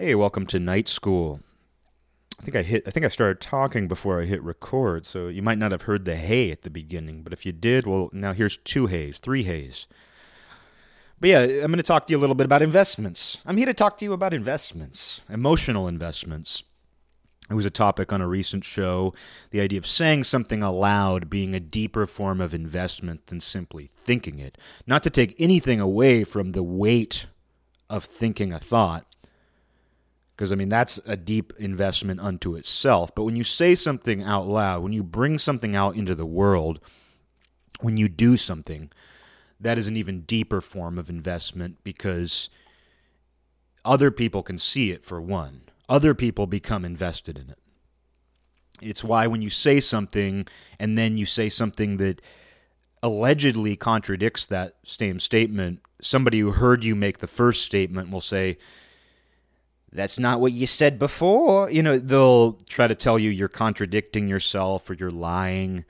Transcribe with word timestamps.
Hey, 0.00 0.14
welcome 0.14 0.46
to 0.46 0.60
Night 0.60 0.88
School. 0.88 1.40
I 2.38 2.44
think 2.44 2.56
I 2.56 2.62
hit 2.62 2.84
I 2.86 2.92
think 2.92 3.04
I 3.04 3.08
started 3.08 3.40
talking 3.40 3.88
before 3.88 4.22
I 4.22 4.26
hit 4.26 4.40
record, 4.44 5.04
so 5.04 5.26
you 5.26 5.42
might 5.42 5.58
not 5.58 5.72
have 5.72 5.82
heard 5.82 6.04
the 6.04 6.14
hey 6.14 6.52
at 6.52 6.62
the 6.62 6.70
beginning, 6.70 7.24
but 7.24 7.32
if 7.32 7.44
you 7.44 7.50
did, 7.50 7.84
well, 7.84 8.08
now 8.12 8.32
here's 8.32 8.58
two 8.58 8.86
hays, 8.86 9.18
three 9.18 9.42
hays. 9.42 9.88
But 11.18 11.30
yeah, 11.30 11.40
I'm 11.40 11.72
going 11.72 11.78
to 11.78 11.82
talk 11.82 12.06
to 12.06 12.12
you 12.12 12.16
a 12.16 12.20
little 12.20 12.36
bit 12.36 12.44
about 12.44 12.62
investments. 12.62 13.38
I'm 13.44 13.56
here 13.56 13.66
to 13.66 13.74
talk 13.74 13.98
to 13.98 14.04
you 14.04 14.12
about 14.12 14.32
investments, 14.32 15.20
emotional 15.28 15.88
investments. 15.88 16.62
It 17.50 17.54
was 17.54 17.66
a 17.66 17.70
topic 17.70 18.12
on 18.12 18.20
a 18.20 18.28
recent 18.28 18.64
show, 18.64 19.14
the 19.50 19.60
idea 19.60 19.80
of 19.80 19.86
saying 19.86 20.22
something 20.22 20.62
aloud 20.62 21.28
being 21.28 21.56
a 21.56 21.60
deeper 21.60 22.06
form 22.06 22.40
of 22.40 22.54
investment 22.54 23.26
than 23.26 23.40
simply 23.40 23.90
thinking 23.96 24.38
it. 24.38 24.58
Not 24.86 25.02
to 25.02 25.10
take 25.10 25.34
anything 25.40 25.80
away 25.80 26.22
from 26.22 26.52
the 26.52 26.62
weight 26.62 27.26
of 27.90 28.04
thinking 28.04 28.52
a 28.52 28.60
thought, 28.60 29.04
because 30.38 30.52
I 30.52 30.54
mean 30.54 30.68
that's 30.68 31.00
a 31.04 31.16
deep 31.16 31.52
investment 31.58 32.20
unto 32.20 32.54
itself. 32.54 33.12
But 33.12 33.24
when 33.24 33.34
you 33.34 33.42
say 33.42 33.74
something 33.74 34.22
out 34.22 34.46
loud, 34.46 34.84
when 34.84 34.92
you 34.92 35.02
bring 35.02 35.36
something 35.36 35.74
out 35.74 35.96
into 35.96 36.14
the 36.14 36.24
world, 36.24 36.78
when 37.80 37.96
you 37.96 38.08
do 38.08 38.36
something, 38.36 38.92
that 39.58 39.78
is 39.78 39.88
an 39.88 39.96
even 39.96 40.20
deeper 40.20 40.60
form 40.60 40.96
of 40.96 41.10
investment 41.10 41.78
because 41.82 42.50
other 43.84 44.12
people 44.12 44.44
can 44.44 44.58
see 44.58 44.92
it 44.92 45.04
for 45.04 45.20
one. 45.20 45.62
Other 45.88 46.14
people 46.14 46.46
become 46.46 46.84
invested 46.84 47.36
in 47.36 47.50
it. 47.50 47.58
It's 48.80 49.02
why 49.02 49.26
when 49.26 49.42
you 49.42 49.50
say 49.50 49.80
something 49.80 50.46
and 50.78 50.96
then 50.96 51.16
you 51.16 51.26
say 51.26 51.48
something 51.48 51.96
that 51.96 52.22
allegedly 53.02 53.74
contradicts 53.74 54.46
that 54.46 54.76
same 54.84 55.18
statement, 55.18 55.80
somebody 56.00 56.38
who 56.38 56.52
heard 56.52 56.84
you 56.84 56.94
make 56.94 57.18
the 57.18 57.26
first 57.26 57.62
statement 57.62 58.12
will 58.12 58.20
say, 58.20 58.56
that's 59.92 60.18
not 60.18 60.40
what 60.40 60.52
you 60.52 60.66
said 60.66 60.98
before. 60.98 61.70
You 61.70 61.82
know, 61.82 61.98
they'll 61.98 62.52
try 62.68 62.86
to 62.86 62.94
tell 62.94 63.18
you 63.18 63.30
you're 63.30 63.48
contradicting 63.48 64.28
yourself 64.28 64.88
or 64.90 64.94
you're 64.94 65.10
lying. 65.10 65.84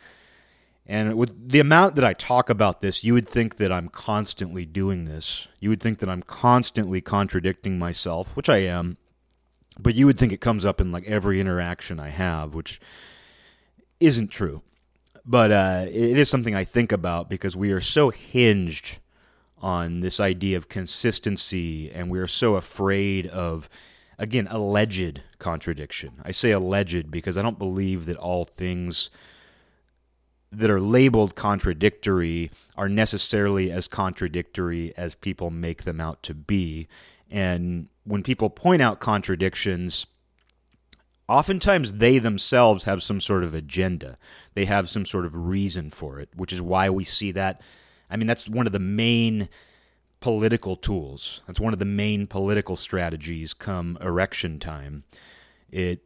And 0.86 1.16
with 1.16 1.50
the 1.50 1.60
amount 1.60 1.96
that 1.96 2.04
I 2.04 2.14
talk 2.14 2.48
about 2.48 2.80
this, 2.80 3.04
you 3.04 3.12
would 3.14 3.28
think 3.28 3.56
that 3.56 3.70
I'm 3.72 3.88
constantly 3.88 4.64
doing 4.64 5.04
this. 5.04 5.48
You 5.60 5.68
would 5.70 5.82
think 5.82 5.98
that 5.98 6.08
I'm 6.08 6.22
constantly 6.22 7.00
contradicting 7.00 7.78
myself, 7.78 8.34
which 8.36 8.48
I 8.48 8.58
am. 8.58 8.96
But 9.78 9.94
you 9.94 10.06
would 10.06 10.18
think 10.18 10.32
it 10.32 10.40
comes 10.40 10.64
up 10.64 10.80
in 10.80 10.90
like 10.90 11.06
every 11.06 11.40
interaction 11.40 12.00
I 12.00 12.08
have, 12.08 12.54
which 12.54 12.80
isn't 14.00 14.28
true. 14.28 14.62
But 15.26 15.52
uh, 15.52 15.84
it 15.88 16.16
is 16.16 16.30
something 16.30 16.54
I 16.54 16.64
think 16.64 16.90
about 16.90 17.28
because 17.28 17.54
we 17.54 17.70
are 17.72 17.80
so 17.80 18.10
hinged 18.10 18.98
on 19.60 20.00
this 20.00 20.20
idea 20.20 20.56
of 20.56 20.68
consistency 20.68 21.90
and 21.90 22.10
we 22.10 22.18
are 22.18 22.26
so 22.26 22.56
afraid 22.56 23.26
of 23.26 23.68
again 24.18 24.46
alleged 24.50 25.22
contradiction. 25.38 26.20
I 26.24 26.30
say 26.32 26.50
alleged 26.50 27.10
because 27.10 27.38
i 27.38 27.42
don't 27.42 27.58
believe 27.58 28.06
that 28.06 28.16
all 28.16 28.44
things 28.44 29.10
that 30.50 30.70
are 30.70 30.80
labeled 30.80 31.34
contradictory 31.34 32.50
are 32.76 32.88
necessarily 32.88 33.70
as 33.70 33.86
contradictory 33.86 34.94
as 34.96 35.14
people 35.14 35.50
make 35.50 35.82
them 35.82 36.00
out 36.00 36.22
to 36.22 36.34
be. 36.34 36.88
And 37.30 37.88
when 38.04 38.22
people 38.22 38.48
point 38.48 38.80
out 38.80 39.00
contradictions 39.00 40.06
oftentimes 41.28 41.94
they 41.94 42.18
themselves 42.18 42.84
have 42.84 43.02
some 43.02 43.20
sort 43.20 43.44
of 43.44 43.52
agenda. 43.52 44.16
They 44.54 44.64
have 44.64 44.88
some 44.88 45.04
sort 45.04 45.26
of 45.26 45.36
reason 45.36 45.90
for 45.90 46.18
it 46.18 46.30
which 46.34 46.52
is 46.52 46.62
why 46.62 46.88
we 46.90 47.04
see 47.04 47.32
that 47.32 47.60
I 48.10 48.16
mean, 48.16 48.26
that's 48.26 48.48
one 48.48 48.66
of 48.66 48.72
the 48.72 48.78
main 48.78 49.48
political 50.20 50.76
tools. 50.76 51.42
That's 51.46 51.60
one 51.60 51.72
of 51.72 51.78
the 51.78 51.84
main 51.84 52.26
political 52.26 52.76
strategies 52.76 53.54
come 53.54 53.98
erection 54.00 54.58
time. 54.58 55.04
It 55.70 56.02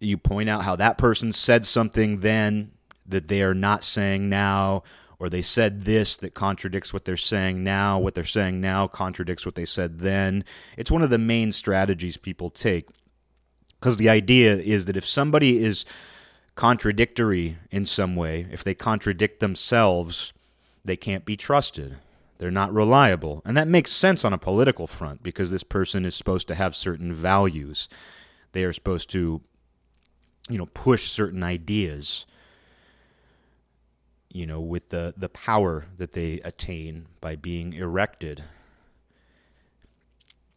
you 0.00 0.18
point 0.18 0.48
out 0.48 0.62
how 0.62 0.76
that 0.76 0.98
person 0.98 1.32
said 1.32 1.64
something 1.64 2.20
then 2.20 2.72
that 3.06 3.28
they 3.28 3.42
are 3.42 3.54
not 3.54 3.84
saying 3.84 4.28
now 4.28 4.82
or 5.18 5.30
they 5.30 5.42
said 5.42 5.82
this 5.82 6.16
that 6.18 6.34
contradicts 6.34 6.92
what 6.92 7.04
they're 7.04 7.16
saying 7.16 7.64
now, 7.64 7.98
what 7.98 8.14
they're 8.14 8.24
saying 8.24 8.60
now 8.60 8.86
contradicts 8.86 9.46
what 9.46 9.54
they 9.54 9.64
said 9.64 9.98
then. 10.00 10.44
It's 10.76 10.90
one 10.90 11.02
of 11.02 11.10
the 11.10 11.18
main 11.18 11.52
strategies 11.52 12.16
people 12.16 12.50
take. 12.50 12.88
Because 13.80 13.96
the 13.96 14.08
idea 14.08 14.56
is 14.56 14.86
that 14.86 14.96
if 14.96 15.06
somebody 15.06 15.62
is 15.62 15.84
contradictory 16.54 17.56
in 17.70 17.86
some 17.86 18.16
way, 18.16 18.46
if 18.50 18.64
they 18.64 18.74
contradict 18.74 19.40
themselves, 19.40 20.32
they 20.86 20.96
can't 20.96 21.24
be 21.24 21.36
trusted. 21.36 21.98
They're 22.38 22.50
not 22.50 22.72
reliable. 22.72 23.42
And 23.44 23.56
that 23.56 23.68
makes 23.68 23.90
sense 23.90 24.24
on 24.24 24.32
a 24.32 24.38
political 24.38 24.86
front 24.86 25.22
because 25.22 25.50
this 25.50 25.62
person 25.62 26.04
is 26.04 26.14
supposed 26.14 26.48
to 26.48 26.54
have 26.54 26.74
certain 26.74 27.12
values. 27.12 27.88
They 28.52 28.64
are 28.64 28.72
supposed 28.72 29.10
to, 29.10 29.40
you 30.48 30.58
know, 30.58 30.66
push 30.66 31.10
certain 31.10 31.42
ideas, 31.42 32.26
you 34.30 34.46
know, 34.46 34.60
with 34.60 34.90
the, 34.90 35.14
the 35.16 35.28
power 35.28 35.86
that 35.96 36.12
they 36.12 36.40
attain 36.40 37.06
by 37.20 37.36
being 37.36 37.72
erected. 37.72 38.44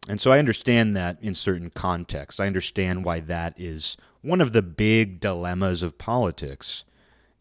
And 0.08 0.20
so 0.20 0.32
I 0.32 0.38
understand 0.38 0.96
that 0.96 1.18
in 1.22 1.34
certain 1.34 1.70
contexts. 1.70 2.40
I 2.40 2.46
understand 2.46 3.04
why 3.04 3.20
that 3.20 3.54
is 3.58 3.96
one 4.22 4.40
of 4.40 4.52
the 4.52 4.62
big 4.62 5.20
dilemmas 5.20 5.82
of 5.82 5.98
politics 5.98 6.84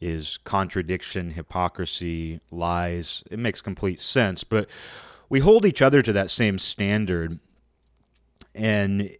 is 0.02 0.38
contradiction, 0.44 1.32
hypocrisy, 1.32 2.40
lies. 2.52 3.24
It 3.30 3.40
makes 3.40 3.62
complete 3.62 4.00
sense. 4.00 4.44
But 4.44 4.70
we 5.28 5.40
hold 5.40 5.66
each 5.66 5.82
other 5.82 6.02
to 6.02 6.14
that 6.14 6.30
same 6.30 6.58
standard. 6.58 7.40
And 8.56 9.12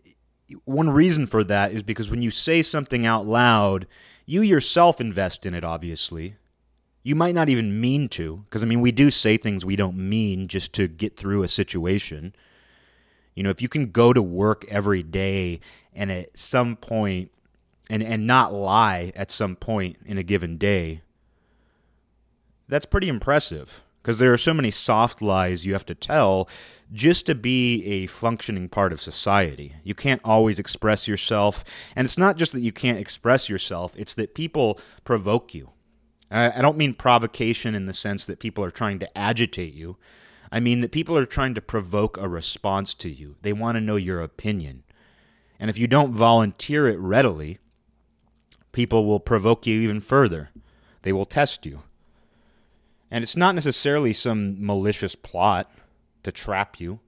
one 0.66 0.90
reason 0.90 1.28
for 1.28 1.44
that 1.44 1.72
is 1.72 1.84
because 1.84 2.10
when 2.10 2.22
you 2.22 2.32
say 2.32 2.62
something 2.62 3.06
out 3.06 3.26
loud, 3.26 3.88
you 4.26 4.42
yourself 4.42 5.02
invest 5.02 5.46
in 5.46 5.54
it, 5.54 5.64
obviously. 5.64 6.36
You 7.04 7.16
might 7.16 7.36
not 7.36 7.50
even 7.50 7.80
mean 7.80 8.10
to, 8.10 8.44
because 8.46 8.64
I 8.64 8.66
mean, 8.66 8.82
we 8.82 8.92
do 8.92 9.10
say 9.10 9.38
things 9.38 9.66
we 9.66 9.76
don't 9.76 9.98
mean 9.98 10.48
just 10.48 10.74
to 10.74 10.88
get 10.88 11.18
through 11.18 11.44
a 11.44 11.48
situation. 11.48 12.36
You 13.36 13.44
know, 13.44 13.50
if 13.50 13.62
you 13.62 13.70
can 13.70 13.92
go 13.92 14.12
to 14.12 14.22
work 14.22 14.66
every 14.70 15.02
day 15.04 15.62
and 15.94 16.12
at 16.12 16.38
some 16.38 16.76
point 16.76 17.32
and 17.90 18.04
and 18.04 18.28
not 18.28 18.54
lie 18.54 19.12
at 19.16 19.32
some 19.32 19.56
point 19.56 19.98
in 20.06 20.18
a 20.18 20.24
given 20.24 20.58
day 20.58 21.02
that's 22.70 22.86
pretty 22.86 23.10
impressive 23.10 23.82
because 24.02 24.20
there 24.20 24.32
are 24.32 24.38
so 24.38 24.54
many 24.54 24.72
soft 24.72 25.22
lies 25.22 25.66
you 25.66 25.74
have 25.74 25.86
to 25.86 25.96
tell 25.96 26.48
just 26.92 27.26
to 27.26 27.36
be 27.36 27.84
a 27.86 28.08
functioning 28.08 28.70
part 28.70 28.94
of 28.94 29.02
society. 29.02 29.76
You 29.84 29.94
can't 29.94 30.22
always 30.24 30.60
express 30.60 31.08
yourself. 31.08 31.64
And 31.96 32.06
it's 32.06 32.18
not 32.18 32.38
just 32.38 32.54
that 32.54 32.62
you 32.62 32.72
can't 32.72 33.00
express 33.00 33.50
yourself, 33.50 33.96
it's 33.98 34.14
that 34.16 34.36
people 34.36 34.80
provoke 35.04 35.54
you. 35.54 35.72
I 36.32 36.62
don't 36.62 36.78
mean 36.78 36.94
provocation 36.94 37.74
in 37.74 37.88
the 37.88 37.94
sense 37.94 38.26
that 38.26 38.40
people 38.40 38.64
are 38.64 38.70
trying 38.70 39.00
to 39.00 39.18
agitate 39.18 39.74
you. 39.74 39.98
I 40.52 40.60
mean 40.60 40.82
that 40.82 40.92
people 40.92 41.18
are 41.18 41.26
trying 41.26 41.56
to 41.56 41.62
provoke 41.62 42.18
a 42.18 42.30
response 42.30 42.94
to 42.96 43.10
you. 43.10 43.36
They 43.42 43.54
want 43.54 43.78
to 43.78 43.82
know 43.82 43.96
your 43.96 44.22
opinion. 44.22 44.84
And 45.60 45.72
if 45.72 45.78
you 45.80 45.88
don't 45.88 46.14
volunteer 46.14 46.88
it 46.88 47.00
readily, 47.00 47.58
people 48.72 49.06
will 49.06 49.20
provoke 49.20 49.66
you 49.66 49.82
even 49.82 50.00
further. 50.00 50.50
They 51.02 51.14
will 51.14 51.26
test 51.26 51.66
you. 51.66 51.84
And 53.12 53.24
it's 53.24 53.36
not 53.36 53.56
necessarily 53.56 54.14
some 54.14 54.64
malicious 54.64 55.16
plot 55.16 55.72
to 56.24 56.32
trap 56.32 56.80
you, 56.80 57.00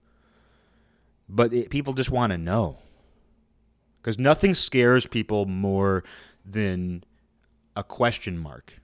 but 1.30 1.54
it, 1.54 1.70
people 1.70 1.94
just 1.94 2.10
want 2.10 2.32
to 2.32 2.38
know. 2.38 2.80
Because 4.02 4.18
nothing 4.18 4.56
scares 4.56 5.06
people 5.06 5.46
more 5.46 6.04
than 6.44 7.04
a 7.76 7.84
question 7.84 8.40
mark, 8.40 8.82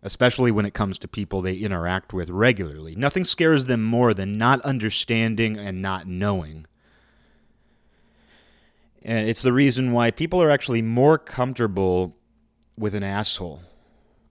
especially 0.00 0.52
when 0.52 0.64
it 0.64 0.74
comes 0.74 0.96
to 0.98 1.08
people 1.08 1.42
they 1.42 1.56
interact 1.56 2.12
with 2.12 2.30
regularly. 2.30 2.94
Nothing 2.94 3.24
scares 3.24 3.64
them 3.64 3.82
more 3.82 4.14
than 4.14 4.38
not 4.38 4.60
understanding 4.60 5.58
and 5.58 5.82
not 5.82 6.06
knowing. 6.06 6.66
And 9.08 9.26
it's 9.26 9.40
the 9.40 9.54
reason 9.54 9.92
why 9.92 10.10
people 10.10 10.42
are 10.42 10.50
actually 10.50 10.82
more 10.82 11.16
comfortable 11.16 12.18
with 12.76 12.94
an 12.94 13.02
asshole 13.02 13.62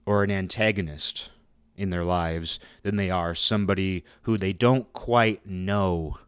or 0.06 0.22
an 0.22 0.30
antagonist 0.30 1.30
in 1.76 1.90
their 1.90 2.04
lives 2.04 2.60
than 2.84 2.94
they 2.94 3.10
are 3.10 3.34
somebody 3.34 4.04
who 4.22 4.38
they 4.38 4.52
don't 4.52 4.92
quite 4.92 5.44
know 5.44 6.18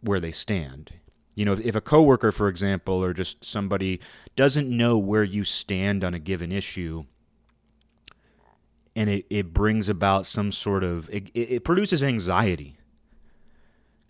where 0.00 0.20
they 0.20 0.30
stand. 0.30 0.94
You 1.34 1.44
know, 1.44 1.52
if, 1.52 1.60
if 1.60 1.76
a 1.76 1.82
coworker, 1.82 2.32
for 2.32 2.48
example, 2.48 3.04
or 3.04 3.12
just 3.12 3.44
somebody 3.44 4.00
doesn't 4.34 4.74
know 4.74 4.96
where 4.96 5.22
you 5.22 5.44
stand 5.44 6.02
on 6.02 6.14
a 6.14 6.18
given 6.18 6.50
issue, 6.50 7.04
and 8.96 9.10
it, 9.10 9.26
it 9.28 9.52
brings 9.52 9.90
about 9.90 10.24
some 10.24 10.50
sort 10.50 10.82
of 10.82 11.10
it, 11.10 11.30
it 11.34 11.62
produces 11.62 12.02
anxiety 12.02 12.78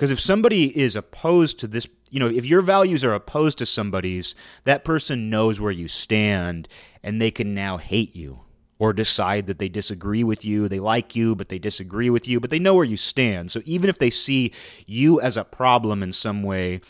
because 0.02 0.10
if 0.10 0.18
somebody 0.18 0.76
is 0.76 0.96
opposed 0.96 1.60
to 1.60 1.68
this, 1.68 1.86
you 2.10 2.18
know, 2.18 2.26
if 2.26 2.44
your 2.44 2.60
values 2.60 3.04
are 3.04 3.14
opposed 3.14 3.56
to 3.58 3.64
somebody's, 3.64 4.34
that 4.64 4.82
person 4.82 5.30
knows 5.30 5.60
where 5.60 5.70
you 5.70 5.86
stand 5.86 6.66
and 7.04 7.22
they 7.22 7.30
can 7.30 7.54
now 7.54 7.76
hate 7.76 8.16
you 8.16 8.40
or 8.80 8.92
decide 8.92 9.46
that 9.46 9.60
they 9.60 9.68
disagree 9.68 10.24
with 10.24 10.44
you. 10.44 10.66
They 10.66 10.80
like 10.80 11.14
you, 11.14 11.36
but 11.36 11.50
they 11.50 11.60
disagree 11.60 12.10
with 12.10 12.26
you, 12.26 12.40
but 12.40 12.50
they 12.50 12.58
know 12.58 12.74
where 12.74 12.84
you 12.84 12.96
stand. 12.96 13.52
So 13.52 13.60
even 13.64 13.88
if 13.88 13.98
they 13.98 14.10
see 14.10 14.52
you 14.88 15.20
as 15.20 15.36
a 15.36 15.44
problem 15.44 16.02
in 16.02 16.10
some 16.10 16.42
way, 16.42 16.80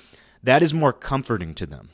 that 0.42 0.62
is 0.62 0.72
more 0.72 0.94
comforting 0.94 1.52
to 1.56 1.66
them. 1.66 1.90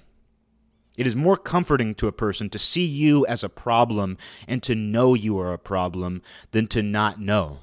It 0.96 1.04
is 1.04 1.16
more 1.16 1.36
comforting 1.36 1.96
to 1.96 2.06
a 2.06 2.12
person 2.12 2.48
to 2.50 2.60
see 2.60 2.86
you 2.86 3.26
as 3.26 3.42
a 3.42 3.48
problem 3.48 4.18
and 4.46 4.62
to 4.62 4.76
know 4.76 5.14
you 5.14 5.36
are 5.40 5.52
a 5.52 5.58
problem 5.58 6.22
than 6.52 6.68
to 6.68 6.80
not 6.80 7.20
know. 7.20 7.58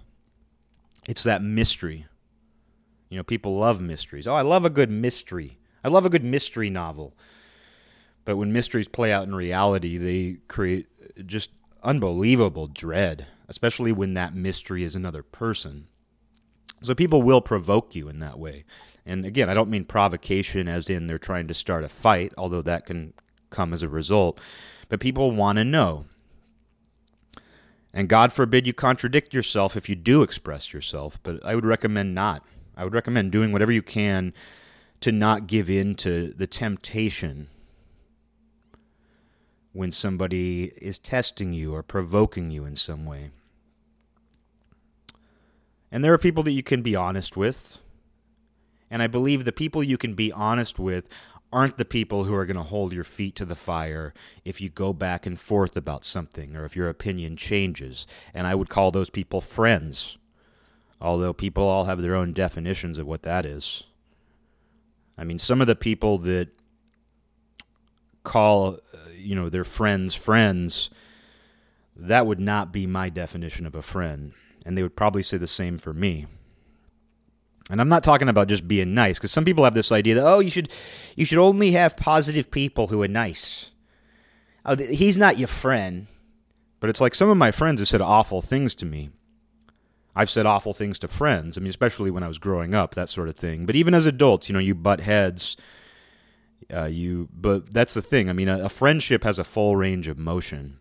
It's 1.08 1.24
that 1.24 1.42
mystery. 1.42 2.08
You 3.10 3.18
know, 3.18 3.24
people 3.24 3.58
love 3.58 3.82
mysteries. 3.82 4.28
Oh, 4.28 4.34
I 4.34 4.42
love 4.42 4.66
a 4.66 4.70
good 4.70 4.90
mystery. 4.90 5.58
I 5.84 5.90
love 5.90 6.06
a 6.06 6.10
good 6.10 6.24
mystery 6.24 6.70
novel. 6.70 7.16
But 8.24 8.38
when 8.38 8.52
mysteries 8.52 8.88
play 8.88 9.14
out 9.14 9.28
in 9.28 9.36
reality, 9.36 9.98
they 9.98 10.40
create 10.48 10.88
just 11.26 11.52
unbelievable 11.84 12.68
dread, 12.68 13.28
especially 13.48 13.92
when 13.92 14.16
that 14.16 14.34
mystery 14.34 14.84
is 14.84 14.96
another 14.96 15.22
person. 15.22 15.88
So 16.82 16.96
people 16.96 17.22
will 17.22 17.42
provoke 17.42 17.96
you 17.96 18.10
in 18.10 18.20
that 18.20 18.40
way. 18.40 18.66
And 19.06 19.26
again, 19.26 19.50
I 19.50 19.54
don't 19.54 19.70
mean 19.70 19.86
provocation 19.86 20.68
as 20.68 20.90
in 20.90 21.08
they're 21.08 21.18
trying 21.18 21.48
to 21.48 21.54
start 21.54 21.84
a 21.84 21.90
fight, 21.90 22.34
although 22.38 22.64
that 22.64 22.86
can 22.86 23.14
come 23.52 23.72
as 23.74 23.84
a 23.84 23.90
result. 23.90 24.42
But 24.90 25.00
people 25.00 25.32
want 25.32 25.58
to 25.58 25.64
know. 25.64 26.06
And 27.94 28.10
God 28.10 28.34
forbid 28.34 28.68
you 28.68 28.74
contradict 28.74 29.34
yourself 29.34 29.78
if 29.78 29.88
you 29.88 29.96
do 29.96 30.22
express 30.22 30.74
yourself, 30.74 31.18
but 31.24 31.44
I 31.46 31.56
would 31.56 31.66
recommend 31.66 32.14
not. 32.14 32.44
I 32.76 32.84
would 32.84 32.94
recommend 32.94 33.32
doing 33.32 33.52
whatever 33.52 33.72
you 33.72 33.82
can 33.82 34.34
to 35.02 35.12
not 35.12 35.48
give 35.48 35.70
in 35.70 35.96
to 35.96 36.34
the 36.36 36.48
temptation 36.48 37.48
when 39.74 39.92
somebody 39.92 40.72
is 40.78 40.98
testing 40.98 41.52
you 41.52 41.76
or 41.76 41.84
provoking 41.84 42.50
you 42.50 42.66
in 42.66 42.76
some 42.76 43.06
way. 43.06 43.32
And 45.92 46.04
there 46.04 46.14
are 46.14 46.18
people 46.18 46.44
that 46.44 46.52
you 46.52 46.64
can 46.64 46.82
be 46.82 46.96
honest 46.96 47.38
with. 47.38 47.80
And 48.90 49.02
I 49.02 49.08
believe 49.08 49.44
the 49.44 49.52
people 49.52 49.84
you 49.84 49.98
can 49.98 50.14
be 50.14 50.32
honest 50.32 50.80
with 50.80 51.10
aren't 51.52 51.78
the 51.78 51.86
people 51.86 52.26
who 52.26 52.36
are 52.36 52.46
going 52.46 52.58
to 52.58 52.64
hold 52.64 52.94
your 52.94 53.04
feet 53.04 53.36
to 53.36 53.46
the 53.46 53.56
fire 53.56 54.14
if 54.44 54.60
you 54.60 54.70
go 54.70 54.94
back 54.94 55.26
and 55.26 55.40
forth 55.40 55.78
about 55.78 56.04
something 56.04 56.56
or 56.56 56.66
if 56.66 56.76
your 56.76 56.90
opinion 56.90 57.38
changes. 57.38 58.06
And 58.34 58.48
I 58.48 58.56
would 58.56 58.70
call 58.70 58.92
those 58.92 59.10
people 59.10 59.42
friends, 59.42 60.18
although 61.06 61.34
people 61.34 61.64
all 61.64 61.86
have 61.86 62.02
their 62.02 62.16
own 62.16 62.34
definitions 62.34 62.98
of 62.98 63.06
what 63.06 63.22
that 63.22 63.46
is. 63.46 63.84
I 65.18 65.24
mean, 65.24 65.38
some 65.38 65.62
of 65.62 65.68
the 65.68 65.76
people 65.76 66.18
that 66.20 66.50
call, 68.24 68.80
uh, 68.92 68.98
you 69.16 69.36
know, 69.36 69.48
their 69.48 69.64
friends 69.64 70.16
friends, 70.16 70.90
that 71.96 72.26
would 72.26 72.40
not 72.40 72.74
be 72.74 72.88
my 72.88 73.10
definition 73.10 73.68
of 73.68 73.76
a 73.76 73.84
friend. 73.84 74.34
And 74.66 74.76
they 74.76 74.82
would 74.82 74.96
probably 74.96 75.22
say 75.22 75.38
the 75.38 75.46
same 75.46 75.78
for 75.78 75.94
me. 75.94 76.26
And 77.70 77.80
I'm 77.80 77.90
not 77.90 78.04
talking 78.04 78.28
about 78.28 78.48
just 78.48 78.68
being 78.68 78.96
nice 78.96 79.20
because 79.20 79.32
some 79.32 79.46
people 79.46 79.64
have 79.64 79.76
this 79.76 79.92
idea 79.92 80.16
that 80.16 80.26
oh 80.26 80.40
you 80.40 80.52
should 80.52 80.72
you 81.16 81.26
should 81.26 81.40
only 81.40 81.72
have 81.72 81.98
positive 81.98 82.50
people 82.50 82.88
who 82.88 83.02
are 83.04 83.08
nice. 83.08 83.72
Oh, 84.66 84.76
he's 84.76 85.18
not 85.18 85.38
your 85.38 85.48
friend. 85.48 86.08
But 86.80 86.90
it's 86.90 87.02
like 87.02 87.16
some 87.16 87.30
of 87.30 87.38
my 87.38 87.52
friends 87.52 87.80
have 87.80 87.88
said 87.88 88.02
awful 88.02 88.42
things 88.42 88.76
to 88.76 88.86
me. 88.86 89.10
I've 90.16 90.30
said 90.30 90.46
awful 90.46 90.74
things 90.74 90.98
to 91.00 91.08
friends. 91.08 91.58
I 91.58 91.62
mean, 91.62 91.70
especially 91.70 92.12
when 92.12 92.24
I 92.24 92.28
was 92.28 92.40
growing 92.40 92.74
up, 92.74 92.96
that 92.96 93.10
sort 93.10 93.28
of 93.30 93.36
thing. 93.36 93.66
But 93.66 93.76
even 93.76 93.94
as 93.94 94.06
adults, 94.06 94.50
you 94.50 94.54
know, 94.54 94.60
you 94.60 94.76
butt 94.76 95.02
heads. 95.02 95.58
Uh, 96.74 96.86
you, 96.86 97.30
but 97.32 97.72
that's 97.72 97.94
the 97.94 98.02
thing. 98.02 98.28
I 98.28 98.34
mean, 98.34 98.48
a, 98.48 98.66
a 98.66 98.70
friendship 98.70 99.24
has 99.24 99.38
a 99.38 99.44
full 99.44 99.76
range 99.76 100.08
of 100.08 100.18
motion 100.18 100.80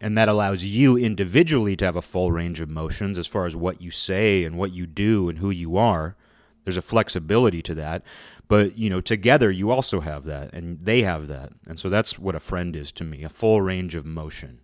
and 0.00 0.16
that 0.16 0.28
allows 0.28 0.64
you 0.64 0.96
individually 0.96 1.76
to 1.76 1.84
have 1.84 1.96
a 1.96 2.02
full 2.02 2.30
range 2.30 2.60
of 2.60 2.68
motions 2.68 3.18
as 3.18 3.26
far 3.26 3.46
as 3.46 3.56
what 3.56 3.82
you 3.82 3.90
say 3.90 4.44
and 4.44 4.56
what 4.56 4.72
you 4.72 4.86
do 4.86 5.28
and 5.28 5.38
who 5.38 5.50
you 5.50 5.76
are 5.76 6.16
there's 6.64 6.76
a 6.76 6.82
flexibility 6.82 7.62
to 7.62 7.74
that 7.74 8.02
but 8.46 8.76
you 8.76 8.90
know 8.90 9.00
together 9.00 9.50
you 9.50 9.70
also 9.70 10.00
have 10.00 10.24
that 10.24 10.52
and 10.52 10.80
they 10.80 11.02
have 11.02 11.28
that 11.28 11.52
and 11.66 11.78
so 11.78 11.88
that's 11.88 12.18
what 12.18 12.34
a 12.34 12.40
friend 12.40 12.76
is 12.76 12.92
to 12.92 13.04
me 13.04 13.22
a 13.22 13.28
full 13.28 13.60
range 13.60 13.94
of 13.94 14.04
motion 14.04 14.60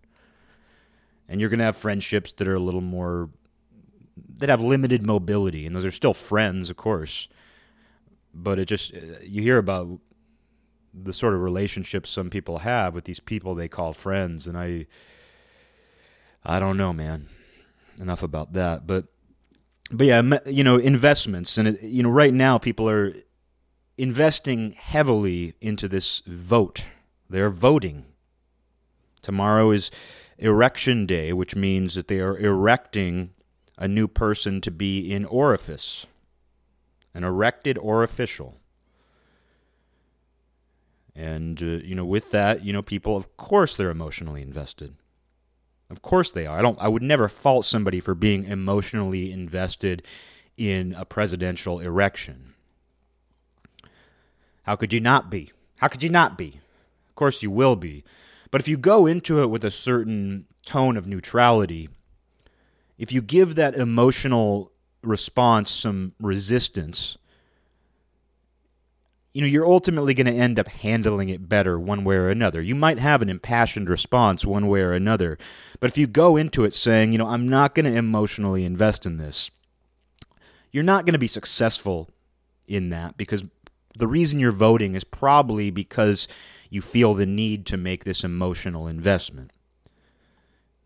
and 1.28 1.40
you're 1.40 1.50
going 1.50 1.58
to 1.58 1.64
have 1.64 1.76
friendships 1.76 2.32
that 2.32 2.48
are 2.48 2.54
a 2.54 2.60
little 2.60 2.80
more 2.80 3.30
that 4.38 4.48
have 4.48 4.60
limited 4.60 5.04
mobility 5.04 5.66
and 5.66 5.74
those 5.74 5.84
are 5.84 5.90
still 5.90 6.14
friends 6.14 6.70
of 6.70 6.76
course 6.76 7.28
but 8.32 8.58
it 8.58 8.66
just 8.66 8.94
uh, 8.94 8.98
you 9.22 9.42
hear 9.42 9.58
about 9.58 9.98
the 10.92 11.12
sort 11.12 11.34
of 11.34 11.40
relationships 11.40 12.10
some 12.10 12.30
people 12.30 12.58
have 12.58 12.94
with 12.94 13.04
these 13.04 13.20
people 13.20 13.54
they 13.54 13.68
call 13.68 13.92
friends 13.92 14.46
and 14.46 14.56
i 14.56 14.86
I 16.44 16.58
don't 16.58 16.76
know, 16.76 16.92
man. 16.92 17.28
Enough 18.00 18.22
about 18.22 18.52
that, 18.54 18.86
but 18.86 19.06
but 19.90 20.06
yeah, 20.06 20.38
you 20.46 20.64
know, 20.64 20.76
investments 20.76 21.56
and 21.56 21.68
it, 21.68 21.82
you 21.82 22.02
know, 22.02 22.10
right 22.10 22.34
now 22.34 22.58
people 22.58 22.90
are 22.90 23.14
investing 23.96 24.72
heavily 24.72 25.54
into 25.60 25.86
this 25.86 26.20
vote. 26.26 26.84
They're 27.30 27.50
voting. 27.50 28.06
Tomorrow 29.22 29.70
is 29.70 29.90
erection 30.38 31.06
day, 31.06 31.32
which 31.32 31.56
means 31.56 31.94
that 31.94 32.08
they 32.08 32.20
are 32.20 32.36
erecting 32.36 33.30
a 33.78 33.88
new 33.88 34.08
person 34.08 34.60
to 34.60 34.70
be 34.70 35.12
in 35.12 35.24
orifice, 35.24 36.06
an 37.12 37.24
erected 37.24 37.78
orificial. 37.78 38.56
And 41.14 41.62
uh, 41.62 41.66
you 41.66 41.94
know, 41.94 42.04
with 42.04 42.30
that, 42.32 42.64
you 42.64 42.72
know, 42.72 42.82
people, 42.82 43.16
of 43.16 43.36
course, 43.36 43.76
they're 43.76 43.90
emotionally 43.90 44.42
invested. 44.42 44.94
Of 45.90 46.02
course 46.02 46.32
they 46.32 46.46
are. 46.46 46.58
I 46.58 46.62
don't 46.62 46.78
I 46.80 46.88
would 46.88 47.02
never 47.02 47.28
fault 47.28 47.64
somebody 47.64 48.00
for 48.00 48.14
being 48.14 48.44
emotionally 48.44 49.30
invested 49.30 50.04
in 50.56 50.94
a 50.94 51.04
presidential 51.04 51.78
erection. 51.80 52.54
How 54.64 54.76
could 54.76 54.92
you 54.92 55.00
not 55.00 55.30
be? 55.30 55.52
How 55.76 55.88
could 55.88 56.02
you 56.02 56.08
not 56.08 56.38
be? 56.38 56.60
Of 57.08 57.14
course 57.14 57.42
you 57.42 57.50
will 57.50 57.76
be. 57.76 58.02
But 58.54 58.60
if 58.60 58.68
you 58.68 58.76
go 58.76 59.06
into 59.06 59.42
it 59.42 59.50
with 59.50 59.64
a 59.64 59.70
certain 59.72 60.46
tone 60.64 60.96
of 60.96 61.08
neutrality, 61.08 61.88
if 62.96 63.10
you 63.10 63.20
give 63.20 63.56
that 63.56 63.74
emotional 63.74 64.70
response 65.02 65.72
some 65.72 66.12
resistance, 66.20 67.18
you 69.32 69.40
know, 69.40 69.48
you're 69.48 69.66
ultimately 69.66 70.14
going 70.14 70.32
to 70.32 70.40
end 70.40 70.60
up 70.60 70.68
handling 70.68 71.30
it 71.30 71.48
better 71.48 71.80
one 71.80 72.04
way 72.04 72.14
or 72.14 72.30
another. 72.30 72.62
You 72.62 72.76
might 72.76 73.00
have 73.00 73.22
an 73.22 73.28
impassioned 73.28 73.90
response 73.90 74.46
one 74.46 74.68
way 74.68 74.82
or 74.82 74.92
another, 74.92 75.36
but 75.80 75.90
if 75.90 75.98
you 75.98 76.06
go 76.06 76.36
into 76.36 76.64
it 76.64 76.74
saying, 76.74 77.10
you 77.10 77.18
know, 77.18 77.26
I'm 77.26 77.48
not 77.48 77.74
going 77.74 77.86
to 77.86 77.98
emotionally 77.98 78.64
invest 78.64 79.04
in 79.04 79.16
this, 79.16 79.50
you're 80.70 80.84
not 80.84 81.06
going 81.06 81.14
to 81.14 81.18
be 81.18 81.26
successful 81.26 82.08
in 82.68 82.90
that 82.90 83.16
because 83.16 83.42
the 83.96 84.08
reason 84.08 84.40
you're 84.40 84.52
voting 84.52 84.94
is 84.94 85.04
probably 85.04 85.70
because 85.70 86.28
you 86.70 86.82
feel 86.82 87.14
the 87.14 87.26
need 87.26 87.66
to 87.66 87.76
make 87.76 88.04
this 88.04 88.24
emotional 88.24 88.88
investment. 88.88 89.50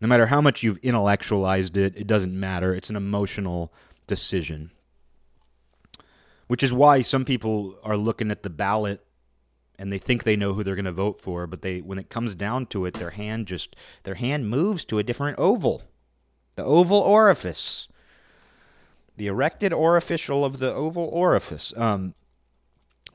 No 0.01 0.07
matter 0.07 0.27
how 0.27 0.41
much 0.41 0.63
you've 0.63 0.77
intellectualized 0.77 1.75
it, 1.75 1.95
it 1.95 2.07
doesn't 2.07 2.37
matter. 2.37 2.73
It's 2.73 2.89
an 2.89 2.95
emotional 2.95 3.73
decision 4.07 4.71
which 6.49 6.63
is 6.63 6.73
why 6.73 6.99
some 7.03 7.25
people 7.25 7.77
are 7.83 7.95
looking 7.95 8.31
at 8.31 8.41
the 8.41 8.49
ballot 8.49 9.05
and 9.77 9.93
they 9.93 9.99
think 9.99 10.23
they 10.23 10.35
know 10.35 10.53
who 10.53 10.63
they're 10.63 10.75
going 10.75 10.83
to 10.83 10.91
vote 10.91 11.21
for, 11.21 11.45
but 11.45 11.61
they 11.61 11.79
when 11.79 11.99
it 11.99 12.09
comes 12.09 12.33
down 12.33 12.65
to 12.65 12.87
it, 12.87 12.95
their 12.95 13.11
hand 13.11 13.45
just 13.45 13.75
their 14.01 14.15
hand 14.15 14.49
moves 14.49 14.83
to 14.85 14.97
a 14.97 15.03
different 15.03 15.37
oval, 15.37 15.83
the 16.55 16.65
oval 16.65 16.97
orifice, 16.97 17.87
the 19.15 19.27
erected 19.27 19.71
orificial 19.71 20.43
of 20.43 20.57
the 20.57 20.73
oval 20.73 21.05
orifice. 21.13 21.71
Um, 21.77 22.15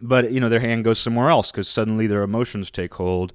but 0.09 0.31
you 0.31 0.41
know 0.41 0.49
their 0.49 0.61
hand 0.61 0.85
goes 0.85 0.99
somewhere 0.99 1.31
else 1.31 1.51
because 1.51 1.69
suddenly 1.69 2.07
their 2.07 2.23
emotions 2.23 2.71
take 2.71 2.95
hold, 2.95 3.33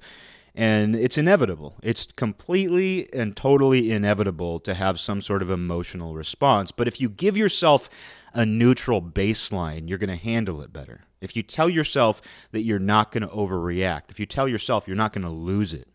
and 0.54 0.94
it's 0.94 1.18
inevitable. 1.18 1.76
It's 1.82 2.06
completely 2.06 3.12
and 3.12 3.36
totally 3.36 3.90
inevitable 3.90 4.60
to 4.60 4.74
have 4.74 5.00
some 5.00 5.20
sort 5.20 5.42
of 5.42 5.50
emotional 5.50 6.14
response. 6.14 6.70
But 6.70 6.88
if 6.88 7.00
you 7.00 7.08
give 7.08 7.36
yourself 7.36 7.88
a 8.32 8.46
neutral 8.46 9.02
baseline, 9.02 9.88
you're 9.88 9.98
going 9.98 10.08
to 10.10 10.16
handle 10.16 10.62
it 10.62 10.72
better. 10.72 11.02
If 11.20 11.36
you 11.36 11.42
tell 11.42 11.68
yourself 11.68 12.22
that 12.52 12.62
you're 12.62 12.78
not 12.78 13.12
going 13.12 13.22
to 13.22 13.28
overreact, 13.28 14.10
if 14.10 14.18
you 14.18 14.26
tell 14.26 14.48
yourself 14.48 14.86
you're 14.86 14.96
not 14.96 15.12
going 15.12 15.24
to 15.24 15.30
lose 15.30 15.74
it, 15.74 15.88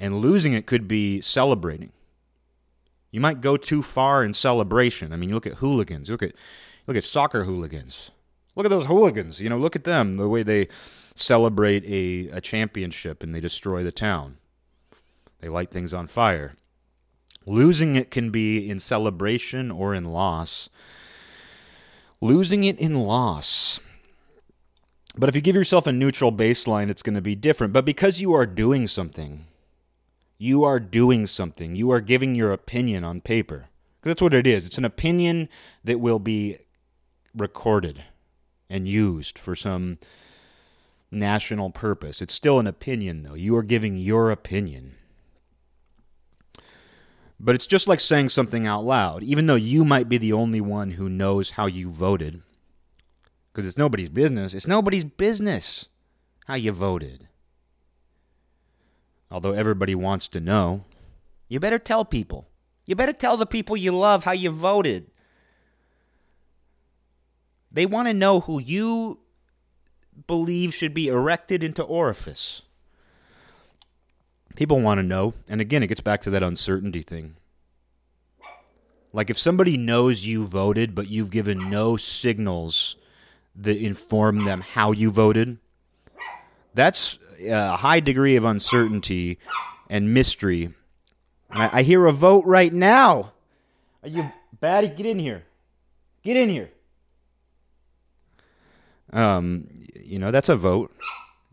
and 0.00 0.20
losing 0.20 0.52
it 0.52 0.66
could 0.66 0.88
be 0.88 1.20
celebrating. 1.20 1.92
You 3.10 3.20
might 3.20 3.40
go 3.40 3.56
too 3.56 3.80
far 3.80 4.24
in 4.24 4.32
celebration. 4.32 5.12
I 5.12 5.16
mean, 5.16 5.28
you 5.28 5.34
look 5.36 5.46
at 5.46 5.54
hooligans. 5.54 6.10
Look 6.10 6.22
at 6.22 6.32
look 6.86 6.96
at 6.96 7.04
soccer 7.04 7.44
hooligans. 7.44 8.10
Look 8.56 8.66
at 8.66 8.70
those 8.70 8.86
hooligans. 8.86 9.40
You 9.40 9.48
know, 9.48 9.58
look 9.58 9.76
at 9.76 9.84
them. 9.84 10.16
The 10.16 10.28
way 10.28 10.42
they 10.42 10.68
celebrate 11.14 11.84
a, 11.86 12.28
a 12.36 12.40
championship 12.40 13.22
and 13.22 13.34
they 13.34 13.40
destroy 13.40 13.82
the 13.82 13.92
town. 13.92 14.38
They 15.40 15.48
light 15.48 15.70
things 15.70 15.92
on 15.92 16.06
fire. 16.06 16.54
Losing 17.46 17.96
it 17.96 18.10
can 18.10 18.30
be 18.30 18.68
in 18.68 18.78
celebration 18.78 19.70
or 19.70 19.94
in 19.94 20.04
loss. 20.04 20.68
Losing 22.20 22.64
it 22.64 22.78
in 22.78 22.94
loss. 22.94 23.80
But 25.16 25.28
if 25.28 25.34
you 25.34 25.40
give 25.42 25.54
yourself 25.54 25.86
a 25.86 25.92
neutral 25.92 26.32
baseline, 26.32 26.88
it's 26.90 27.02
going 27.02 27.14
to 27.14 27.20
be 27.20 27.34
different. 27.34 27.72
But 27.72 27.84
because 27.84 28.20
you 28.20 28.32
are 28.32 28.46
doing 28.46 28.88
something, 28.88 29.46
You 30.38 30.64
are 30.64 30.80
doing 30.80 31.26
something. 31.26 31.76
You 31.76 31.90
are 31.92 32.00
giving 32.00 32.34
your 32.34 32.52
opinion 32.52 33.04
on 33.04 33.20
paper. 33.20 33.68
Because 34.00 34.10
that's 34.10 34.22
what 34.22 34.34
it 34.34 34.46
is. 34.46 34.66
It's 34.66 34.78
an 34.78 34.84
opinion 34.84 35.48
that 35.84 36.00
will 36.00 36.18
be 36.18 36.58
recorded 37.34 38.04
and 38.68 38.88
used 38.88 39.38
for 39.38 39.54
some 39.54 39.98
national 41.10 41.70
purpose. 41.70 42.20
It's 42.20 42.34
still 42.34 42.58
an 42.58 42.66
opinion, 42.66 43.22
though. 43.22 43.34
You 43.34 43.56
are 43.56 43.62
giving 43.62 43.96
your 43.96 44.30
opinion. 44.30 44.94
But 47.38 47.54
it's 47.54 47.66
just 47.66 47.88
like 47.88 48.00
saying 48.00 48.30
something 48.30 48.66
out 48.66 48.84
loud, 48.84 49.22
even 49.22 49.46
though 49.46 49.54
you 49.54 49.84
might 49.84 50.08
be 50.08 50.18
the 50.18 50.32
only 50.32 50.60
one 50.60 50.92
who 50.92 51.08
knows 51.08 51.52
how 51.52 51.66
you 51.66 51.90
voted. 51.90 52.42
Because 53.52 53.66
it's 53.66 53.78
nobody's 53.78 54.08
business. 54.08 54.54
It's 54.54 54.66
nobody's 54.66 55.04
business 55.04 55.88
how 56.46 56.54
you 56.54 56.72
voted. 56.72 57.28
Although 59.30 59.52
everybody 59.52 59.94
wants 59.94 60.28
to 60.28 60.40
know, 60.40 60.84
you 61.48 61.60
better 61.60 61.78
tell 61.78 62.04
people. 62.04 62.48
You 62.86 62.94
better 62.94 63.12
tell 63.12 63.36
the 63.36 63.46
people 63.46 63.76
you 63.76 63.92
love 63.92 64.24
how 64.24 64.32
you 64.32 64.50
voted. 64.50 65.10
They 67.74 67.86
want 67.86 68.06
to 68.06 68.14
know 68.14 68.40
who 68.40 68.60
you 68.60 69.18
believe 70.28 70.72
should 70.72 70.94
be 70.94 71.08
erected 71.08 71.64
into 71.64 71.82
orifice. 71.82 72.62
People 74.54 74.80
want 74.80 74.98
to 74.98 75.02
know, 75.02 75.34
and 75.48 75.60
again, 75.60 75.82
it 75.82 75.88
gets 75.88 76.00
back 76.00 76.22
to 76.22 76.30
that 76.30 76.44
uncertainty 76.44 77.02
thing. 77.02 77.34
Like 79.12 79.28
if 79.28 79.36
somebody 79.36 79.76
knows 79.76 80.24
you 80.24 80.46
voted, 80.46 80.94
but 80.94 81.08
you've 81.08 81.32
given 81.32 81.68
no 81.68 81.96
signals 81.96 82.94
that 83.56 83.76
inform 83.76 84.44
them 84.44 84.60
how 84.60 84.92
you 84.92 85.10
voted, 85.10 85.58
that's 86.74 87.18
a 87.44 87.76
high 87.76 87.98
degree 87.98 88.36
of 88.36 88.44
uncertainty 88.44 89.38
and 89.90 90.14
mystery. 90.14 90.72
I, 91.50 91.80
I 91.80 91.82
hear 91.82 92.06
a 92.06 92.12
vote 92.12 92.44
right 92.44 92.72
now. 92.72 93.32
Are 94.04 94.08
you 94.08 94.30
Batty? 94.60 94.88
Get 94.88 95.06
in 95.06 95.18
here. 95.18 95.42
Get 96.22 96.36
in 96.36 96.48
here. 96.48 96.70
Um, 99.14 99.68
you 99.94 100.18
know, 100.18 100.30
that's 100.30 100.50
a 100.50 100.56
vote. 100.56 100.94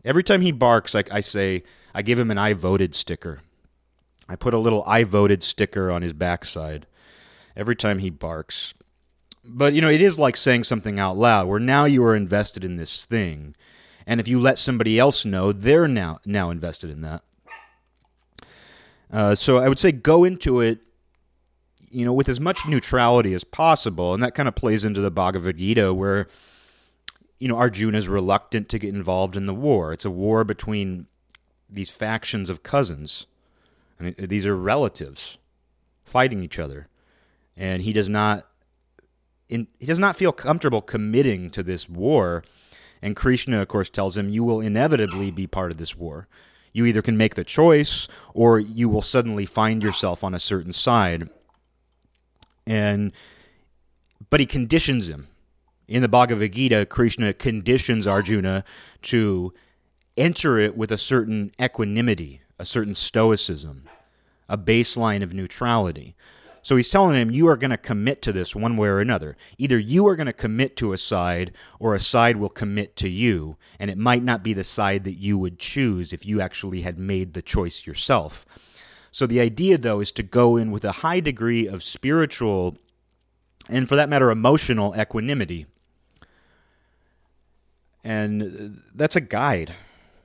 Every 0.04 0.22
time 0.22 0.42
he 0.42 0.52
barks, 0.52 0.92
like 0.92 1.10
I 1.10 1.20
say, 1.20 1.62
I 1.94 2.02
give 2.02 2.18
him 2.18 2.30
an 2.30 2.38
I 2.38 2.52
voted 2.52 2.94
sticker. 2.94 3.40
I 4.28 4.36
put 4.36 4.52
a 4.52 4.58
little 4.58 4.82
I 4.86 5.04
voted 5.04 5.42
sticker 5.42 5.90
on 5.90 6.02
his 6.02 6.12
backside 6.12 6.86
every 7.56 7.76
time 7.76 8.00
he 8.00 8.10
barks. 8.10 8.74
But, 9.44 9.74
you 9.74 9.80
know, 9.80 9.88
it 9.88 10.00
is 10.00 10.18
like 10.18 10.36
saying 10.36 10.64
something 10.64 10.98
out 10.98 11.16
loud 11.16 11.48
where 11.48 11.58
now 11.60 11.84
you 11.84 12.04
are 12.04 12.14
invested 12.14 12.64
in 12.64 12.76
this 12.76 13.04
thing. 13.04 13.54
And 14.06 14.20
if 14.20 14.28
you 14.28 14.40
let 14.40 14.58
somebody 14.58 14.98
else 14.98 15.24
know, 15.24 15.52
they're 15.52 15.88
now, 15.88 16.20
now 16.24 16.50
invested 16.50 16.90
in 16.90 17.02
that. 17.02 17.22
Uh, 19.10 19.34
so 19.34 19.58
I 19.58 19.68
would 19.68 19.78
say 19.78 19.92
go 19.92 20.24
into 20.24 20.60
it, 20.60 20.80
you 21.90 22.04
know, 22.04 22.12
with 22.12 22.28
as 22.28 22.40
much 22.40 22.66
neutrality 22.66 23.34
as 23.34 23.44
possible. 23.44 24.14
And 24.14 24.22
that 24.22 24.34
kind 24.34 24.48
of 24.48 24.54
plays 24.54 24.84
into 24.84 25.00
the 25.00 25.10
Bhagavad 25.10 25.58
Gita 25.58 25.92
where 25.92 26.28
you 27.42 27.48
know, 27.48 27.56
Arjuna 27.56 27.98
is 27.98 28.06
reluctant 28.06 28.68
to 28.68 28.78
get 28.78 28.94
involved 28.94 29.34
in 29.34 29.46
the 29.46 29.54
war. 29.54 29.92
It's 29.92 30.04
a 30.04 30.12
war 30.12 30.44
between 30.44 31.08
these 31.68 31.90
factions 31.90 32.48
of 32.48 32.62
cousins. 32.62 33.26
and 33.98 34.14
these 34.16 34.46
are 34.46 34.54
relatives 34.54 35.38
fighting 36.04 36.44
each 36.44 36.60
other. 36.60 36.86
And 37.56 37.82
he 37.82 37.92
does 37.92 38.08
not 38.08 38.46
in, 39.48 39.66
he 39.80 39.86
does 39.86 39.98
not 39.98 40.14
feel 40.14 40.30
comfortable 40.30 40.80
committing 40.80 41.50
to 41.50 41.64
this 41.64 41.88
war. 41.88 42.44
And 43.02 43.16
Krishna, 43.16 43.60
of 43.60 43.66
course, 43.66 43.90
tells 43.90 44.16
him, 44.16 44.28
You 44.28 44.44
will 44.44 44.60
inevitably 44.60 45.32
be 45.32 45.48
part 45.48 45.72
of 45.72 45.78
this 45.78 45.96
war. 45.96 46.28
You 46.72 46.86
either 46.86 47.02
can 47.02 47.16
make 47.16 47.34
the 47.34 47.42
choice 47.42 48.06
or 48.34 48.60
you 48.60 48.88
will 48.88 49.02
suddenly 49.02 49.46
find 49.46 49.82
yourself 49.82 50.22
on 50.22 50.32
a 50.32 50.38
certain 50.38 50.72
side. 50.72 51.28
And 52.68 53.10
but 54.30 54.38
he 54.38 54.46
conditions 54.46 55.08
him 55.08 55.26
in 55.92 56.00
the 56.00 56.08
Bhagavad 56.08 56.52
Gita, 56.52 56.86
Krishna 56.86 57.34
conditions 57.34 58.06
Arjuna 58.06 58.64
to 59.02 59.52
enter 60.16 60.58
it 60.58 60.74
with 60.74 60.90
a 60.90 60.96
certain 60.96 61.52
equanimity, 61.60 62.40
a 62.58 62.64
certain 62.64 62.94
stoicism, 62.94 63.84
a 64.48 64.56
baseline 64.56 65.22
of 65.22 65.34
neutrality. 65.34 66.16
So 66.62 66.76
he's 66.76 66.88
telling 66.88 67.14
him, 67.16 67.30
you 67.30 67.46
are 67.48 67.58
going 67.58 67.72
to 67.72 67.76
commit 67.76 68.22
to 68.22 68.32
this 68.32 68.56
one 68.56 68.78
way 68.78 68.88
or 68.88 69.00
another. 69.00 69.36
Either 69.58 69.78
you 69.78 70.06
are 70.06 70.16
going 70.16 70.28
to 70.28 70.32
commit 70.32 70.76
to 70.76 70.94
a 70.94 70.98
side, 70.98 71.52
or 71.78 71.94
a 71.94 72.00
side 72.00 72.36
will 72.36 72.48
commit 72.48 72.96
to 72.96 73.08
you. 73.10 73.58
And 73.78 73.90
it 73.90 73.98
might 73.98 74.22
not 74.22 74.42
be 74.42 74.54
the 74.54 74.64
side 74.64 75.04
that 75.04 75.18
you 75.18 75.36
would 75.36 75.58
choose 75.58 76.14
if 76.14 76.24
you 76.24 76.40
actually 76.40 76.80
had 76.80 76.98
made 76.98 77.34
the 77.34 77.42
choice 77.42 77.86
yourself. 77.86 78.46
So 79.10 79.26
the 79.26 79.40
idea, 79.40 79.76
though, 79.76 80.00
is 80.00 80.12
to 80.12 80.22
go 80.22 80.56
in 80.56 80.70
with 80.70 80.86
a 80.86 80.92
high 80.92 81.20
degree 81.20 81.66
of 81.66 81.82
spiritual, 81.82 82.78
and 83.68 83.86
for 83.86 83.96
that 83.96 84.08
matter, 84.08 84.30
emotional 84.30 84.98
equanimity 84.98 85.66
and 88.04 88.80
that's 88.94 89.16
a 89.16 89.20
guide. 89.20 89.74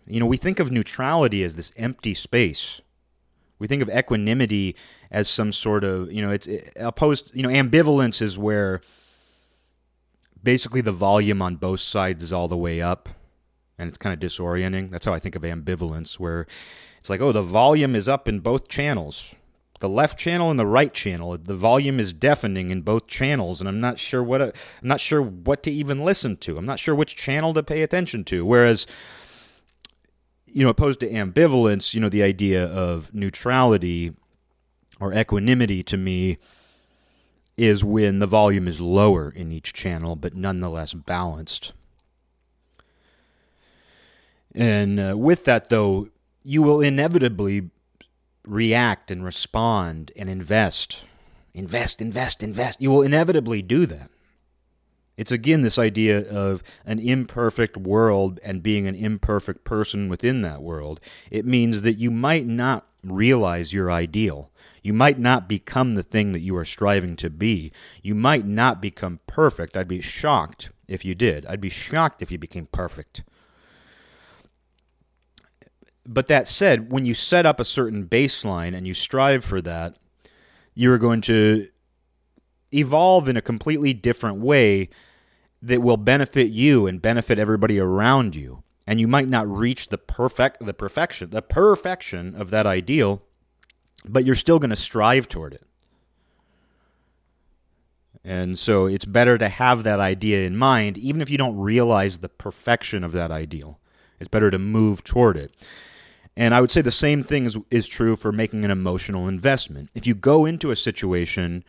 You 0.06 0.20
know, 0.20 0.26
we 0.26 0.38
think 0.38 0.60
of 0.60 0.72
neutrality 0.72 1.44
as 1.44 1.56
this 1.56 1.72
empty 1.78 2.14
space. 2.14 2.82
We 3.60 3.68
think 3.68 3.82
of 3.82 3.90
equanimity 3.90 4.76
as 5.12 5.28
some 5.28 5.52
sort 5.52 5.84
of, 5.84 6.12
you 6.12 6.22
know, 6.22 6.32
it's 6.32 6.48
opposed, 6.76 7.36
you 7.36 7.44
know, 7.44 7.50
ambivalence 7.50 8.22
is 8.22 8.38
where 8.38 8.82
basically 10.42 10.82
the 10.82 10.92
volume 10.92 11.42
on 11.42 11.56
both 11.56 11.80
sides 11.80 12.24
is 12.24 12.32
all 12.32 12.48
the 12.48 12.58
way 12.58 12.82
up 12.82 13.10
and 13.78 13.90
it's 13.90 13.98
kind 13.98 14.14
of 14.14 14.20
disorienting. 14.20 14.92
That's 14.92 15.06
how 15.06 15.14
I 15.14 15.20
think 15.20 15.36
of 15.36 15.42
ambivalence, 15.42 16.20
where 16.20 16.48
it's 17.00 17.10
like, 17.10 17.22
oh, 17.22 17.32
the 17.32 17.42
volume 17.42 17.96
is 17.96 18.08
up 18.08 18.28
in 18.28 18.40
both 18.40 18.68
channels 18.68 19.36
the 19.80 19.90
left 19.90 20.18
channel 20.18 20.50
and 20.50 20.60
the 20.60 20.66
right 20.66 20.94
channel. 20.94 21.38
The 21.38 21.56
volume 21.56 22.00
is 22.00 22.14
deafening 22.14 22.70
in 22.70 22.82
both 22.82 23.08
channels, 23.08 23.60
and 23.60 23.68
I'm 23.68 23.80
not 23.80 24.00
sure 24.00 24.24
what 24.24 24.42
I'm 24.42 24.54
not 24.82 25.00
sure 25.00 25.22
what 25.22 25.64
to 25.64 25.72
even 25.72 26.04
listen 26.04 26.38
to. 26.38 26.58
I'm 26.58 26.66
not 26.66 26.80
sure 26.80 26.96
which 26.96 27.16
channel 27.16 27.54
to 27.54 27.64
pay 27.64 27.82
attention 27.84 28.24
to. 28.26 28.46
Whereas, 28.46 28.88
you 30.46 30.64
know, 30.64 30.70
opposed 30.70 31.00
to 31.02 31.10
ambivalence, 31.10 31.94
you 31.94 32.00
know, 32.00 32.10
the 32.10 32.24
idea 32.24 32.66
of 32.66 33.14
neutrality 33.14 34.14
or 35.00 35.14
equanimity 35.14 35.84
to 35.84 35.98
me 35.98 36.38
is 37.56 37.84
when 37.84 38.20
the 38.20 38.28
volume 38.28 38.68
is 38.68 38.80
lower 38.80 39.32
in 39.32 39.52
each 39.52 39.74
channel, 39.74 40.16
but 40.16 40.36
nonetheless 40.36 40.94
balanced. 40.94 41.74
And 44.54 45.00
uh, 45.00 45.16
with 45.18 45.46
that, 45.46 45.70
though, 45.70 46.10
you 46.44 46.62
will 46.62 46.82
inevitably 46.82 47.70
react 48.48 49.12
and 49.12 49.24
respond 49.24 50.12
and 50.16 50.30
invest. 50.30 51.04
Invest, 51.54 52.02
invest, 52.02 52.44
invest. 52.44 52.82
You 52.82 52.92
will 52.92 53.02
inevitably 53.02 53.62
do 53.62 53.86
that. 53.88 54.10
It's 55.18 55.32
again 55.32 55.64
this 55.64 55.80
idea 55.80 56.30
of 56.30 56.62
an 56.86 57.00
imperfect 57.00 57.76
world 57.76 58.40
and 58.44 58.62
being 58.62 58.88
an 58.88 58.94
imperfect 58.94 59.64
person 59.64 60.10
within 60.10 60.42
that 60.44 60.62
world. 60.62 61.00
It 61.32 61.46
means 61.46 61.82
that 61.82 61.98
you 61.98 62.12
might 62.12 62.46
not 62.46 62.86
realize 63.04 63.74
your 63.74 63.92
ideal. 63.92 64.52
You 64.84 64.94
might 64.94 65.18
not 65.18 65.50
become 65.50 65.96
the 65.96 66.04
thing 66.04 66.34
that 66.34 66.42
you 66.42 66.56
are 66.56 66.66
striving 66.66 67.16
to 67.18 67.32
be. 67.32 67.72
You 68.04 68.14
might 68.14 68.46
not 68.46 68.80
become 68.80 69.20
perfect. 69.26 69.76
I'd 69.76 69.88
be 69.88 70.02
shocked 70.02 70.70
if 70.88 71.04
you 71.04 71.16
did. 71.16 71.46
I'd 71.48 71.62
be 71.62 71.70
shocked 71.70 72.22
if 72.22 72.32
you 72.32 72.38
became 72.38 72.68
perfect. 72.68 73.24
But 76.08 76.28
that 76.28 76.48
said, 76.48 76.92
when 76.92 77.06
you 77.06 77.14
set 77.14 77.46
up 77.46 77.60
a 77.60 77.66
certain 77.66 78.08
baseline 78.08 78.74
and 78.74 78.88
you 78.88 78.94
strive 78.94 79.44
for 79.44 79.62
that, 79.62 79.98
you're 80.74 80.98
going 80.98 81.22
to 81.22 81.68
evolve 82.74 83.28
in 83.28 83.36
a 83.36 83.42
completely 83.42 83.94
different 83.94 84.40
way 84.40 84.90
that 85.62 85.82
will 85.82 85.98
benefit 85.98 86.50
you 86.50 86.88
and 86.88 87.02
benefit 87.02 87.40
everybody 87.40 87.80
around 87.80 88.36
you. 88.36 88.64
And 88.86 89.02
you 89.02 89.08
might 89.08 89.28
not 89.28 89.50
reach 89.50 89.90
the 89.90 89.98
perfect 89.98 90.66
the 90.66 90.74
perfection 90.74 91.32
the 91.32 91.42
perfection 91.42 92.36
of 92.36 92.52
that 92.52 92.66
ideal, 92.66 93.22
but 94.08 94.24
you're 94.24 94.36
still 94.36 94.60
going 94.60 94.70
to 94.70 94.78
strive 94.78 95.28
toward 95.28 95.54
it. 95.54 95.68
And 98.24 98.58
so 98.58 98.86
it's 98.86 99.06
better 99.06 99.38
to 99.38 99.50
have 99.50 99.84
that 99.84 100.00
idea 100.00 100.46
in 100.46 100.56
mind, 100.56 100.98
even 100.98 101.22
if 101.22 101.30
you 101.30 101.38
don't 101.38 101.58
realize 101.58 102.20
the 102.20 102.30
perfection 102.30 103.04
of 103.04 103.12
that 103.14 103.32
ideal. 103.32 103.80
It's 104.20 104.28
better 104.28 104.52
to 104.52 104.60
move 104.60 105.04
toward 105.04 105.38
it. 105.38 105.54
And 106.38 106.54
I 106.54 106.62
would 106.62 106.70
say 106.70 106.84
the 106.84 106.92
same 106.92 107.24
thing 107.24 107.48
is, 107.48 107.58
is 107.72 107.88
true 107.88 108.16
for 108.16 108.32
making 108.32 108.64
an 108.64 108.70
emotional 108.70 109.28
investment. 109.28 109.90
If 109.96 110.06
you 110.06 110.14
go 110.14 110.46
into 110.46 110.70
a 110.70 110.76
situation 110.76 111.64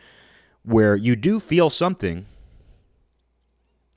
where 0.61 0.95
you 0.95 1.15
do 1.15 1.39
feel 1.39 1.71
something, 1.71 2.27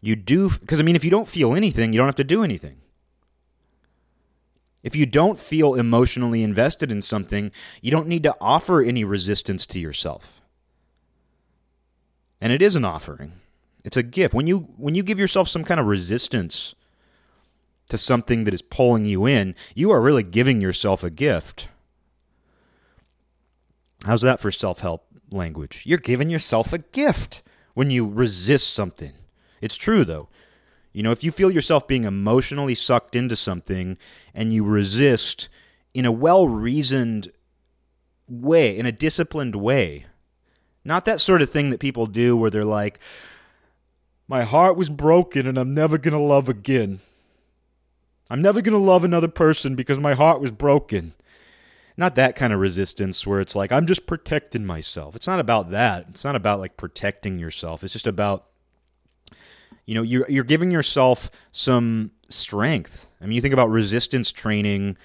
you 0.01 0.17
do, 0.17 0.49
because 0.49 0.81
I 0.81 0.83
mean, 0.83 0.97
if 0.97 1.05
you 1.05 1.11
don't 1.11 1.29
feel 1.29 1.55
anything, 1.55 1.93
you 1.93 1.99
don't 1.99 2.09
have 2.09 2.15
to 2.15 2.25
do 2.25 2.43
anything. 2.43 2.79
If 4.83 4.97
you 4.97 5.05
don't 5.05 5.39
feel 5.39 5.75
emotionally 5.75 6.43
invested 6.43 6.91
in 6.91 7.03
something, 7.03 7.53
you 7.83 7.91
don't 7.91 8.09
need 8.09 8.23
to 8.23 8.35
offer 8.41 8.81
any 8.81 9.05
resistance 9.05 9.67
to 9.67 9.79
yourself. 9.79 10.41
And 12.41 12.51
it 12.51 12.63
is 12.63 12.77
an 12.77 12.85
offering. 12.87 13.35
It's 13.85 13.99
a 13.99 14.03
gift. 14.03 14.33
When 14.33 14.47
you 14.47 14.61
when 14.79 14.95
you 14.95 15.03
give 15.03 15.19
yourself 15.19 15.49
some 15.49 15.65
kind 15.65 15.79
of 15.79 15.87
resistance 15.87 16.75
to 17.93 17.99
something 17.99 18.45
that 18.45 18.55
is 18.55 18.63
pulling 18.63 19.05
you 19.05 19.27
in, 19.27 19.55
you 19.75 19.91
are 19.91 20.01
really 20.01 20.23
giving 20.23 20.63
yourself 20.63 21.05
a 21.05 21.11
gift. 21.11 21.69
How's 24.05 24.23
that 24.23 24.41
for 24.41 24.51
self 24.51 24.81
help 24.81 25.07
language? 25.31 25.83
You're 25.85 25.99
giving 25.99 26.31
yourself 26.31 26.73
a 26.73 26.79
gift 26.79 27.43
when 27.75 27.91
you 27.91 28.09
resist 28.09 28.73
something. 28.73 29.13
It's 29.61 29.77
true, 29.77 30.07
though. 30.07 30.31
You 30.95 31.03
know, 31.03 31.11
if 31.11 31.23
you 31.23 31.31
feel 31.31 31.51
yourself 31.51 31.87
being 31.87 32.05
emotionally 32.05 32.75
sucked 32.75 33.15
into 33.15 33.37
something 33.37 33.99
and 34.35 34.55
you 34.55 34.65
resist 34.65 35.51
in 35.93 36.07
a 36.07 36.13
well 36.13 36.49
reasoned 36.49 37.31
way, 38.27 38.79
in 38.79 38.87
a 38.87 38.93
disciplined 38.93 39.55
way, 39.55 40.07
not 40.83 41.05
that 41.05 41.21
sort 41.21 41.43
of 41.43 41.51
thing 41.51 41.69
that 41.69 41.79
people 41.79 42.07
do 42.07 42.39
where 42.39 42.51
they're 42.51 42.65
like, 42.65 43.01
my 44.27 44.45
heart 44.45 44.79
was 44.79 44.89
broken 44.89 45.47
and 45.47 45.59
I'm 45.59 45.75
never 45.75 45.99
going 45.99 46.15
to 46.15 46.19
love 46.19 46.49
again. 46.49 47.01
I'm 48.33 48.41
never 48.41 48.63
going 48.63 48.73
to 48.73 48.83
love 48.83 49.05
another 49.05 49.29
person 49.29 49.75
because 49.75 49.99
my 49.99 50.15
heart 50.15 50.41
was 50.41 50.51
broken. 50.51 51.13
Not 51.99 52.15
that 52.15 52.35
kind 52.35 52.51
of 52.51 52.61
resistance 52.61 53.27
where 53.27 53.43
it's 53.43 53.55
like, 53.55 53.71
I'm 53.71 53.85
just 53.85 54.07
protecting 54.07 54.65
myself. 54.65 55.15
It's 55.15 55.27
not 55.27 55.39
about 55.39 55.71
that. 55.73 56.07
It's 56.09 56.25
not 56.25 56.35
about 56.35 56.59
like 56.59 56.79
protecting 56.79 57.39
yourself. 57.39 57.85
It's 57.85 57.93
just 57.93 58.07
about, 58.07 58.47
you 59.85 59.95
know, 59.95 60.01
you're, 60.01 60.25
you're 60.31 60.45
giving 60.45 60.71
yourself 60.71 61.31
some 61.51 62.13
strength. 62.31 63.11
I 63.21 63.27
mean, 63.27 63.35
you 63.35 63.43
think 63.43 63.53
about 63.53 63.69
resistance 63.69 64.33
training 64.33 64.97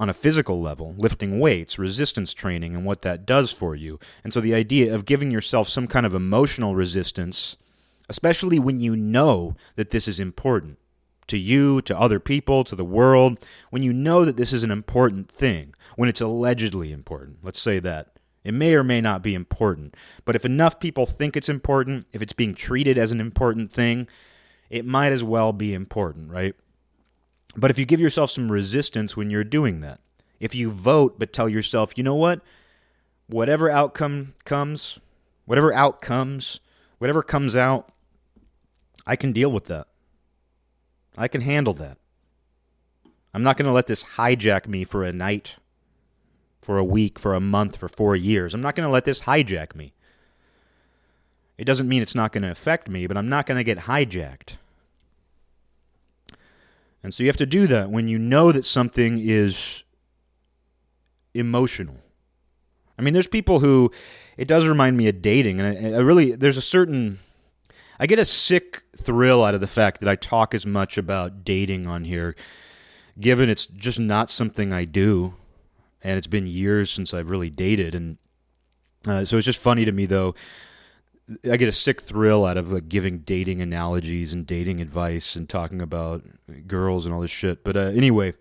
on 0.00 0.10
a 0.10 0.14
physical 0.14 0.60
level, 0.60 0.96
lifting 0.98 1.38
weights, 1.38 1.78
resistance 1.78 2.34
training, 2.34 2.74
and 2.74 2.84
what 2.84 3.02
that 3.02 3.26
does 3.26 3.52
for 3.52 3.76
you. 3.76 4.00
And 4.24 4.34
so 4.34 4.40
the 4.40 4.56
idea 4.56 4.92
of 4.92 5.04
giving 5.04 5.30
yourself 5.30 5.68
some 5.68 5.86
kind 5.86 6.04
of 6.04 6.14
emotional 6.14 6.74
resistance, 6.74 7.56
especially 8.08 8.58
when 8.58 8.80
you 8.80 8.96
know 8.96 9.54
that 9.76 9.90
this 9.90 10.08
is 10.08 10.18
important 10.18 10.79
to 11.30 11.38
you, 11.38 11.80
to 11.82 11.98
other 11.98 12.20
people, 12.20 12.64
to 12.64 12.76
the 12.76 12.84
world, 12.84 13.44
when 13.70 13.82
you 13.82 13.92
know 13.92 14.24
that 14.24 14.36
this 14.36 14.52
is 14.52 14.62
an 14.62 14.70
important 14.70 15.30
thing, 15.30 15.74
when 15.96 16.08
it's 16.08 16.20
allegedly 16.20 16.92
important, 16.92 17.38
let's 17.42 17.60
say 17.60 17.78
that. 17.80 18.08
It 18.42 18.54
may 18.54 18.74
or 18.74 18.84
may 18.84 19.00
not 19.00 19.22
be 19.22 19.34
important, 19.34 19.94
but 20.24 20.34
if 20.34 20.44
enough 20.44 20.80
people 20.80 21.04
think 21.04 21.36
it's 21.36 21.48
important, 21.48 22.06
if 22.12 22.22
it's 22.22 22.32
being 22.32 22.54
treated 22.54 22.96
as 22.96 23.12
an 23.12 23.20
important 23.20 23.70
thing, 23.70 24.08
it 24.70 24.86
might 24.86 25.12
as 25.12 25.22
well 25.22 25.52
be 25.52 25.74
important, 25.74 26.30
right? 26.30 26.54
But 27.56 27.70
if 27.70 27.78
you 27.78 27.84
give 27.84 28.00
yourself 28.00 28.30
some 28.30 28.50
resistance 28.50 29.16
when 29.16 29.28
you're 29.28 29.44
doing 29.44 29.80
that, 29.80 30.00
if 30.38 30.54
you 30.54 30.70
vote 30.70 31.18
but 31.18 31.32
tell 31.32 31.48
yourself, 31.48 31.92
you 31.96 32.02
know 32.02 32.14
what? 32.14 32.40
Whatever 33.26 33.70
outcome 33.70 34.34
comes, 34.44 34.98
whatever 35.44 35.72
outcomes, 35.72 36.60
whatever 36.98 37.22
comes 37.22 37.56
out, 37.56 37.92
I 39.06 39.16
can 39.16 39.32
deal 39.32 39.52
with 39.52 39.66
that. 39.66 39.86
I 41.20 41.28
can 41.28 41.42
handle 41.42 41.74
that. 41.74 41.98
I'm 43.34 43.42
not 43.42 43.56
going 43.56 43.66
to 43.66 43.72
let 43.72 43.86
this 43.86 44.04
hijack 44.16 44.66
me 44.66 44.84
for 44.84 45.04
a 45.04 45.12
night, 45.12 45.56
for 46.62 46.78
a 46.78 46.84
week, 46.84 47.18
for 47.18 47.34
a 47.34 47.40
month, 47.40 47.76
for 47.76 47.88
four 47.88 48.16
years. 48.16 48.54
I'm 48.54 48.62
not 48.62 48.74
going 48.74 48.86
to 48.86 48.92
let 48.92 49.04
this 49.04 49.22
hijack 49.22 49.74
me. 49.74 49.92
It 51.58 51.64
doesn't 51.64 51.88
mean 51.88 52.00
it's 52.00 52.14
not 52.14 52.32
going 52.32 52.42
to 52.42 52.50
affect 52.50 52.88
me, 52.88 53.06
but 53.06 53.18
I'm 53.18 53.28
not 53.28 53.44
going 53.44 53.58
to 53.58 53.64
get 53.64 53.80
hijacked. 53.80 54.54
And 57.02 57.12
so 57.12 57.22
you 57.22 57.28
have 57.28 57.36
to 57.36 57.46
do 57.46 57.66
that 57.66 57.90
when 57.90 58.08
you 58.08 58.18
know 58.18 58.50
that 58.50 58.64
something 58.64 59.18
is 59.20 59.84
emotional. 61.34 61.98
I 62.98 63.02
mean, 63.02 63.12
there's 63.12 63.26
people 63.26 63.60
who 63.60 63.92
it 64.38 64.48
does 64.48 64.66
remind 64.66 64.96
me 64.96 65.08
of 65.08 65.20
dating, 65.20 65.60
and 65.60 65.94
I, 65.94 65.98
I, 65.98 66.00
really 66.00 66.32
there's 66.32 66.56
a 66.56 66.62
certain 66.62 67.18
I 68.00 68.06
get 68.06 68.18
a 68.18 68.24
sick 68.24 68.82
thrill 68.96 69.44
out 69.44 69.54
of 69.54 69.60
the 69.60 69.66
fact 69.66 70.00
that 70.00 70.08
I 70.08 70.16
talk 70.16 70.54
as 70.54 70.66
much 70.66 70.96
about 70.98 71.44
dating 71.44 71.86
on 71.86 72.04
here, 72.04 72.34
given 73.20 73.48
it's 73.48 73.66
just 73.66 74.00
not 74.00 74.30
something 74.30 74.72
I 74.72 74.86
do, 74.86 75.34
and 76.02 76.16
it's 76.16 76.26
been 76.26 76.46
years 76.46 76.90
since 76.90 77.14
I've 77.14 77.30
really 77.30 77.50
dated, 77.50 77.94
and 77.94 78.16
uh, 79.06 79.24
so 79.24 79.36
it's 79.36 79.46
just 79.46 79.60
funny 79.60 79.84
to 79.84 79.92
me 79.92 80.06
though 80.06 80.34
I 81.44 81.56
get 81.56 81.68
a 81.68 81.72
sick 81.72 82.00
thrill 82.00 82.44
out 82.44 82.56
of 82.56 82.72
like 82.72 82.88
giving 82.88 83.18
dating 83.18 83.60
analogies 83.60 84.32
and 84.32 84.46
dating 84.46 84.80
advice 84.80 85.36
and 85.36 85.48
talking 85.48 85.80
about 85.80 86.24
girls 86.66 87.06
and 87.06 87.14
all 87.14 87.20
this 87.20 87.30
shit. 87.30 87.62
But 87.62 87.76
uh, 87.76 87.92
anyway, 87.94 88.32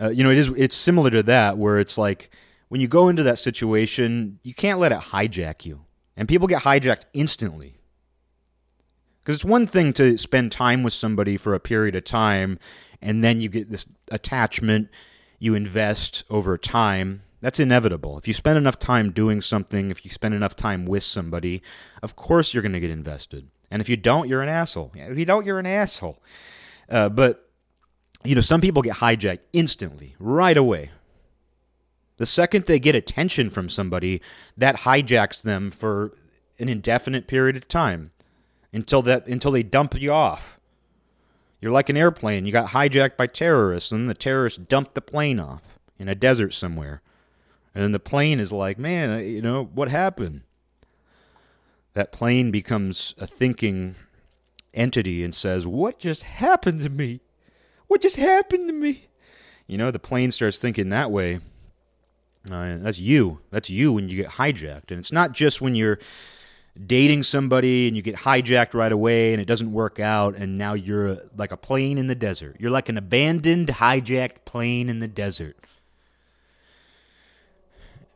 uh, 0.00 0.10
you 0.10 0.24
know, 0.24 0.30
it 0.30 0.38
is 0.38 0.48
it's 0.48 0.76
similar 0.76 1.10
to 1.10 1.22
that 1.24 1.56
where 1.56 1.78
it's 1.78 1.96
like 1.96 2.30
when 2.68 2.80
you 2.80 2.88
go 2.88 3.08
into 3.08 3.22
that 3.22 3.38
situation, 3.38 4.40
you 4.42 4.54
can't 4.54 4.78
let 4.78 4.92
it 4.92 4.98
hijack 4.98 5.64
you, 5.64 5.82
and 6.16 6.28
people 6.28 6.48
get 6.48 6.62
hijacked 6.62 7.04
instantly. 7.14 7.78
Because 9.22 9.36
it's 9.36 9.44
one 9.44 9.66
thing 9.66 9.92
to 9.94 10.18
spend 10.18 10.52
time 10.52 10.82
with 10.82 10.92
somebody 10.92 11.36
for 11.36 11.54
a 11.54 11.60
period 11.60 11.94
of 11.94 12.04
time, 12.04 12.58
and 13.00 13.22
then 13.22 13.40
you 13.40 13.48
get 13.48 13.70
this 13.70 13.86
attachment 14.10 14.88
you 15.38 15.54
invest 15.54 16.24
over 16.30 16.56
time 16.56 17.22
that's 17.42 17.58
inevitable. 17.58 18.16
If 18.16 18.28
you 18.28 18.34
spend 18.34 18.56
enough 18.56 18.78
time 18.78 19.10
doing 19.10 19.40
something, 19.40 19.90
if 19.90 20.04
you 20.04 20.10
spend 20.12 20.32
enough 20.32 20.54
time 20.54 20.86
with 20.86 21.02
somebody, 21.02 21.60
of 22.00 22.14
course 22.14 22.54
you're 22.54 22.62
going 22.62 22.72
to 22.72 22.80
get 22.80 22.90
invested. 22.90 23.48
And 23.68 23.82
if 23.82 23.88
you 23.88 23.96
don't, 23.96 24.28
you're 24.28 24.42
an 24.42 24.48
asshole. 24.48 24.92
If 24.94 25.18
you 25.18 25.24
don't, 25.24 25.44
you're 25.44 25.58
an 25.58 25.66
asshole. 25.66 26.22
Uh, 26.88 27.08
but, 27.08 27.50
you 28.22 28.36
know, 28.36 28.40
some 28.40 28.60
people 28.60 28.80
get 28.80 28.96
hijacked 28.96 29.40
instantly, 29.52 30.14
right 30.20 30.56
away. 30.56 30.90
The 32.18 32.26
second 32.26 32.66
they 32.66 32.78
get 32.78 32.94
attention 32.94 33.50
from 33.50 33.68
somebody, 33.68 34.22
that 34.56 34.76
hijacks 34.76 35.42
them 35.42 35.72
for 35.72 36.12
an 36.60 36.68
indefinite 36.68 37.26
period 37.26 37.56
of 37.56 37.66
time 37.66 38.12
until 38.72 39.02
that 39.02 39.26
until 39.26 39.50
they 39.50 39.62
dump 39.62 40.00
you 40.00 40.12
off. 40.12 40.58
You're 41.60 41.72
like 41.72 41.88
an 41.88 41.96
airplane. 41.96 42.44
You 42.44 42.52
got 42.52 42.70
hijacked 42.70 43.16
by 43.16 43.28
terrorists, 43.28 43.92
and 43.92 44.08
the 44.08 44.14
terrorists 44.14 44.58
dumped 44.58 44.94
the 44.94 45.00
plane 45.00 45.38
off 45.38 45.78
in 45.98 46.08
a 46.08 46.14
desert 46.14 46.52
somewhere. 46.52 47.02
And 47.74 47.84
then 47.84 47.92
the 47.92 48.00
plane 48.00 48.40
is 48.40 48.52
like, 48.52 48.78
man, 48.78 49.24
you 49.24 49.40
know, 49.40 49.64
what 49.64 49.88
happened? 49.88 50.42
That 51.94 52.12
plane 52.12 52.50
becomes 52.50 53.14
a 53.18 53.26
thinking 53.26 53.94
entity 54.74 55.22
and 55.22 55.34
says, 55.34 55.66
what 55.66 55.98
just 55.98 56.24
happened 56.24 56.80
to 56.82 56.88
me? 56.88 57.20
What 57.86 58.00
just 58.00 58.16
happened 58.16 58.68
to 58.68 58.72
me? 58.72 59.06
You 59.66 59.78
know, 59.78 59.90
the 59.90 59.98
plane 59.98 60.30
starts 60.30 60.58
thinking 60.58 60.88
that 60.88 61.10
way. 61.10 61.40
Uh, 62.50 62.78
that's 62.78 62.98
you. 62.98 63.40
That's 63.50 63.70
you 63.70 63.92
when 63.92 64.08
you 64.08 64.16
get 64.16 64.32
hijacked. 64.32 64.90
And 64.90 64.98
it's 64.98 65.12
not 65.12 65.32
just 65.32 65.60
when 65.60 65.74
you're 65.74 65.98
dating 66.86 67.22
somebody 67.22 67.86
and 67.86 67.96
you 67.96 68.02
get 68.02 68.16
hijacked 68.16 68.74
right 68.74 68.92
away 68.92 69.32
and 69.32 69.42
it 69.42 69.44
doesn't 69.44 69.72
work 69.72 70.00
out 70.00 70.34
and 70.36 70.56
now 70.56 70.72
you're 70.72 71.18
like 71.36 71.52
a 71.52 71.56
plane 71.56 71.98
in 71.98 72.06
the 72.06 72.14
desert. 72.14 72.56
You're 72.58 72.70
like 72.70 72.88
an 72.88 72.96
abandoned, 72.96 73.68
hijacked 73.68 74.44
plane 74.44 74.88
in 74.88 74.98
the 74.98 75.08
desert 75.08 75.56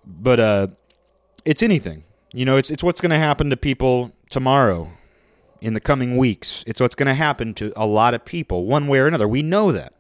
but 0.06 0.40
uh, 0.40 0.68
it's 1.44 1.62
anything. 1.62 2.04
You 2.32 2.44
know, 2.44 2.56
it's 2.56 2.70
it's 2.70 2.82
what's 2.82 3.00
going 3.00 3.10
to 3.10 3.18
happen 3.18 3.50
to 3.50 3.56
people 3.56 4.12
tomorrow, 4.30 4.92
in 5.60 5.74
the 5.74 5.80
coming 5.80 6.16
weeks. 6.16 6.64
It's 6.66 6.80
what's 6.80 6.94
going 6.94 7.08
to 7.08 7.14
happen 7.14 7.54
to 7.54 7.72
a 7.76 7.86
lot 7.86 8.14
of 8.14 8.24
people, 8.24 8.66
one 8.66 8.88
way 8.88 8.98
or 9.00 9.06
another. 9.06 9.28
We 9.28 9.42
know 9.42 9.72
that. 9.72 9.92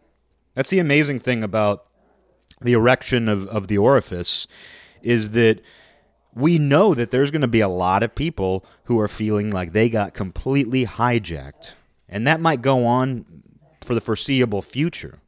That's 0.54 0.70
the 0.70 0.78
amazing 0.78 1.20
thing 1.20 1.42
about 1.42 1.84
the 2.60 2.72
erection 2.72 3.28
of, 3.28 3.46
of 3.48 3.68
the 3.68 3.78
orifice, 3.78 4.46
is 5.02 5.30
that 5.30 5.60
we 6.36 6.58
know 6.58 6.94
that 6.94 7.10
there's 7.10 7.30
going 7.30 7.40
to 7.40 7.48
be 7.48 7.60
a 7.60 7.68
lot 7.68 8.02
of 8.02 8.14
people 8.14 8.64
who 8.84 9.00
are 9.00 9.08
feeling 9.08 9.50
like 9.50 9.72
they 9.72 9.88
got 9.88 10.12
completely 10.12 10.84
hijacked. 10.84 11.72
And 12.08 12.26
that 12.26 12.40
might 12.40 12.60
go 12.60 12.84
on 12.84 13.24
for 13.84 13.94
the 13.94 14.02
foreseeable 14.02 14.60
future. 14.60 15.18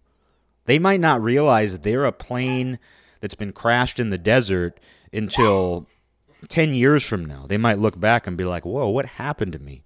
They 0.67 0.79
might 0.79 1.01
not 1.01 1.23
realize 1.23 1.79
they're 1.79 2.05
a 2.05 2.13
plane 2.13 2.79
that's 3.21 3.35
been 3.35 3.53
crashed 3.53 3.99
in 3.99 4.11
the 4.11 4.19
desert 4.19 4.79
until 5.11 5.87
10 6.49 6.75
years 6.75 7.05
from 7.05 7.25
now. 7.25 7.47
They 7.49 7.57
might 7.57 7.79
look 7.79 7.99
back 7.99 8.27
and 8.27 8.37
be 8.37 8.45
like, 8.45 8.67
whoa, 8.67 8.89
what 8.89 9.07
happened 9.07 9.55
to 9.55 9.59
me? 9.59 9.83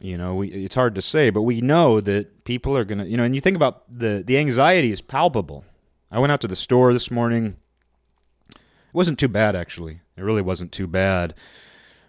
You 0.00 0.16
know, 0.16 0.36
we, 0.36 0.48
it's 0.48 0.74
hard 0.74 0.94
to 0.94 1.02
say, 1.02 1.28
but 1.28 1.42
we 1.42 1.60
know 1.60 2.00
that 2.00 2.44
people 2.44 2.74
are 2.74 2.86
going 2.86 2.98
to, 2.98 3.06
you 3.06 3.18
know, 3.18 3.24
and 3.24 3.34
you 3.34 3.42
think 3.42 3.56
about 3.56 3.82
the, 3.90 4.24
the 4.26 4.38
anxiety 4.38 4.90
is 4.90 5.02
palpable. 5.02 5.66
I 6.10 6.18
went 6.18 6.32
out 6.32 6.40
to 6.40 6.48
the 6.48 6.56
store 6.56 6.94
this 6.94 7.10
morning. 7.10 7.58
It 8.90 8.94
wasn't 8.94 9.18
too 9.18 9.28
bad, 9.28 9.56
actually. 9.56 10.00
It 10.16 10.22
really 10.22 10.42
wasn't 10.42 10.72
too 10.72 10.86
bad. 10.86 11.34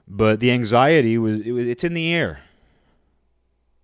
But 0.08 0.39
the 0.39 0.52
anxiety 0.52 1.17
was, 1.17 1.41
it 1.41 1.52
was 1.52 1.67
it's 1.67 1.84
in 1.84 1.94
the 1.94 2.13
air. 2.13 2.41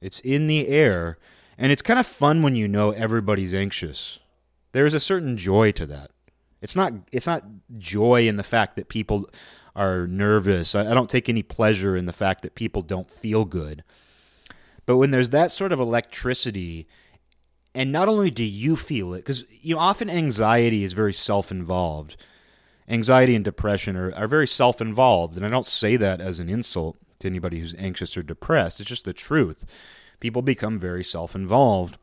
It's 0.01 0.19
in 0.19 0.47
the 0.47 0.67
air. 0.67 1.17
And 1.57 1.71
it's 1.71 1.81
kind 1.81 1.99
of 1.99 2.05
fun 2.05 2.43
when 2.43 2.55
you 2.55 2.67
know 2.67 2.91
everybody's 2.91 3.53
anxious. 3.53 4.19
There's 4.73 4.93
a 4.93 4.99
certain 4.99 5.37
joy 5.37 5.71
to 5.73 5.85
that. 5.87 6.11
It's 6.61 6.75
not 6.75 6.93
it's 7.11 7.27
not 7.27 7.43
joy 7.77 8.27
in 8.27 8.35
the 8.35 8.43
fact 8.43 8.75
that 8.75 8.89
people 8.89 9.29
are 9.75 10.07
nervous. 10.07 10.75
I, 10.75 10.91
I 10.91 10.93
don't 10.93 11.09
take 11.09 11.29
any 11.29 11.43
pleasure 11.43 11.95
in 11.95 12.07
the 12.07 12.13
fact 12.13 12.41
that 12.41 12.55
people 12.55 12.81
don't 12.81 13.09
feel 13.09 13.45
good. 13.45 13.83
But 14.85 14.97
when 14.97 15.11
there's 15.11 15.29
that 15.29 15.51
sort 15.51 15.71
of 15.71 15.79
electricity 15.79 16.87
and 17.75 17.91
not 17.91 18.09
only 18.09 18.31
do 18.31 18.43
you 18.43 18.75
feel 18.75 19.13
it 19.13 19.19
because 19.19 19.45
you 19.61 19.75
know 19.75 19.81
often 19.81 20.09
anxiety 20.09 20.83
is 20.83 20.93
very 20.93 21.13
self-involved 21.13 22.17
anxiety 22.89 23.35
and 23.35 23.45
depression 23.45 23.95
are, 23.95 24.13
are 24.15 24.27
very 24.27 24.47
self-involved 24.47 25.35
and 25.37 25.45
i 25.45 25.49
don't 25.49 25.67
say 25.67 25.95
that 25.95 26.21
as 26.21 26.39
an 26.39 26.49
insult 26.49 26.97
to 27.19 27.27
anybody 27.27 27.59
who's 27.59 27.75
anxious 27.77 28.15
or 28.15 28.21
depressed 28.21 28.79
it's 28.79 28.89
just 28.89 29.05
the 29.05 29.13
truth 29.13 29.65
people 30.19 30.41
become 30.41 30.79
very 30.79 31.03
self-involved 31.03 31.97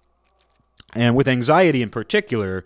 and 0.94 1.16
with 1.16 1.28
anxiety 1.28 1.82
in 1.82 1.90
particular, 1.90 2.64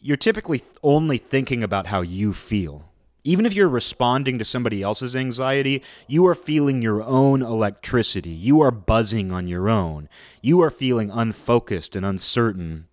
you're 0.00 0.16
typically 0.16 0.62
only 0.82 1.18
thinking 1.18 1.62
about 1.62 1.88
how 1.88 2.00
you 2.00 2.32
feel. 2.32 2.84
Even 3.24 3.44
if 3.44 3.52
you're 3.52 3.68
responding 3.68 4.38
to 4.38 4.44
somebody 4.44 4.82
else's 4.82 5.14
anxiety, 5.14 5.82
you 6.06 6.26
are 6.26 6.34
feeling 6.34 6.80
your 6.80 7.02
own 7.02 7.42
electricity. 7.42 8.30
You 8.30 8.60
are 8.62 8.70
buzzing 8.70 9.32
on 9.32 9.48
your 9.48 9.68
own. 9.68 10.08
You 10.40 10.62
are 10.62 10.70
feeling 10.70 11.10
unfocused 11.10 11.94
and 11.94 12.06
uncertain, 12.06 12.86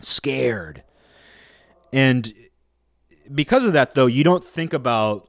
scared. 0.00 0.84
And 1.92 2.32
because 3.34 3.64
of 3.64 3.72
that 3.74 3.94
though, 3.94 4.06
you 4.06 4.24
don't 4.24 4.44
think 4.44 4.72
about 4.72 5.28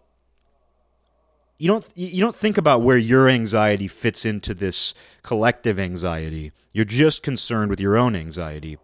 you 1.58 1.68
don't 1.68 1.86
you 1.94 2.22
don't 2.22 2.36
think 2.36 2.58
about 2.58 2.82
where 2.82 2.98
your 2.98 3.28
anxiety 3.28 3.88
fits 3.88 4.26
into 4.26 4.54
this 4.54 4.94
collective 5.24 5.78
anxiety. 5.78 6.54
You're 6.74 6.86
just 6.86 7.22
concerned 7.22 7.70
with 7.70 7.82
your 7.82 7.98
own 7.98 8.16
anxiety. 8.16 8.78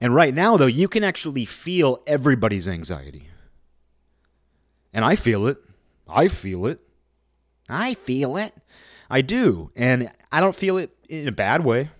And 0.00 0.14
right 0.14 0.34
now 0.34 0.56
though, 0.56 0.66
you 0.66 0.88
can 0.88 1.04
actually 1.04 1.44
feel 1.44 2.02
everybody's 2.06 2.66
anxiety. 2.66 3.28
And 4.94 5.04
I 5.04 5.16
feel 5.16 5.46
it. 5.46 5.58
I 6.08 6.28
feel 6.28 6.66
it. 6.66 6.80
I 7.68 7.94
feel 7.94 8.36
it. 8.36 8.54
I 9.10 9.20
do. 9.20 9.70
And 9.76 10.10
I 10.30 10.40
don't 10.40 10.56
feel 10.56 10.78
it 10.78 10.90
in 11.08 11.28
a 11.28 11.32
bad 11.32 11.62
way. 11.64 11.90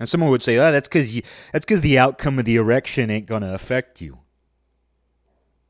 And 0.00 0.08
someone 0.08 0.30
would 0.30 0.42
say, 0.42 0.56
"Oh, 0.56 0.72
that's 0.72 0.88
cuz 0.88 1.20
that's 1.52 1.64
cuz 1.64 1.80
the 1.80 1.98
outcome 1.98 2.40
of 2.40 2.44
the 2.44 2.56
erection 2.56 3.10
ain't 3.10 3.26
going 3.26 3.42
to 3.42 3.54
affect 3.54 4.00
you." 4.00 4.18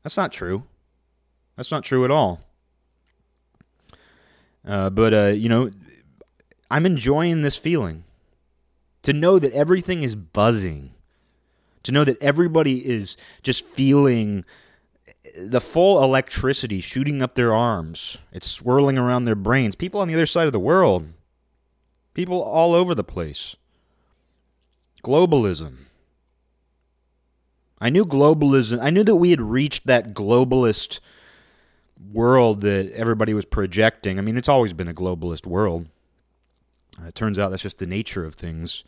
That's 0.05 0.17
not 0.17 0.31
true. 0.31 0.65
That's 1.55 1.71
not 1.71 1.83
true 1.83 2.05
at 2.05 2.11
all. 2.11 2.41
Uh, 4.63 4.91
but 4.91 5.15
uh, 5.15 5.33
you 5.35 5.49
know, 5.49 5.71
I'm 6.69 6.85
enjoying 6.85 7.41
this 7.41 7.57
feeling. 7.57 8.03
To 9.01 9.13
know 9.13 9.39
that 9.39 9.51
everything 9.53 10.03
is 10.03 10.15
buzzing. 10.15 10.91
To 11.81 11.91
know 11.91 12.03
that 12.03 12.21
everybody 12.21 12.87
is 12.87 13.17
just 13.41 13.65
feeling 13.65 14.45
the 15.35 15.59
full 15.59 16.03
electricity 16.03 16.81
shooting 16.81 17.23
up 17.23 17.33
their 17.33 17.55
arms. 17.55 18.19
It's 18.31 18.49
swirling 18.49 18.99
around 18.99 19.25
their 19.25 19.33
brains. 19.33 19.75
People 19.75 20.01
on 20.01 20.07
the 20.07 20.13
other 20.13 20.27
side 20.27 20.45
of 20.45 20.53
the 20.53 20.59
world. 20.59 21.07
People 22.13 22.43
all 22.43 22.75
over 22.75 22.93
the 22.93 23.03
place. 23.03 23.55
Globalism. 25.03 25.77
I 27.79 27.89
knew 27.89 28.05
globalism. 28.05 28.79
I 28.81 28.89
knew 28.89 29.03
that 29.03 29.15
we 29.15 29.31
had 29.31 29.41
reached 29.41 29.87
that 29.87 30.13
globalist 30.13 30.99
world 32.11 32.61
that 32.61 32.91
everybody 32.93 33.33
was 33.33 33.45
projecting. 33.45 34.17
I 34.17 34.21
mean, 34.21 34.37
it's 34.37 34.49
always 34.49 34.73
been 34.73 34.87
a 34.87 34.93
globalist 34.93 35.45
world. 35.45 35.87
Uh, 37.01 37.07
it 37.07 37.15
turns 37.15 37.37
out 37.37 37.49
that's 37.49 37.63
just 37.63 37.79
the 37.79 37.85
nature 37.85 38.25
of 38.25 38.35
things. 38.35 38.83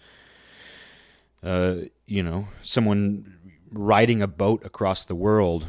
Uh, 1.43 1.76
you 2.06 2.23
know, 2.23 2.47
someone 2.62 3.54
riding 3.71 4.21
a 4.21 4.28
boat 4.28 4.65
across 4.65 5.04
the 5.04 5.15
world 5.15 5.67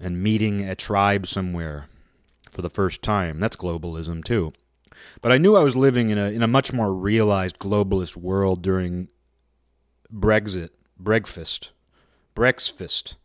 and 0.00 0.22
meeting 0.22 0.62
a 0.62 0.74
tribe 0.74 1.26
somewhere 1.26 1.86
for 2.50 2.62
the 2.62 2.70
first 2.70 3.02
time. 3.02 3.40
That's 3.40 3.56
globalism 3.56 4.24
too. 4.24 4.52
But 5.20 5.32
I 5.32 5.38
knew 5.38 5.56
I 5.56 5.62
was 5.62 5.76
living 5.76 6.10
in 6.10 6.18
a 6.18 6.30
in 6.30 6.42
a 6.42 6.48
much 6.48 6.72
more 6.72 6.92
realized 6.92 7.58
globalist 7.58 8.16
world 8.16 8.62
during 8.62 9.08
Brexit, 10.12 10.70
Bregfist, 11.00 11.70
Brexfist. 12.38 13.16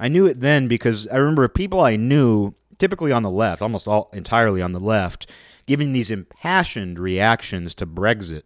I 0.00 0.08
knew 0.08 0.26
it 0.26 0.40
then 0.40 0.68
because 0.68 1.06
I 1.08 1.16
remember 1.16 1.46
people 1.48 1.80
I 1.80 1.96
knew, 1.96 2.54
typically 2.78 3.12
on 3.12 3.22
the 3.22 3.30
left, 3.30 3.60
almost 3.60 3.86
all 3.86 4.08
entirely 4.12 4.62
on 4.62 4.72
the 4.72 4.80
left, 4.80 5.30
giving 5.66 5.92
these 5.92 6.10
impassioned 6.10 6.98
reactions 6.98 7.74
to 7.74 7.86
Brexit, 7.86 8.44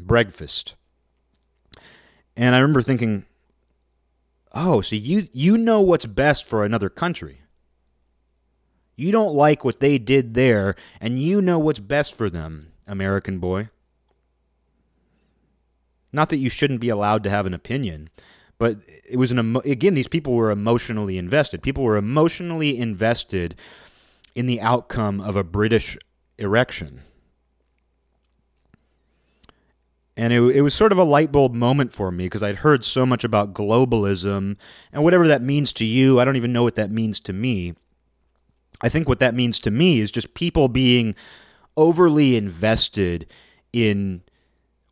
breakfast. 0.00 0.74
And 2.36 2.54
I 2.54 2.58
remember 2.58 2.82
thinking, 2.82 3.26
Oh, 4.52 4.80
so 4.80 4.96
you 4.96 5.28
you 5.32 5.56
know 5.56 5.80
what's 5.80 6.06
best 6.06 6.48
for 6.48 6.64
another 6.64 6.88
country. 6.88 7.42
You 8.96 9.12
don't 9.12 9.34
like 9.34 9.64
what 9.64 9.80
they 9.80 9.96
did 9.96 10.34
there, 10.34 10.74
and 11.00 11.20
you 11.20 11.40
know 11.40 11.58
what's 11.58 11.78
best 11.78 12.16
for 12.16 12.28
them, 12.28 12.72
American 12.86 13.38
boy. 13.38 13.70
Not 16.12 16.28
that 16.30 16.38
you 16.38 16.50
shouldn't 16.50 16.80
be 16.80 16.88
allowed 16.88 17.22
to 17.24 17.30
have 17.30 17.46
an 17.46 17.54
opinion, 17.54 18.10
but 18.60 18.76
it 19.08 19.16
was 19.16 19.32
an 19.32 19.38
emo- 19.38 19.60
again 19.60 19.94
these 19.94 20.06
people 20.06 20.34
were 20.34 20.50
emotionally 20.50 21.16
invested. 21.16 21.62
People 21.62 21.82
were 21.82 21.96
emotionally 21.96 22.78
invested 22.78 23.54
in 24.34 24.46
the 24.46 24.60
outcome 24.60 25.18
of 25.18 25.34
a 25.34 25.42
British 25.42 25.96
erection. 26.36 27.00
And 30.14 30.34
it, 30.34 30.42
it 30.42 30.60
was 30.60 30.74
sort 30.74 30.92
of 30.92 30.98
a 30.98 31.04
light 31.04 31.32
bulb 31.32 31.54
moment 31.54 31.94
for 31.94 32.12
me 32.12 32.26
because 32.26 32.42
I'd 32.42 32.56
heard 32.56 32.84
so 32.84 33.06
much 33.06 33.24
about 33.24 33.54
globalism 33.54 34.58
and 34.92 35.02
whatever 35.02 35.26
that 35.26 35.40
means 35.40 35.72
to 35.74 35.86
you. 35.86 36.20
I 36.20 36.26
don't 36.26 36.36
even 36.36 36.52
know 36.52 36.62
what 36.62 36.74
that 36.74 36.90
means 36.90 37.18
to 37.20 37.32
me. 37.32 37.72
I 38.82 38.90
think 38.90 39.08
what 39.08 39.20
that 39.20 39.34
means 39.34 39.58
to 39.60 39.70
me 39.70 40.00
is 40.00 40.10
just 40.10 40.34
people 40.34 40.68
being 40.68 41.14
overly 41.78 42.36
invested 42.36 43.26
in 43.72 44.22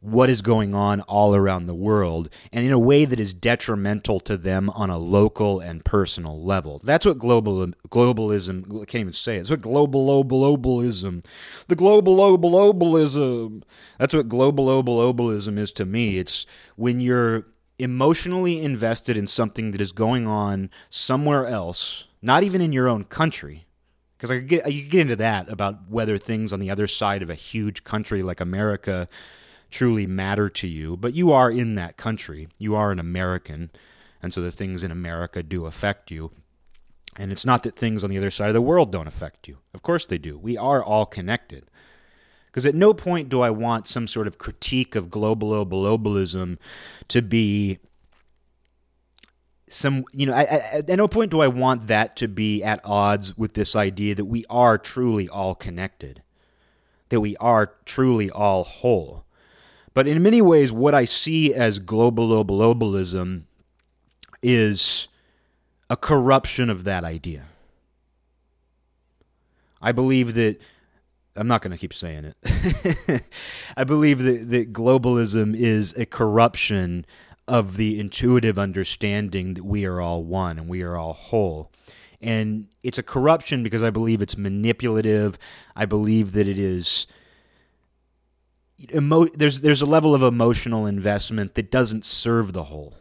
what 0.01 0.31
is 0.31 0.43
going 0.43 0.75
on 0.75 1.01
all 1.03 1.35
around 1.35 1.67
the 1.67 1.75
world 1.75 2.29
and 2.53 2.65
in 2.65 2.73
a 2.73 2.79
way 2.79 3.05
that 3.05 3.19
is 3.19 3.33
detrimental 3.33 4.21
to 4.21 4.37
them 4.37 4.71
on 4.71 4.91
a 4.91 4.99
local 4.99 5.59
and 5.59 5.85
personal 5.85 6.41
level. 6.41 6.81
That's 6.85 7.05
what 7.05 7.19
global 7.19 7.67
globalism 7.89 8.83
I 8.83 8.85
can't 8.85 9.01
even 9.01 9.13
say 9.13 9.37
it. 9.37 9.41
It's 9.41 9.51
what 9.51 9.61
global 9.61 10.25
globalism. 10.25 11.25
The 11.67 11.75
global 11.75 12.17
globalism. 12.17 13.63
That's 13.99 14.15
what 14.15 14.29
global 14.29 14.83
globalism 14.85 15.59
is 15.59 15.73
to 15.73 15.85
me. 15.85 16.19
It's 16.19 16.47
when 16.77 17.01
you're 17.01 17.47
emotionally 17.79 18.63
invested 18.63 19.17
in 19.17 19.27
something 19.27 19.73
that 19.73 19.81
is 19.81 19.93
going 19.93 20.27
on 20.27 20.71
somewhere 20.91 21.47
else, 21.47 22.05
not 22.23 22.43
even 22.43 22.61
in 22.61 22.73
your 22.73 22.89
own 22.89 23.05
country. 23.05 23.67
Because 24.17 24.33
I 24.33 24.39
could 24.39 24.49
get 24.49 24.73
you 24.73 24.83
could 24.83 24.91
get 24.91 25.01
into 25.03 25.17
that 25.17 25.49
about 25.49 25.89
whether 25.89 26.19
things 26.19 26.53
on 26.53 26.61
the 26.61 26.71
other 26.71 26.87
side 26.87 27.23
of 27.23 27.31
a 27.31 27.35
huge 27.35 27.85
country 27.85 28.23
like 28.23 28.41
America 28.41 29.09
truly 29.71 30.07
matter 30.07 30.49
to 30.49 30.67
you, 30.67 30.97
but 30.97 31.15
you 31.15 31.33
are 31.33 31.51
in 31.51 31.75
that 31.75 31.97
country. 31.97 32.49
You 32.59 32.75
are 32.75 32.91
an 32.91 32.99
American, 32.99 33.71
and 34.23 34.33
so 34.33 34.41
the 34.41 34.51
things 34.51 34.83
in 34.83 34.91
America 34.91 35.43
do 35.43 35.67
affect 35.67 36.11
you. 36.11 36.33
And 37.17 37.33
it's 37.33 37.45
not 37.45 37.65
that 37.65 37.77
things 37.77 38.05
on 38.05 38.11
the 38.11 38.19
other 38.19 38.31
side 38.31 38.49
of 38.49 38.55
the 38.55 38.63
world 38.63 38.93
don't 38.93 39.09
affect 39.09 39.49
you. 39.49 39.59
Of 39.75 39.83
course 39.83 40.07
they 40.07 40.19
do. 40.19 40.39
We 40.39 40.57
are 40.57 40.83
all 40.83 41.05
connected. 41.05 41.69
Because 42.47 42.65
at 42.65 42.75
no 42.75 42.95
point 42.95 43.29
do 43.29 43.41
I 43.41 43.51
want 43.51 43.87
some 43.87 44.07
sort 44.07 44.27
of 44.27 44.39
critique 44.39 44.95
of 44.95 45.11
global 45.11 45.51
globalism 45.67 46.59
to 47.09 47.23
be 47.23 47.79
some 49.69 50.05
you 50.13 50.27
know 50.27 50.33
I, 50.33 50.43
I, 50.43 50.61
at 50.79 50.97
no 50.97 51.09
point 51.09 51.31
do 51.31 51.41
i 51.41 51.49
want 51.49 51.89
that 51.89 52.17
to 52.17 52.29
be 52.29 52.63
at 52.63 52.81
odds 52.85 53.37
with 53.37 53.55
this 53.55 53.77
idea 53.77 54.15
that 54.15 54.25
we 54.25 54.45
are 54.49 54.79
truly 54.79 55.29
all 55.29 55.55
connected 55.55 56.23
that 57.11 57.21
we 57.21 57.37
are 57.37 57.75
truly 57.85 58.31
all 58.31 58.65
whole 58.65 59.25
but 59.99 60.07
in 60.07 60.23
many 60.23 60.41
ways, 60.41 60.71
what 60.71 60.95
I 60.95 61.05
see 61.05 61.53
as 61.53 61.81
global 61.81 62.45
globalism 62.45 63.47
is 64.45 65.09
a 65.91 65.97
corruption 65.97 66.71
of 66.71 66.85
that 66.85 67.03
idea. 67.03 67.47
I 69.83 69.91
believe 69.91 70.35
that 70.35 70.61
I'm 71.35 71.49
not 71.49 71.63
going 71.63 71.73
to 71.73 71.77
keep 71.77 71.93
saying 71.93 72.33
it. 72.45 73.23
I 73.77 73.83
believe 73.83 74.21
that, 74.21 74.49
that 74.51 74.73
globalism 74.73 75.57
is 75.57 75.97
a 75.97 76.07
corruption 76.07 77.05
of 77.49 77.77
the 77.77 77.99
intuitive 77.99 78.57
understanding 78.57 79.55
that 79.55 79.65
we 79.65 79.85
are 79.85 80.01
all 80.01 80.23
one 80.23 80.61
and 80.61 80.69
we 80.69 80.83
are 80.83 80.97
all 80.97 81.13
whole. 81.13 81.73
And 82.21 82.69
it's 82.85 82.99
a 82.99 83.03
corruption 83.03 83.65
because 83.65 83.83
I 83.83 83.91
believe 83.91 84.23
it's 84.23 84.39
manipulative. 84.39 85.41
I 85.75 85.87
believe 85.87 86.35
that 86.35 86.47
it 86.47 86.57
is 86.57 87.09
emo- 88.93 89.27
there's 89.27 89.61
there's 89.61 89.83
a 89.83 89.87
level 89.87 90.15
of 90.15 90.23
emotional 90.23 90.87
investment 90.87 91.55
that 91.55 91.71
doesn't 91.71 92.05
serve 92.05 92.53
the 92.53 92.65
whole. 92.65 92.95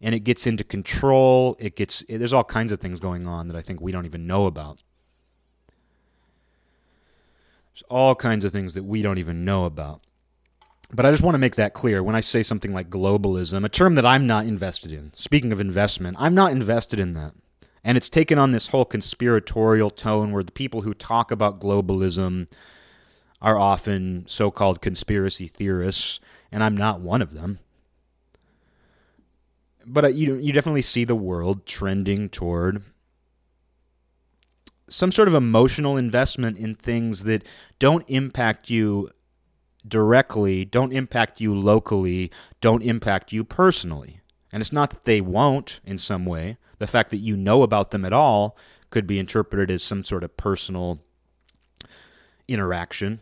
And 0.00 0.14
it 0.14 0.20
gets 0.20 0.46
into 0.46 0.64
control. 0.64 1.56
It 1.60 1.76
gets 1.76 2.04
there's 2.08 2.32
all 2.32 2.44
kinds 2.44 2.72
of 2.72 2.80
things 2.80 3.00
going 3.00 3.26
on 3.26 3.48
that 3.48 3.56
i 3.56 3.62
think 3.62 3.80
we 3.80 3.92
don't 3.92 4.06
even 4.06 4.26
know 4.26 4.46
about. 4.46 4.82
There's 7.74 7.84
all 7.88 8.14
kinds 8.14 8.44
of 8.44 8.52
things 8.52 8.74
that 8.74 8.84
we 8.84 9.00
don't 9.00 9.18
even 9.18 9.44
know 9.44 9.64
about. 9.64 10.02
But 10.92 11.06
i 11.06 11.10
just 11.10 11.22
want 11.22 11.34
to 11.34 11.38
make 11.38 11.56
that 11.56 11.72
clear. 11.72 12.02
When 12.02 12.16
i 12.16 12.20
say 12.20 12.42
something 12.42 12.72
like 12.72 12.90
globalism 12.90 13.64
a 13.64 13.68
term 13.68 13.94
that 13.94 14.06
i'm 14.06 14.26
not 14.26 14.46
invested 14.46 14.92
in 14.92 15.12
speaking 15.16 15.52
of 15.52 15.60
investment 15.60 16.16
i'm 16.20 16.34
not 16.34 16.52
invested 16.52 17.00
in 17.00 17.12
that. 17.12 17.32
And 17.84 17.96
it's 17.96 18.08
taken 18.08 18.38
on 18.38 18.52
this 18.52 18.68
whole 18.68 18.84
conspiratorial 18.84 19.90
tone 19.90 20.30
where 20.30 20.44
the 20.44 20.52
people 20.52 20.82
who 20.82 20.94
talk 20.94 21.32
about 21.32 21.60
globalism 21.60 22.46
are 23.42 23.58
often 23.58 24.24
so 24.28 24.50
called 24.50 24.80
conspiracy 24.80 25.48
theorists, 25.48 26.20
and 26.50 26.62
I'm 26.62 26.76
not 26.76 27.00
one 27.00 27.20
of 27.20 27.34
them. 27.34 27.58
But 29.84 30.04
uh, 30.04 30.08
you, 30.08 30.36
you 30.36 30.52
definitely 30.52 30.82
see 30.82 31.04
the 31.04 31.16
world 31.16 31.66
trending 31.66 32.28
toward 32.28 32.84
some 34.88 35.10
sort 35.10 35.26
of 35.26 35.34
emotional 35.34 35.96
investment 35.96 36.56
in 36.56 36.76
things 36.76 37.24
that 37.24 37.44
don't 37.80 38.08
impact 38.08 38.70
you 38.70 39.10
directly, 39.86 40.64
don't 40.64 40.92
impact 40.92 41.40
you 41.40 41.54
locally, 41.54 42.30
don't 42.60 42.82
impact 42.82 43.32
you 43.32 43.42
personally. 43.42 44.20
And 44.52 44.60
it's 44.60 44.72
not 44.72 44.90
that 44.90 45.04
they 45.04 45.20
won't 45.20 45.80
in 45.84 45.98
some 45.98 46.26
way. 46.26 46.58
The 46.78 46.86
fact 46.86 47.10
that 47.10 47.16
you 47.16 47.36
know 47.36 47.62
about 47.62 47.90
them 47.90 48.04
at 48.04 48.12
all 48.12 48.56
could 48.90 49.06
be 49.06 49.18
interpreted 49.18 49.70
as 49.70 49.82
some 49.82 50.04
sort 50.04 50.22
of 50.22 50.36
personal 50.36 51.00
interaction. 52.46 53.20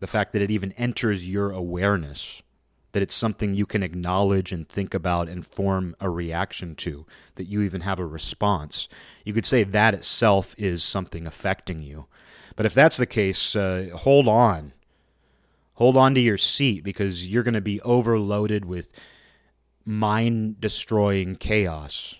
The 0.00 0.06
fact 0.06 0.32
that 0.32 0.42
it 0.42 0.50
even 0.50 0.72
enters 0.72 1.28
your 1.28 1.50
awareness, 1.50 2.42
that 2.92 3.02
it's 3.02 3.14
something 3.14 3.54
you 3.54 3.66
can 3.66 3.82
acknowledge 3.82 4.50
and 4.50 4.68
think 4.68 4.94
about 4.94 5.28
and 5.28 5.46
form 5.46 5.94
a 6.00 6.10
reaction 6.10 6.74
to, 6.76 7.06
that 7.36 7.44
you 7.44 7.62
even 7.62 7.82
have 7.82 8.00
a 8.00 8.06
response. 8.06 8.88
You 9.24 9.32
could 9.32 9.46
say 9.46 9.62
that 9.62 9.94
itself 9.94 10.54
is 10.58 10.82
something 10.82 11.26
affecting 11.26 11.82
you. 11.82 12.06
But 12.56 12.66
if 12.66 12.74
that's 12.74 12.96
the 12.96 13.06
case, 13.06 13.54
uh, 13.54 13.90
hold 13.94 14.26
on. 14.26 14.72
Hold 15.74 15.96
on 15.96 16.14
to 16.14 16.20
your 16.20 16.36
seat 16.36 16.84
because 16.84 17.26
you're 17.26 17.42
going 17.42 17.54
to 17.54 17.60
be 17.60 17.80
overloaded 17.82 18.64
with 18.64 18.92
mind 19.84 20.60
destroying 20.60 21.36
chaos. 21.36 22.16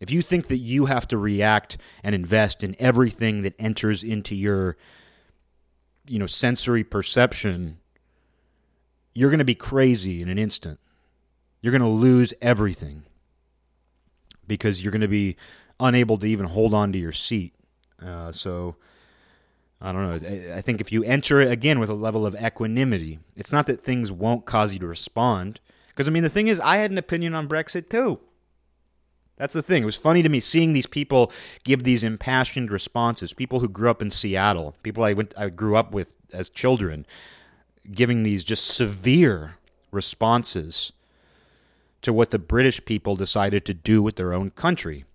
If 0.00 0.10
you 0.10 0.20
think 0.20 0.48
that 0.48 0.56
you 0.56 0.86
have 0.86 1.06
to 1.08 1.16
react 1.16 1.78
and 2.02 2.12
invest 2.12 2.64
in 2.64 2.74
everything 2.80 3.42
that 3.42 3.54
enters 3.58 4.02
into 4.02 4.34
your 4.34 4.76
you 6.06 6.18
know 6.18 6.26
sensory 6.26 6.84
perception, 6.84 7.78
you're 9.14 9.30
going 9.30 9.38
to 9.38 9.44
be 9.44 9.54
crazy 9.54 10.22
in 10.22 10.28
an 10.28 10.38
instant. 10.38 10.78
You're 11.60 11.72
going 11.72 11.82
to 11.82 11.88
lose 11.88 12.34
everything 12.42 13.04
because 14.46 14.82
you're 14.82 14.92
going 14.92 15.00
to 15.02 15.08
be 15.08 15.36
unable 15.78 16.18
to 16.18 16.26
even 16.26 16.46
hold 16.46 16.74
on 16.74 16.92
to 16.92 16.98
your 16.98 17.12
seat. 17.12 17.54
Uh, 18.04 18.32
so 18.32 18.76
I 19.80 19.92
don't 19.92 20.02
know. 20.02 20.54
I 20.54 20.60
think 20.60 20.80
if 20.80 20.92
you 20.92 21.02
enter 21.04 21.40
it 21.40 21.50
again 21.50 21.78
with 21.78 21.88
a 21.88 21.94
level 21.94 22.24
of 22.24 22.34
equanimity, 22.34 23.18
it's 23.36 23.52
not 23.52 23.66
that 23.66 23.82
things 23.82 24.12
won't 24.12 24.44
cause 24.44 24.72
you 24.72 24.78
to 24.78 24.86
respond. 24.86 25.60
Because, 25.88 26.08
I 26.08 26.10
mean, 26.10 26.22
the 26.22 26.28
thing 26.28 26.48
is, 26.48 26.60
I 26.60 26.78
had 26.78 26.90
an 26.90 26.98
opinion 26.98 27.34
on 27.34 27.48
Brexit 27.48 27.88
too. 27.90 28.20
That's 29.42 29.54
the 29.54 29.60
thing. 29.62 29.82
It 29.82 29.86
was 29.86 29.96
funny 29.96 30.22
to 30.22 30.28
me 30.28 30.38
seeing 30.38 30.72
these 30.72 30.86
people 30.86 31.32
give 31.64 31.82
these 31.82 32.04
impassioned 32.04 32.70
responses. 32.70 33.32
People 33.32 33.58
who 33.58 33.68
grew 33.68 33.90
up 33.90 34.00
in 34.00 34.08
Seattle, 34.08 34.76
people 34.84 35.02
I 35.02 35.14
went, 35.14 35.34
I 35.36 35.48
grew 35.48 35.74
up 35.74 35.90
with 35.90 36.14
as 36.32 36.48
children, 36.48 37.04
giving 37.90 38.22
these 38.22 38.44
just 38.44 38.68
severe 38.68 39.56
responses 39.90 40.92
to 42.02 42.12
what 42.12 42.30
the 42.30 42.38
British 42.38 42.84
people 42.84 43.16
decided 43.16 43.64
to 43.64 43.74
do 43.74 44.00
with 44.00 44.14
their 44.14 44.32
own 44.32 44.50
country. 44.50 45.06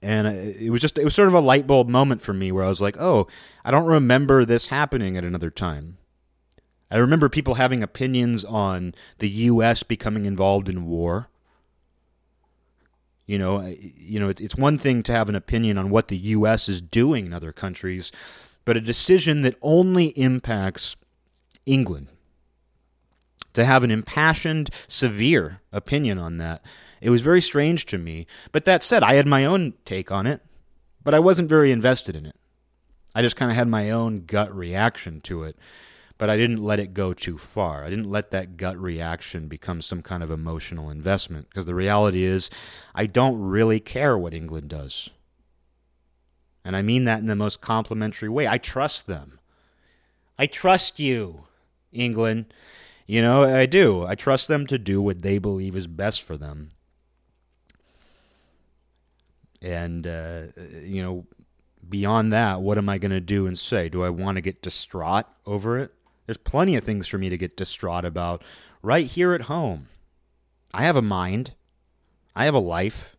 And 0.00 0.28
it 0.28 0.70
was 0.70 0.80
just, 0.80 0.96
it 0.96 1.02
was 1.02 1.16
sort 1.16 1.26
of 1.26 1.34
a 1.34 1.40
light 1.40 1.66
bulb 1.66 1.88
moment 1.88 2.22
for 2.22 2.32
me 2.32 2.52
where 2.52 2.62
I 2.62 2.68
was 2.68 2.80
like, 2.80 3.00
oh, 3.00 3.26
I 3.64 3.72
don't 3.72 3.86
remember 3.86 4.44
this 4.44 4.66
happening 4.66 5.16
at 5.16 5.24
another 5.24 5.50
time. 5.50 5.98
I 6.88 6.98
remember 6.98 7.28
people 7.28 7.54
having 7.54 7.82
opinions 7.82 8.44
on 8.44 8.94
the 9.18 9.28
U.S. 9.28 9.82
becoming 9.82 10.24
involved 10.24 10.68
in 10.68 10.86
war. 10.86 11.30
You 13.28 13.38
know, 13.38 13.60
you 13.78 14.18
know, 14.18 14.30
it's 14.30 14.56
one 14.56 14.78
thing 14.78 15.02
to 15.02 15.12
have 15.12 15.28
an 15.28 15.34
opinion 15.34 15.76
on 15.76 15.90
what 15.90 16.08
the 16.08 16.16
U.S. 16.16 16.66
is 16.66 16.80
doing 16.80 17.26
in 17.26 17.34
other 17.34 17.52
countries, 17.52 18.10
but 18.64 18.74
a 18.74 18.80
decision 18.80 19.42
that 19.42 19.58
only 19.60 20.06
impacts 20.18 20.96
England. 21.66 22.08
To 23.52 23.66
have 23.66 23.84
an 23.84 23.90
impassioned, 23.90 24.70
severe 24.86 25.60
opinion 25.72 26.16
on 26.18 26.38
that, 26.38 26.64
it 27.02 27.10
was 27.10 27.20
very 27.20 27.42
strange 27.42 27.84
to 27.86 27.98
me. 27.98 28.26
But 28.50 28.64
that 28.64 28.82
said, 28.82 29.02
I 29.02 29.16
had 29.16 29.26
my 29.26 29.44
own 29.44 29.74
take 29.84 30.10
on 30.10 30.26
it, 30.26 30.40
but 31.04 31.12
I 31.12 31.18
wasn't 31.18 31.50
very 31.50 31.70
invested 31.70 32.16
in 32.16 32.24
it. 32.24 32.36
I 33.14 33.20
just 33.20 33.36
kind 33.36 33.50
of 33.50 33.58
had 33.58 33.68
my 33.68 33.90
own 33.90 34.24
gut 34.24 34.54
reaction 34.56 35.20
to 35.22 35.42
it 35.42 35.58
but 36.18 36.28
I 36.28 36.36
didn't 36.36 36.62
let 36.62 36.80
it 36.80 36.92
go 36.92 37.14
too 37.14 37.38
far. 37.38 37.84
I 37.84 37.90
didn't 37.90 38.10
let 38.10 38.32
that 38.32 38.56
gut 38.56 38.76
reaction 38.76 39.46
become 39.46 39.80
some 39.80 40.02
kind 40.02 40.22
of 40.22 40.30
emotional 40.30 40.90
investment 40.90 41.48
because 41.48 41.64
the 41.64 41.76
reality 41.76 42.24
is 42.24 42.50
I 42.94 43.06
don't 43.06 43.40
really 43.40 43.78
care 43.78 44.18
what 44.18 44.34
England 44.34 44.68
does. 44.68 45.10
And 46.64 46.76
I 46.76 46.82
mean 46.82 47.04
that 47.04 47.20
in 47.20 47.26
the 47.26 47.36
most 47.36 47.60
complimentary 47.60 48.28
way. 48.28 48.48
I 48.48 48.58
trust 48.58 49.06
them. 49.06 49.38
I 50.36 50.46
trust 50.46 50.98
you, 50.98 51.44
England. 51.92 52.52
You 53.06 53.22
know, 53.22 53.44
I 53.44 53.66
do. 53.66 54.04
I 54.04 54.16
trust 54.16 54.48
them 54.48 54.66
to 54.66 54.78
do 54.78 55.00
what 55.00 55.22
they 55.22 55.38
believe 55.38 55.76
is 55.76 55.86
best 55.86 56.22
for 56.22 56.36
them. 56.36 56.72
And, 59.62 60.06
uh, 60.06 60.42
you 60.82 61.02
know, 61.02 61.26
beyond 61.88 62.32
that, 62.32 62.60
what 62.60 62.76
am 62.76 62.88
I 62.88 62.98
going 62.98 63.12
to 63.12 63.20
do 63.20 63.46
and 63.46 63.58
say? 63.58 63.88
Do 63.88 64.04
I 64.04 64.10
want 64.10 64.36
to 64.36 64.42
get 64.42 64.62
distraught 64.62 65.26
over 65.46 65.78
it? 65.78 65.92
There's 66.28 66.36
plenty 66.36 66.76
of 66.76 66.84
things 66.84 67.08
for 67.08 67.16
me 67.16 67.30
to 67.30 67.38
get 67.38 67.56
distraught 67.56 68.04
about 68.04 68.44
right 68.82 69.06
here 69.06 69.32
at 69.32 69.42
home. 69.42 69.88
I 70.74 70.82
have 70.82 70.94
a 70.94 71.00
mind, 71.00 71.54
I 72.36 72.44
have 72.44 72.52
a 72.52 72.58
life. 72.58 73.16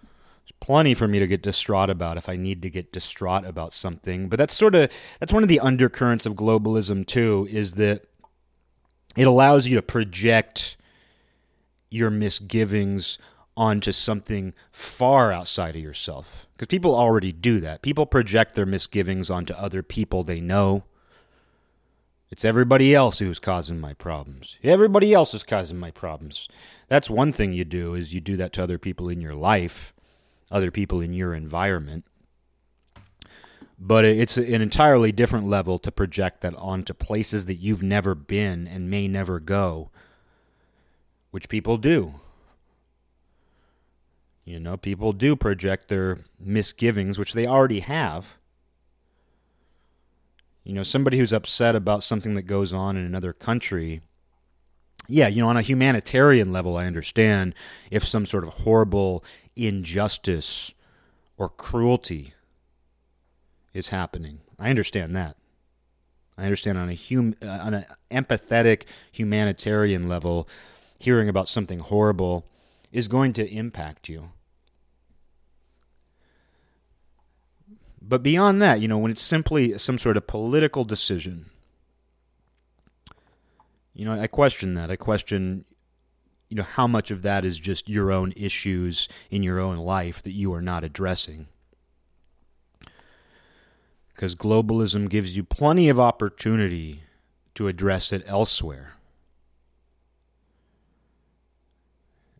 There's 0.00 0.54
plenty 0.58 0.94
for 0.94 1.06
me 1.06 1.18
to 1.18 1.26
get 1.26 1.42
distraught 1.42 1.90
about 1.90 2.16
if 2.16 2.30
I 2.30 2.36
need 2.36 2.62
to 2.62 2.70
get 2.70 2.94
distraught 2.94 3.44
about 3.44 3.74
something. 3.74 4.30
But 4.30 4.38
that's 4.38 4.54
sort 4.54 4.74
of 4.74 4.90
that's 5.20 5.34
one 5.34 5.42
of 5.42 5.50
the 5.50 5.60
undercurrents 5.60 6.24
of 6.24 6.32
globalism 6.32 7.06
too 7.06 7.46
is 7.50 7.74
that 7.74 8.06
it 9.14 9.26
allows 9.26 9.66
you 9.66 9.74
to 9.74 9.82
project 9.82 10.78
your 11.90 12.08
misgivings 12.08 13.18
onto 13.54 13.92
something 13.92 14.54
far 14.72 15.30
outside 15.30 15.76
of 15.76 15.82
yourself. 15.82 16.46
Because 16.56 16.68
people 16.68 16.94
already 16.94 17.32
do 17.32 17.60
that. 17.60 17.82
People 17.82 18.06
project 18.06 18.54
their 18.54 18.64
misgivings 18.64 19.28
onto 19.28 19.52
other 19.52 19.82
people 19.82 20.24
they 20.24 20.40
know 20.40 20.84
it's 22.30 22.44
everybody 22.44 22.94
else 22.94 23.18
who's 23.18 23.38
causing 23.38 23.80
my 23.80 23.94
problems. 23.94 24.56
Everybody 24.62 25.14
else 25.14 25.32
is 25.32 25.44
causing 25.44 25.78
my 25.78 25.90
problems. 25.90 26.48
That's 26.88 27.08
one 27.08 27.32
thing 27.32 27.52
you 27.52 27.64
do 27.64 27.94
is 27.94 28.12
you 28.12 28.20
do 28.20 28.36
that 28.36 28.52
to 28.54 28.62
other 28.62 28.78
people 28.78 29.08
in 29.08 29.20
your 29.20 29.34
life, 29.34 29.94
other 30.50 30.70
people 30.70 31.00
in 31.00 31.12
your 31.12 31.34
environment. 31.34 32.04
But 33.78 34.04
it's 34.04 34.36
an 34.36 34.62
entirely 34.62 35.12
different 35.12 35.46
level 35.48 35.78
to 35.80 35.92
project 35.92 36.40
that 36.40 36.54
onto 36.56 36.94
places 36.94 37.44
that 37.44 37.56
you've 37.56 37.82
never 37.82 38.14
been 38.14 38.66
and 38.66 38.90
may 38.90 39.06
never 39.06 39.38
go, 39.38 39.90
which 41.30 41.48
people 41.48 41.76
do. 41.76 42.14
You 44.44 44.60
know, 44.60 44.76
people 44.76 45.12
do 45.12 45.36
project 45.36 45.88
their 45.88 46.20
misgivings, 46.40 47.18
which 47.18 47.34
they 47.34 47.46
already 47.46 47.80
have, 47.80 48.38
you 50.66 50.72
know, 50.72 50.82
somebody 50.82 51.18
who's 51.18 51.32
upset 51.32 51.76
about 51.76 52.02
something 52.02 52.34
that 52.34 52.42
goes 52.42 52.72
on 52.72 52.96
in 52.96 53.04
another 53.04 53.32
country, 53.32 54.00
yeah, 55.06 55.28
you 55.28 55.40
know, 55.40 55.48
on 55.48 55.56
a 55.56 55.62
humanitarian 55.62 56.52
level, 56.52 56.76
I 56.76 56.86
understand 56.86 57.54
if 57.88 58.04
some 58.04 58.26
sort 58.26 58.42
of 58.42 58.50
horrible 58.50 59.22
injustice 59.54 60.74
or 61.36 61.48
cruelty 61.48 62.34
is 63.72 63.90
happening. 63.90 64.40
I 64.58 64.70
understand 64.70 65.14
that. 65.14 65.36
I 66.36 66.42
understand 66.42 66.78
on 66.78 66.90
a 66.90 66.96
hum, 66.96 67.36
uh, 67.40 67.46
on 67.46 67.74
an 67.74 67.84
empathetic 68.10 68.86
humanitarian 69.12 70.08
level, 70.08 70.48
hearing 70.98 71.28
about 71.28 71.46
something 71.46 71.78
horrible 71.78 72.44
is 72.90 73.06
going 73.06 73.32
to 73.34 73.48
impact 73.48 74.08
you. 74.08 74.32
But 78.08 78.22
beyond 78.22 78.62
that, 78.62 78.80
you 78.80 78.86
know, 78.86 78.98
when 78.98 79.10
it's 79.10 79.22
simply 79.22 79.76
some 79.78 79.98
sort 79.98 80.16
of 80.16 80.28
political 80.28 80.84
decision, 80.84 81.46
you 83.92 84.04
know, 84.04 84.12
I 84.12 84.28
question 84.28 84.74
that. 84.74 84.90
I 84.90 84.96
question, 84.96 85.64
you 86.48 86.56
know, 86.56 86.62
how 86.62 86.86
much 86.86 87.10
of 87.10 87.22
that 87.22 87.44
is 87.44 87.58
just 87.58 87.88
your 87.88 88.12
own 88.12 88.32
issues 88.36 89.08
in 89.28 89.42
your 89.42 89.58
own 89.58 89.78
life 89.78 90.22
that 90.22 90.32
you 90.32 90.52
are 90.54 90.62
not 90.62 90.84
addressing. 90.84 91.48
Because 94.14 94.36
globalism 94.36 95.08
gives 95.08 95.36
you 95.36 95.42
plenty 95.42 95.88
of 95.88 95.98
opportunity 95.98 97.02
to 97.54 97.66
address 97.66 98.12
it 98.12 98.22
elsewhere. 98.26 98.92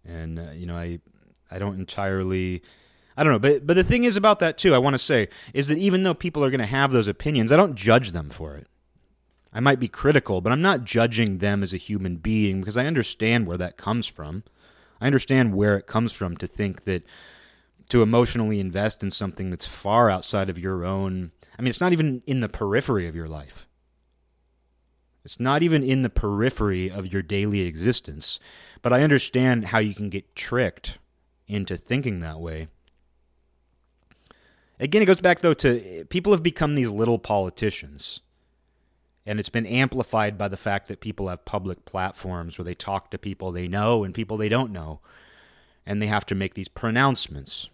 And, 0.04 0.38
uh, 0.38 0.50
you 0.54 0.66
know, 0.66 0.76
I, 0.76 1.00
I 1.50 1.58
don't 1.58 1.78
entirely 1.78 2.62
I 3.16 3.24
don't 3.24 3.32
know, 3.32 3.38
but 3.38 3.66
but 3.66 3.74
the 3.74 3.84
thing 3.84 4.04
is 4.04 4.16
about 4.16 4.40
that 4.40 4.58
too. 4.58 4.74
I 4.74 4.78
want 4.78 4.94
to 4.94 4.98
say 4.98 5.28
is 5.54 5.68
that 5.68 5.78
even 5.78 6.02
though 6.02 6.14
people 6.14 6.44
are 6.44 6.50
going 6.50 6.60
to 6.60 6.66
have 6.66 6.92
those 6.92 7.08
opinions, 7.08 7.50
I 7.50 7.56
don't 7.56 7.74
judge 7.74 8.12
them 8.12 8.28
for 8.28 8.54
it. 8.56 8.68
I 9.52 9.60
might 9.60 9.80
be 9.80 9.88
critical, 9.88 10.42
but 10.42 10.52
I'm 10.52 10.60
not 10.60 10.84
judging 10.84 11.38
them 11.38 11.62
as 11.62 11.72
a 11.72 11.78
human 11.78 12.16
being 12.16 12.60
because 12.60 12.76
I 12.76 12.84
understand 12.84 13.46
where 13.46 13.56
that 13.56 13.78
comes 13.78 14.06
from. 14.06 14.44
I 15.00 15.06
understand 15.06 15.54
where 15.54 15.78
it 15.78 15.86
comes 15.86 16.12
from 16.12 16.36
to 16.36 16.46
think 16.46 16.84
that 16.84 17.06
to 17.90 18.02
emotionally 18.02 18.60
invest 18.60 19.02
in 19.02 19.10
something 19.10 19.50
that's 19.50 19.66
far 19.66 20.10
outside 20.10 20.50
of 20.50 20.58
your 20.58 20.84
own. 20.84 21.32
I 21.58 21.62
mean, 21.62 21.68
it's 21.68 21.80
not 21.80 21.92
even 21.92 22.22
in 22.26 22.40
the 22.40 22.48
periphery 22.48 23.06
of 23.06 23.16
your 23.16 23.28
life. 23.28 23.66
It's 25.24 25.40
not 25.40 25.62
even 25.62 25.82
in 25.82 26.02
the 26.02 26.10
periphery 26.10 26.90
of 26.90 27.12
your 27.12 27.22
daily 27.22 27.62
existence. 27.62 28.38
But 28.82 28.92
I 28.92 29.02
understand 29.02 29.66
how 29.66 29.78
you 29.78 29.94
can 29.94 30.10
get 30.10 30.36
tricked 30.36 30.98
into 31.48 31.76
thinking 31.76 32.20
that 32.20 32.40
way. 32.40 32.68
Again, 34.78 35.02
it 35.02 35.06
goes 35.06 35.20
back 35.20 35.40
though 35.40 35.54
to 35.54 36.04
people 36.10 36.32
have 36.32 36.42
become 36.42 36.74
these 36.74 36.90
little 36.90 37.18
politicians. 37.18 38.20
And 39.28 39.40
it's 39.40 39.48
been 39.48 39.66
amplified 39.66 40.38
by 40.38 40.46
the 40.46 40.56
fact 40.56 40.86
that 40.88 41.00
people 41.00 41.28
have 41.28 41.44
public 41.44 41.84
platforms 41.84 42.58
where 42.58 42.64
they 42.64 42.74
talk 42.74 43.10
to 43.10 43.18
people 43.18 43.50
they 43.50 43.66
know 43.66 44.04
and 44.04 44.14
people 44.14 44.36
they 44.36 44.48
don't 44.48 44.72
know. 44.72 45.00
And 45.84 46.00
they 46.00 46.06
have 46.06 46.26
to 46.26 46.34
make 46.34 46.54
these 46.54 46.68
pronouncements. 46.68 47.68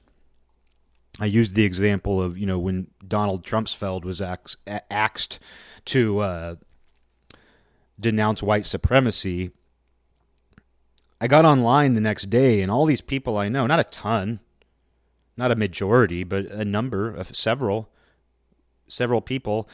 I 1.21 1.27
used 1.27 1.55
the 1.55 1.65
example 1.65 2.23
of, 2.23 2.39
you 2.39 2.47
know, 2.47 2.59
when 2.59 2.89
Donald 3.07 3.45
Trumpsfeld 3.45 4.05
was 4.05 4.23
ax- 4.23 4.57
axed 4.67 5.39
to 5.87 6.21
uh, 6.21 6.55
denounce 8.01 8.43
white 8.43 8.65
supremacy. 8.65 9.51
I 11.21 11.29
got 11.29 11.45
online 11.45 11.95
the 11.95 12.01
next 12.01 12.31
day, 12.31 12.63
and 12.63 12.71
all 12.71 12.87
these 12.87 13.01
people 13.01 13.37
I 13.37 13.49
know, 13.49 13.67
not 13.67 13.79
a 13.79 13.85
ton, 13.85 14.41
not 15.37 15.51
a 15.51 15.57
majority, 15.57 16.25
but 16.25 16.47
a 16.47 16.65
number 16.65 17.09
of 17.09 17.35
several, 17.35 17.89
several 18.87 19.21
people 19.21 19.69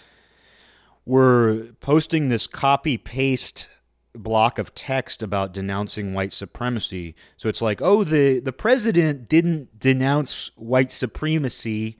were 1.05 1.68
posting 1.81 2.29
this 2.29 2.47
copy 2.47 2.99
paste 2.99 3.68
block 4.14 4.59
of 4.59 4.75
text 4.75 5.23
about 5.23 5.55
denouncing 5.55 6.12
white 6.12 6.33
supremacy. 6.33 7.14
So 7.37 7.49
it's 7.49 7.62
like, 7.62 7.81
oh, 7.81 8.05
the, 8.05 8.40
the 8.40 8.53
president 8.53 9.29
didn't 9.29 9.79
denounce 9.79 10.51
white 10.57 10.92
supremacy 10.92 11.99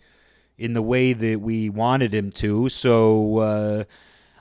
in 0.57 0.73
the 0.73 0.83
way 0.83 1.12
that 1.12 1.40
we 1.40 1.68
wanted 1.68 2.12
him 2.12 2.33
to. 2.33 2.68
So 2.68 3.38
uh, 3.38 3.85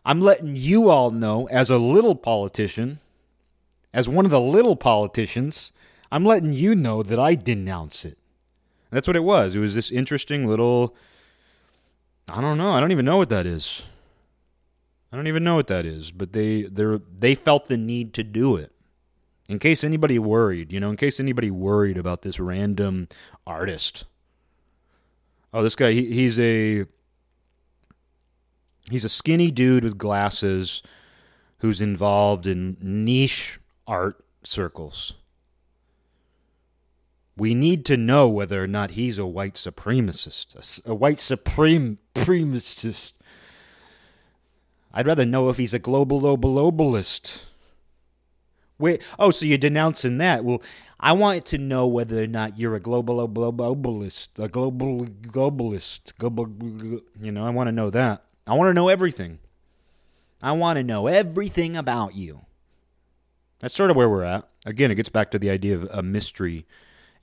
I'm 0.06 0.22
letting 0.22 0.56
you 0.56 0.90
all 0.90 1.12
know, 1.12 1.48
as 1.50 1.70
a 1.70 1.78
little 1.78 2.16
politician, 2.16 3.00
as 3.94 4.10
one 4.10 4.26
of 4.26 4.32
the 4.32 4.42
little 4.42 4.76
politicians, 4.76 5.72
I'm 6.12 6.26
letting 6.26 6.54
you 6.54 6.76
know 6.76 7.04
that 7.04 7.20
I 7.20 7.36
denounce 7.36 8.06
it. 8.06 8.18
And 8.89 8.97
that's 8.97 9.08
what 9.08 9.15
it 9.15 9.23
was. 9.23 9.56
It 9.56 9.60
was 9.60 9.76
this 9.76 9.91
interesting 9.91 10.47
little. 10.47 10.95
I 12.30 12.41
don't 12.41 12.58
know. 12.58 12.71
I 12.71 12.80
don't 12.80 12.91
even 12.91 13.06
know 13.06 13.17
what 13.17 13.30
that 13.30 13.45
is. 13.45 13.84
I 15.12 15.15
don't 15.15 15.28
even 15.28 15.43
know 15.43 15.56
what 15.56 15.67
that 15.67 15.86
is, 15.86 16.12
but 16.12 16.34
they 16.34 16.63
they 16.63 17.00
they 17.17 17.36
felt 17.36 17.67
the 17.67 17.78
need 17.78 18.13
to 18.15 18.23
do 18.23 18.56
it. 18.56 18.71
In 19.50 19.60
case 19.60 19.84
anybody 19.84 20.19
worried, 20.19 20.73
you 20.73 20.80
know, 20.80 20.89
in 20.89 20.97
case 20.97 21.19
anybody 21.19 21.50
worried 21.50 21.97
about 21.97 22.21
this 22.21 22.39
random 22.39 23.08
artist. 23.45 24.04
Oh, 25.54 25.63
this 25.63 25.76
guy, 25.76 25.91
he, 25.91 26.12
he's 26.12 26.38
a 26.38 26.86
he's 28.91 29.06
a 29.06 29.10
skinny 29.10 29.52
dude 29.52 29.86
with 29.86 29.97
glasses 29.97 30.84
who's 31.60 31.82
involved 31.82 32.45
in 32.45 32.78
niche 32.82 33.60
art 33.88 34.23
circles. 34.43 35.13
We 37.38 37.54
need 37.54 37.86
to 37.86 37.97
know 37.97 38.28
whether 38.28 38.63
or 38.63 38.67
not 38.67 38.91
he's 38.91 39.19
a 39.19 39.26
white 39.26 39.54
supremacist, 39.54 40.84
a, 40.88 40.91
a 40.91 40.95
white 40.95 41.19
supreme 41.19 42.00
supremacist. 42.15 43.13
I'd 44.93 45.08
rather 45.08 45.26
know 45.26 45.50
if 45.50 45.58
he's 45.58 45.73
a 45.73 45.80
global 45.80 46.21
globalist. 46.21 47.43
Wait, 48.80 49.02
oh, 49.19 49.32
so 49.32 49.45
you're 49.45 49.58
denouncing 49.58 50.17
that? 50.17 50.43
Well, 50.43 50.62
I 51.00 51.13
want 51.13 51.45
to 51.47 51.58
know 51.58 51.88
whether 51.88 52.23
or 52.23 52.28
not 52.28 52.58
you're 52.58 52.76
a 52.76 52.80
global 52.80 53.28
globalist, 53.28 54.30
a 54.39 54.47
global 54.47 55.06
globalist. 55.06 56.17
Global, 56.17 56.47
you 57.19 57.32
know, 57.32 57.45
I 57.45 57.50
want 57.52 57.67
to 57.67 57.71
know 57.71 57.89
that. 57.91 58.23
I 58.45 58.54
want 58.54 58.69
to 58.69 58.73
know 58.73 58.88
everything. 58.88 59.39
I 60.41 60.52
want 60.54 60.78
to 60.78 60.84
know 60.84 61.08
everything 61.08 61.76
about 61.76 62.15
you. 62.15 62.41
That's 63.60 63.73
sort 63.73 63.89
of 63.89 63.95
where 63.95 64.10
we're 64.10 64.23
at. 64.23 64.47
Again, 64.65 64.91
it 64.91 64.95
gets 64.95 65.10
back 65.10 65.32
to 65.32 65.39
the 65.39 65.50
idea 65.50 65.76
of 65.76 65.88
a 65.91 66.04
mystery. 66.04 66.65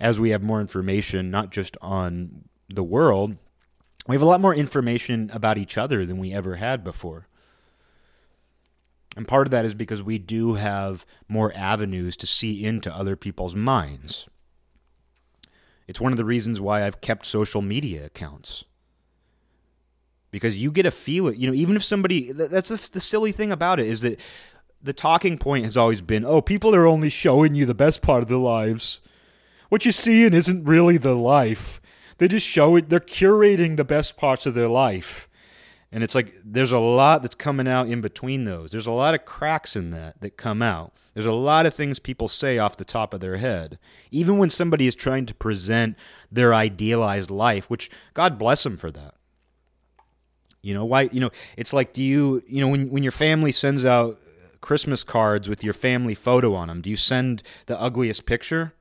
As 0.01 0.19
we 0.19 0.31
have 0.31 0.43
more 0.43 0.61
information, 0.61 1.31
not 1.31 1.51
just 1.51 1.77
on 1.81 2.49
the 2.69 2.83
world, 2.83 3.37
we 4.07 4.15
have 4.15 4.23
a 4.23 4.27
lot 4.27 4.41
more 4.41 4.55
information 4.55 5.31
about 5.33 5.59
each 5.59 5.79
other 5.79 6.05
than 6.05 6.19
we 6.19 6.33
ever 6.33 6.57
had 6.57 6.85
before. 6.85 7.27
And 9.17 9.29
part 9.29 9.47
of 9.47 9.53
that 9.53 9.65
is 9.65 9.75
because 9.75 10.03
we 10.03 10.19
do 10.19 10.55
have 10.55 11.07
more 11.29 11.53
avenues 11.55 12.17
to 12.19 12.27
see 12.27 12.65
into 12.65 12.93
other 12.93 13.17
people's 13.17 13.55
minds. 13.55 14.29
It's 15.87 16.01
one 16.01 16.13
of 16.13 16.19
the 16.19 16.25
reasons 16.25 16.61
why 16.61 16.85
I've 16.85 17.01
kept 17.01 17.27
social 17.27 17.63
media 17.63 18.07
accounts. 18.07 18.65
Because 20.31 20.61
you 20.61 20.73
get 20.73 20.87
a 20.87 20.91
feeling, 20.91 21.41
you 21.41 21.47
know, 21.47 21.55
even 21.55 21.77
if 21.77 21.85
somebody, 21.85 22.33
that's 22.33 22.89
the 22.89 23.01
silly 23.01 23.31
thing 23.31 23.53
about 23.53 23.79
it 23.79 23.87
is 23.87 24.01
that 24.01 24.19
the 24.83 24.93
talking 24.93 25.39
point 25.39 25.65
has 25.65 25.77
always 25.77 26.03
been, 26.03 26.25
oh, 26.25 26.43
people 26.43 26.75
are 26.75 26.87
only 26.87 27.09
showing 27.09 27.55
you 27.55 27.67
the 27.67 27.75
best 27.75 28.03
part 28.03 28.23
of 28.23 28.29
their 28.29 28.39
lives. 28.39 29.01
What 29.75 29.85
you're 29.85 29.91
seeing 29.91 30.35
isn't 30.35 30.67
really 30.67 30.99
the 30.99 31.17
life. 31.17 31.81
They 32.19 32.29
just 32.29 32.47
show 32.47 32.77
it, 32.77 32.91
they're 32.91 33.01
curating 33.01 33.77
the 33.77 33.85
best 33.85 34.17
parts 34.17 34.47
of 34.47 34.55
their 34.55 34.69
life. 34.69 35.29
And 35.91 36.05
it's 36.05 36.15
like 36.15 36.33
there's 36.45 36.71
a 36.71 36.79
lot 36.79 37.23
that's 37.23 37.35
coming 37.35 37.67
out 37.67 37.89
in 37.89 38.01
between 38.01 38.45
those. 38.45 38.71
There's 38.71 38.87
a 38.87 38.93
lot 38.93 39.17
of 39.17 39.25
cracks 39.25 39.75
in 39.75 39.91
that 39.91 40.21
that 40.21 40.37
come 40.37 40.63
out. 40.63 40.93
There's 41.13 41.27
a 41.27 41.33
lot 41.33 41.67
of 41.67 41.75
things 41.75 41.99
people 41.99 42.29
say 42.29 42.57
off 42.57 42.77
the 42.77 42.85
top 42.85 43.13
of 43.13 43.19
their 43.19 43.39
head. 43.39 43.81
Even 44.13 44.39
when 44.39 44.49
somebody 44.49 44.87
is 44.87 44.95
trying 44.95 45.27
to 45.27 45.35
present 45.35 45.99
their 46.31 46.55
idealized 46.55 47.33
life, 47.33 47.69
which 47.69 47.91
God 48.13 48.39
bless 48.39 48.63
them 48.63 48.77
for 48.77 48.93
that. 48.93 49.17
You 50.63 50.75
know, 50.75 50.85
why 50.85 51.09
you 51.11 51.19
know, 51.19 51.31
it's 51.57 51.73
like 51.73 51.93
do 51.93 52.01
you, 52.01 52.45
you 52.47 52.61
know, 52.61 52.69
when 52.69 52.91
when 52.91 53.03
your 53.03 53.11
family 53.11 53.51
sends 53.51 53.85
out 53.85 54.21
Christmas 54.61 55.03
cards 55.03 55.49
with 55.49 55.65
your 55.65 55.75
family 55.75 56.15
photo 56.15 56.55
on 56.55 56.69
them, 56.69 56.81
do 56.81 56.91
you 56.91 56.97
send 56.97 57.43
the 57.67 57.77
ugliest 57.81 58.25
picture? 58.25 58.73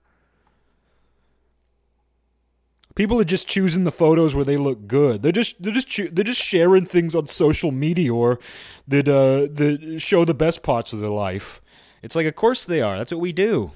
People 2.96 3.20
are 3.20 3.26
just 3.26 3.48
choosing 3.48 3.86
the 3.86 3.92
photos 3.92 4.36
where 4.36 4.46
they 4.46 4.58
look 4.58 4.88
good. 4.88 5.24
They're 5.24 5.32
just 5.32 5.62
they're 5.62 5.74
just 5.74 6.16
they're 6.16 6.24
just 6.24 6.42
sharing 6.42 6.86
things 6.86 7.16
on 7.16 7.26
social 7.28 7.72
media 7.72 8.14
or 8.14 8.40
that 8.88 9.08
uh, 9.08 9.48
that 9.54 10.00
show 10.00 10.26
the 10.26 10.36
best 10.36 10.62
parts 10.62 10.94
of 10.94 11.00
their 11.00 11.10
life. 11.10 11.60
It's 12.04 12.16
like, 12.16 12.28
of 12.28 12.36
course 12.36 12.64
they 12.64 12.82
are. 12.82 12.98
That's 12.98 13.12
what 13.12 13.22
we 13.22 13.32
do. 13.32 13.72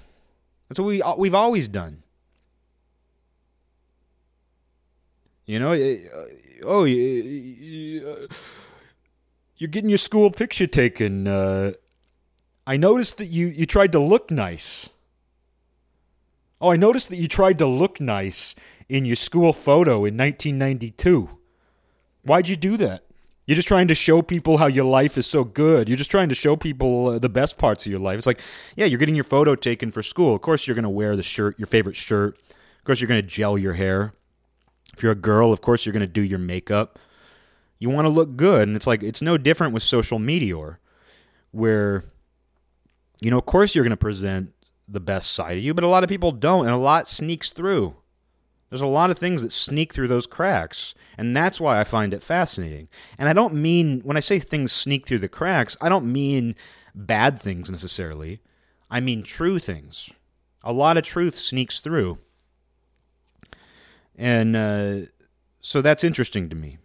That's 0.69 0.79
what 0.79 0.87
we 0.87 1.01
we've 1.17 1.33
always 1.33 1.67
done. 1.67 2.03
You 5.45 5.59
know, 5.59 5.71
uh, 5.71 5.95
oh, 6.65 6.83
you're 6.83 8.27
getting 9.69 9.89
your 9.89 9.97
school 9.97 10.29
picture 10.29 10.67
taken. 10.67 11.27
Uh, 11.27 11.71
I 12.67 12.77
noticed 12.77 13.17
that 13.17 13.27
you 13.27 13.47
you 13.47 13.65
tried 13.65 13.93
to 13.93 13.99
look 13.99 14.29
nice. 14.29 14.89
Oh, 16.59 16.71
I 16.71 16.75
noticed 16.75 17.09
that 17.09 17.17
you 17.17 17.27
tried 17.27 17.59
to 17.59 17.67
look 17.67 18.01
nice 18.01 18.55
in 18.89 19.05
your 19.05 19.15
school 19.15 19.53
photo 19.53 20.05
in 20.05 20.17
1992. 20.17 21.29
Why'd 22.23 22.47
you 22.47 22.55
do 22.55 22.77
that? 22.77 23.03
You're 23.45 23.55
just 23.55 23.67
trying 23.67 23.87
to 23.87 23.95
show 23.95 24.21
people 24.21 24.57
how 24.57 24.65
your 24.65 24.85
life 24.85 25.17
is 25.17 25.25
so 25.25 25.45
good. 25.45 25.87
You're 25.87 25.97
just 25.97 26.11
trying 26.11 26.29
to 26.29 26.35
show 26.35 26.57
people 26.57 27.07
uh, 27.07 27.19
the 27.19 27.29
best 27.29 27.57
parts 27.57 27.85
of 27.85 27.91
your 27.91 28.01
life. 28.01 28.17
It's 28.17 28.27
like, 28.27 28.41
yeah, 28.75 28.85
you're 28.85 28.99
getting 28.99 29.15
your 29.15 29.23
photo 29.23 29.55
taken 29.55 29.89
for 29.89 30.03
school. 30.03 30.35
Of 30.35 30.41
course, 30.41 30.67
you're 30.67 30.75
going 30.75 30.83
to 30.83 30.89
wear 30.89 31.15
the 31.15 31.23
shirt, 31.23 31.57
your 31.57 31.67
favorite 31.67 31.95
shirt. 31.95 32.37
Of 32.77 32.83
course, 32.83 32.99
you're 32.99 33.07
going 33.07 33.21
to 33.21 33.27
gel 33.27 33.57
your 33.57 33.73
hair. 33.73 34.13
If 34.93 35.03
you're 35.03 35.13
a 35.13 35.15
girl, 35.15 35.53
of 35.53 35.61
course, 35.61 35.85
you're 35.85 35.93
going 35.93 36.01
to 36.01 36.07
do 36.07 36.23
your 36.23 36.39
makeup. 36.39 36.99
You 37.79 37.89
want 37.89 38.05
to 38.05 38.09
look 38.09 38.35
good. 38.35 38.67
And 38.67 38.75
it's 38.75 38.87
like, 38.87 39.01
it's 39.01 39.21
no 39.21 39.37
different 39.37 39.73
with 39.73 39.83
social 39.83 40.19
media, 40.19 40.77
where, 41.51 42.03
you 43.21 43.31
know, 43.31 43.37
of 43.37 43.45
course, 43.45 43.75
you're 43.75 43.83
going 43.83 43.91
to 43.91 43.97
present 43.97 44.53
the 44.87 44.99
best 44.99 45.31
side 45.33 45.57
of 45.57 45.63
you, 45.63 45.73
but 45.73 45.83
a 45.83 45.87
lot 45.87 46.03
of 46.03 46.09
people 46.09 46.31
don't, 46.31 46.65
and 46.65 46.73
a 46.73 46.77
lot 46.77 47.07
sneaks 47.07 47.51
through. 47.51 47.95
There's 48.69 48.81
a 48.81 48.87
lot 48.87 49.09
of 49.09 49.17
things 49.17 49.41
that 49.41 49.53
sneak 49.53 49.93
through 49.93 50.09
those 50.09 50.27
cracks, 50.27 50.93
and 51.17 51.35
that's 51.35 51.59
why 51.59 51.79
I 51.79 51.83
find 51.83 52.13
it 52.13 52.21
fascinating. 52.21 52.89
And 53.17 53.29
I 53.29 53.33
don't 53.33 53.53
mean, 53.53 54.01
when 54.01 54.17
I 54.17 54.21
say 54.21 54.39
things 54.39 54.71
sneak 54.71 55.07
through 55.07 55.19
the 55.19 55.29
cracks, 55.29 55.77
I 55.81 55.89
don't 55.89 56.11
mean 56.11 56.55
bad 56.93 57.41
things 57.41 57.69
necessarily. 57.69 58.41
I 58.89 58.99
mean 58.99 59.23
true 59.23 59.59
things. 59.59 60.09
A 60.63 60.73
lot 60.73 60.97
of 60.97 61.03
truth 61.03 61.35
sneaks 61.35 61.79
through. 61.79 62.19
And 64.15 64.55
uh, 64.55 64.95
so 65.61 65.81
that's 65.81 66.03
interesting 66.03 66.49
to 66.49 66.55
me. 66.55 66.77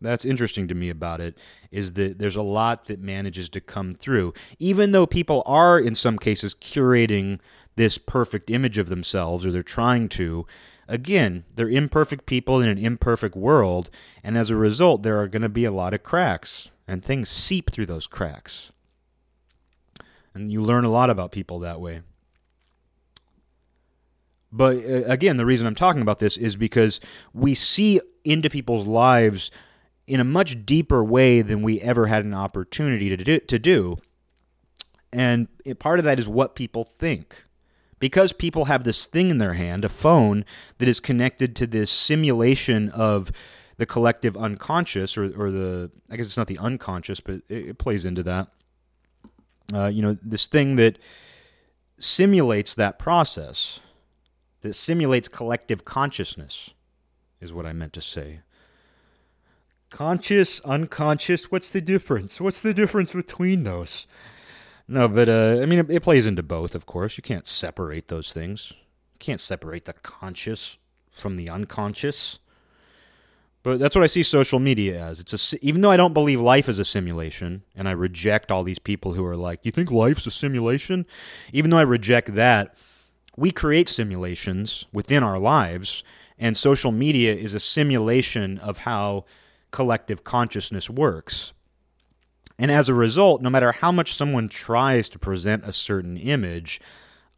That's 0.00 0.24
interesting 0.24 0.66
to 0.68 0.74
me 0.74 0.88
about 0.88 1.20
it 1.20 1.36
is 1.70 1.92
that 1.94 2.18
there's 2.18 2.36
a 2.36 2.42
lot 2.42 2.86
that 2.86 3.00
manages 3.00 3.48
to 3.50 3.60
come 3.60 3.94
through. 3.94 4.32
Even 4.58 4.92
though 4.92 5.06
people 5.06 5.42
are, 5.44 5.78
in 5.78 5.94
some 5.94 6.18
cases, 6.18 6.54
curating 6.54 7.38
this 7.76 7.98
perfect 7.98 8.50
image 8.50 8.78
of 8.78 8.88
themselves, 8.88 9.46
or 9.46 9.52
they're 9.52 9.62
trying 9.62 10.08
to. 10.10 10.46
Again, 10.88 11.44
they're 11.54 11.68
imperfect 11.68 12.26
people 12.26 12.60
in 12.60 12.68
an 12.68 12.78
imperfect 12.78 13.36
world, 13.36 13.90
and 14.24 14.36
as 14.36 14.50
a 14.50 14.56
result, 14.56 15.02
there 15.02 15.20
are 15.20 15.28
going 15.28 15.42
to 15.42 15.48
be 15.48 15.64
a 15.64 15.70
lot 15.70 15.94
of 15.94 16.02
cracks, 16.02 16.70
and 16.88 17.04
things 17.04 17.28
seep 17.28 17.70
through 17.70 17.86
those 17.86 18.08
cracks. 18.08 18.72
And 20.34 20.50
you 20.50 20.62
learn 20.62 20.84
a 20.84 20.90
lot 20.90 21.10
about 21.10 21.30
people 21.30 21.60
that 21.60 21.80
way. 21.80 22.00
But 24.52 24.78
uh, 24.78 25.04
again, 25.06 25.36
the 25.36 25.46
reason 25.46 25.66
I'm 25.66 25.74
talking 25.74 26.02
about 26.02 26.18
this 26.18 26.36
is 26.36 26.56
because 26.56 27.00
we 27.32 27.54
see 27.54 28.00
into 28.24 28.50
people's 28.50 28.86
lives 28.86 29.50
in 30.10 30.18
a 30.18 30.24
much 30.24 30.66
deeper 30.66 31.04
way 31.04 31.40
than 31.40 31.62
we 31.62 31.80
ever 31.80 32.08
had 32.08 32.24
an 32.24 32.34
opportunity 32.34 33.08
to 33.08 33.16
do. 33.16 33.38
To 33.38 33.58
do. 33.60 33.96
And 35.12 35.46
part 35.78 36.00
of 36.00 36.04
that 36.04 36.18
is 36.18 36.28
what 36.28 36.56
people 36.56 36.82
think 36.84 37.44
because 38.00 38.32
people 38.32 38.64
have 38.64 38.82
this 38.82 39.06
thing 39.06 39.30
in 39.30 39.38
their 39.38 39.52
hand, 39.52 39.84
a 39.84 39.88
phone 39.88 40.44
that 40.78 40.88
is 40.88 40.98
connected 40.98 41.54
to 41.56 41.66
this 41.66 41.90
simulation 41.92 42.88
of 42.88 43.30
the 43.76 43.86
collective 43.86 44.36
unconscious, 44.36 45.16
or, 45.16 45.24
or 45.40 45.50
the, 45.52 45.90
I 46.10 46.16
guess 46.16 46.26
it's 46.26 46.36
not 46.36 46.48
the 46.48 46.58
unconscious, 46.58 47.20
but 47.20 47.42
it, 47.48 47.68
it 47.68 47.78
plays 47.78 48.04
into 48.04 48.22
that. 48.24 48.48
Uh, 49.72 49.86
you 49.86 50.02
know, 50.02 50.18
this 50.22 50.48
thing 50.48 50.76
that 50.76 50.98
simulates 51.98 52.74
that 52.74 52.98
process, 52.98 53.80
that 54.62 54.74
simulates 54.74 55.28
collective 55.28 55.84
consciousness, 55.84 56.74
is 57.40 57.52
what 57.52 57.64
I 57.64 57.72
meant 57.72 57.92
to 57.92 58.00
say. 58.00 58.40
Conscious, 59.90 60.60
unconscious, 60.60 61.50
what's 61.50 61.70
the 61.70 61.80
difference? 61.80 62.40
What's 62.40 62.62
the 62.62 62.72
difference 62.72 63.12
between 63.12 63.64
those? 63.64 64.06
No, 64.86 65.08
but 65.08 65.28
uh, 65.28 65.58
I 65.60 65.66
mean, 65.66 65.80
it, 65.80 65.90
it 65.90 66.02
plays 66.02 66.26
into 66.26 66.42
both, 66.42 66.74
of 66.74 66.86
course. 66.86 67.16
You 67.16 67.22
can't 67.22 67.46
separate 67.46 68.08
those 68.08 68.32
things. 68.32 68.72
You 69.12 69.18
can't 69.18 69.40
separate 69.40 69.84
the 69.84 69.92
conscious 69.92 70.78
from 71.12 71.36
the 71.36 71.48
unconscious. 71.48 72.38
But 73.62 73.78
that's 73.78 73.94
what 73.94 74.04
I 74.04 74.08
see 74.08 74.22
social 74.22 74.58
media 74.58 75.00
as. 75.00 75.20
It's 75.20 75.52
a 75.52 75.64
even 75.64 75.82
though 75.82 75.90
I 75.90 75.96
don't 75.96 76.14
believe 76.14 76.40
life 76.40 76.68
is 76.68 76.78
a 76.78 76.84
simulation, 76.84 77.62
and 77.76 77.86
I 77.86 77.92
reject 77.92 78.50
all 78.50 78.62
these 78.62 78.78
people 78.78 79.14
who 79.14 79.26
are 79.26 79.36
like, 79.36 79.60
"You 79.64 79.70
think 79.70 79.90
life's 79.90 80.26
a 80.26 80.30
simulation?" 80.30 81.04
Even 81.52 81.70
though 81.70 81.78
I 81.78 81.82
reject 81.82 82.34
that, 82.34 82.74
we 83.36 83.50
create 83.50 83.88
simulations 83.88 84.86
within 84.92 85.22
our 85.22 85.38
lives, 85.38 86.02
and 86.38 86.56
social 86.56 86.90
media 86.90 87.34
is 87.34 87.52
a 87.52 87.60
simulation 87.60 88.58
of 88.58 88.78
how 88.78 89.26
collective 89.70 90.24
consciousness 90.24 90.90
works. 90.90 91.52
And 92.58 92.70
as 92.70 92.88
a 92.88 92.94
result, 92.94 93.40
no 93.40 93.48
matter 93.48 93.72
how 93.72 93.90
much 93.90 94.12
someone 94.12 94.48
tries 94.48 95.08
to 95.10 95.18
present 95.18 95.64
a 95.64 95.72
certain 95.72 96.16
image, 96.16 96.80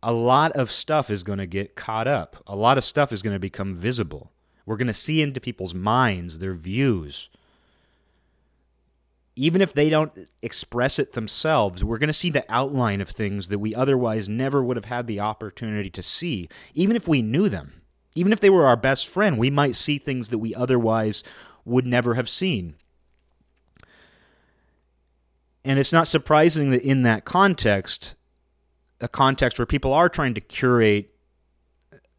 a 0.02 0.12
lot 0.12 0.50
of 0.52 0.72
stuff 0.72 1.10
is 1.10 1.22
going 1.22 1.38
to 1.38 1.46
get 1.46 1.76
caught 1.76 2.08
up. 2.08 2.42
A 2.46 2.56
lot 2.56 2.76
of 2.76 2.84
stuff 2.84 3.12
is 3.12 3.22
going 3.22 3.36
to 3.36 3.40
become 3.40 3.74
visible. 3.74 4.32
We're 4.66 4.76
going 4.76 4.88
to 4.88 4.94
see 4.94 5.22
into 5.22 5.40
people's 5.40 5.74
minds, 5.74 6.38
their 6.38 6.54
views. 6.54 7.30
Even 9.36 9.62
if 9.62 9.72
they 9.72 9.88
don't 9.88 10.28
express 10.42 10.98
it 10.98 11.12
themselves, 11.12 11.84
we're 11.84 11.98
going 11.98 12.08
to 12.08 12.12
see 12.12 12.30
the 12.30 12.44
outline 12.48 13.00
of 13.00 13.08
things 13.08 13.48
that 13.48 13.60
we 13.60 13.74
otherwise 13.74 14.28
never 14.28 14.62
would 14.62 14.76
have 14.76 14.86
had 14.86 15.06
the 15.06 15.20
opportunity 15.20 15.88
to 15.90 16.02
see, 16.02 16.48
even 16.74 16.96
if 16.96 17.06
we 17.06 17.22
knew 17.22 17.48
them. 17.48 17.82
Even 18.14 18.32
if 18.32 18.40
they 18.40 18.50
were 18.50 18.66
our 18.66 18.76
best 18.76 19.08
friend, 19.08 19.38
we 19.38 19.50
might 19.50 19.74
see 19.74 19.98
things 19.98 20.28
that 20.28 20.38
we 20.38 20.54
otherwise 20.54 21.24
would 21.64 21.86
never 21.86 22.14
have 22.14 22.28
seen. 22.28 22.74
And 25.64 25.78
it's 25.78 25.92
not 25.92 26.08
surprising 26.08 26.70
that 26.70 26.82
in 26.82 27.02
that 27.02 27.24
context, 27.24 28.16
a 29.00 29.08
context 29.08 29.58
where 29.58 29.66
people 29.66 29.92
are 29.92 30.08
trying 30.08 30.34
to 30.34 30.40
curate 30.40 31.14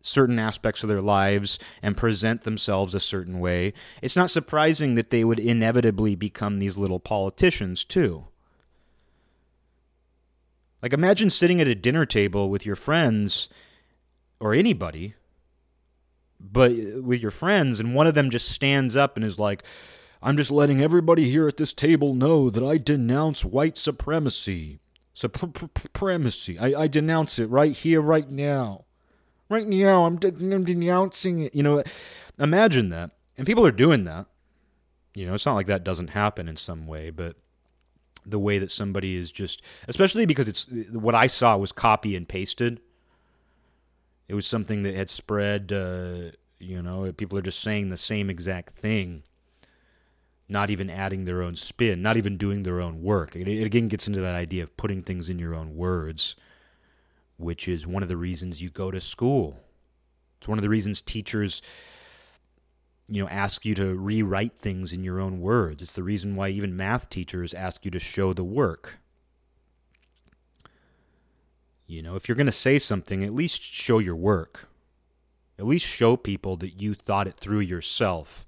certain 0.01 0.37
aspects 0.37 0.83
of 0.83 0.89
their 0.89 1.01
lives 1.01 1.57
and 1.81 1.97
present 1.97 2.43
themselves 2.43 2.93
a 2.93 2.99
certain 2.99 3.39
way, 3.39 3.73
it's 4.01 4.17
not 4.17 4.29
surprising 4.29 4.95
that 4.95 5.09
they 5.09 5.23
would 5.23 5.39
inevitably 5.39 6.15
become 6.15 6.59
these 6.59 6.77
little 6.77 6.99
politicians, 6.99 7.83
too. 7.83 8.25
Like, 10.81 10.93
imagine 10.93 11.29
sitting 11.29 11.61
at 11.61 11.67
a 11.67 11.75
dinner 11.75 12.05
table 12.05 12.49
with 12.49 12.65
your 12.65 12.75
friends 12.75 13.47
or 14.39 14.53
anybody, 14.53 15.15
but 16.43 16.71
uh, 16.71 17.01
with 17.01 17.21
your 17.21 17.31
friends, 17.31 17.79
and 17.79 17.95
one 17.95 18.07
of 18.07 18.13
them 18.13 18.29
just 18.29 18.49
stands 18.49 18.95
up 18.95 19.15
and 19.15 19.25
is 19.25 19.39
like, 19.39 19.63
I'm 20.21 20.37
just 20.37 20.51
letting 20.51 20.81
everybody 20.81 21.29
here 21.29 21.47
at 21.47 21.57
this 21.57 21.73
table 21.73 22.13
know 22.13 22.49
that 22.49 22.63
I 22.63 22.77
denounce 22.77 23.43
white 23.43 23.77
supremacy. 23.77 24.79
Supremacy. 25.13 26.57
I, 26.59 26.83
I 26.83 26.87
denounce 26.87 27.39
it 27.39 27.47
right 27.47 27.73
here, 27.73 28.01
right 28.01 28.29
now. 28.29 28.85
Right 29.49 29.67
now, 29.67 30.05
I'm, 30.05 30.17
de- 30.17 30.29
I'm 30.29 30.63
denouncing 30.63 31.39
it. 31.39 31.55
You 31.55 31.63
know, 31.63 31.83
imagine 32.39 32.89
that. 32.89 33.11
And 33.37 33.45
people 33.45 33.65
are 33.65 33.71
doing 33.71 34.05
that. 34.05 34.27
You 35.13 35.27
know, 35.27 35.33
it's 35.33 35.45
not 35.45 35.55
like 35.55 35.67
that 35.67 35.83
doesn't 35.83 36.09
happen 36.09 36.47
in 36.47 36.55
some 36.55 36.87
way, 36.87 37.09
but 37.09 37.35
the 38.25 38.39
way 38.39 38.57
that 38.57 38.71
somebody 38.71 39.15
is 39.15 39.31
just, 39.31 39.61
especially 39.87 40.25
because 40.25 40.47
it's 40.47 40.67
what 40.91 41.13
I 41.13 41.27
saw 41.27 41.57
was 41.57 41.71
copy 41.71 42.15
and 42.15 42.27
pasted. 42.27 42.79
It 44.27 44.35
was 44.35 44.47
something 44.47 44.83
that 44.83 44.95
had 44.95 45.09
spread, 45.09 45.71
uh, 45.71 46.31
you 46.59 46.81
know, 46.81 47.11
people 47.13 47.37
are 47.37 47.43
just 47.43 47.61
saying 47.61 47.89
the 47.89 47.97
same 47.97 48.29
exact 48.29 48.77
thing, 48.77 49.23
not 50.47 50.69
even 50.69 50.89
adding 50.89 51.25
their 51.25 51.41
own 51.41 51.55
spin, 51.55 52.01
not 52.01 52.17
even 52.17 52.37
doing 52.37 52.63
their 52.63 52.81
own 52.81 53.01
work. 53.01 53.35
It, 53.35 53.47
it 53.47 53.65
again 53.65 53.87
gets 53.87 54.07
into 54.07 54.21
that 54.21 54.35
idea 54.35 54.63
of 54.63 54.77
putting 54.77 55.03
things 55.03 55.29
in 55.29 55.39
your 55.39 55.53
own 55.53 55.75
words 55.75 56.35
which 57.37 57.67
is 57.67 57.87
one 57.87 58.03
of 58.03 58.09
the 58.09 58.17
reasons 58.17 58.61
you 58.61 58.69
go 58.69 58.91
to 58.91 59.01
school. 59.01 59.59
It's 60.37 60.47
one 60.47 60.57
of 60.57 60.61
the 60.61 60.69
reasons 60.69 61.01
teachers 61.01 61.61
you 63.09 63.21
know 63.21 63.29
ask 63.29 63.65
you 63.65 63.75
to 63.75 63.95
rewrite 63.95 64.57
things 64.57 64.93
in 64.93 65.03
your 65.03 65.19
own 65.19 65.41
words. 65.41 65.81
It's 65.81 65.95
the 65.95 66.03
reason 66.03 66.35
why 66.35 66.49
even 66.49 66.75
math 66.75 67.09
teachers 67.09 67.53
ask 67.53 67.85
you 67.85 67.91
to 67.91 67.99
show 67.99 68.33
the 68.33 68.43
work. 68.43 68.99
You 71.87 72.01
know, 72.01 72.15
if 72.15 72.27
you're 72.27 72.35
going 72.35 72.45
to 72.47 72.51
say 72.51 72.79
something, 72.79 73.23
at 73.23 73.33
least 73.33 73.61
show 73.61 73.99
your 73.99 74.15
work. 74.15 74.67
At 75.59 75.65
least 75.65 75.85
show 75.85 76.17
people 76.17 76.57
that 76.57 76.81
you 76.81 76.95
thought 76.95 77.27
it 77.27 77.35
through 77.35 77.59
yourself. 77.59 78.45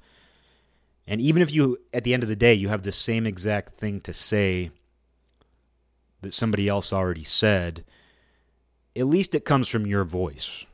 And 1.08 1.22
even 1.22 1.42
if 1.42 1.54
you, 1.54 1.78
at 1.94 2.04
the 2.04 2.14
end 2.14 2.24
of 2.24 2.30
the 2.30 2.36
day, 2.36 2.54
you 2.54 2.70
have 2.70 2.84
the 2.84 2.92
same 2.92 3.28
exact 3.28 3.78
thing 3.78 4.02
to 4.02 4.14
say 4.14 4.72
that 6.22 6.34
somebody 6.34 6.68
else 6.68 6.92
already 6.92 7.24
said, 7.24 7.84
at 8.96 9.06
least 9.06 9.36
it 9.36 9.46
comes 9.46 9.68
from 9.68 9.86
your 9.86 10.04
voice. 10.04 10.66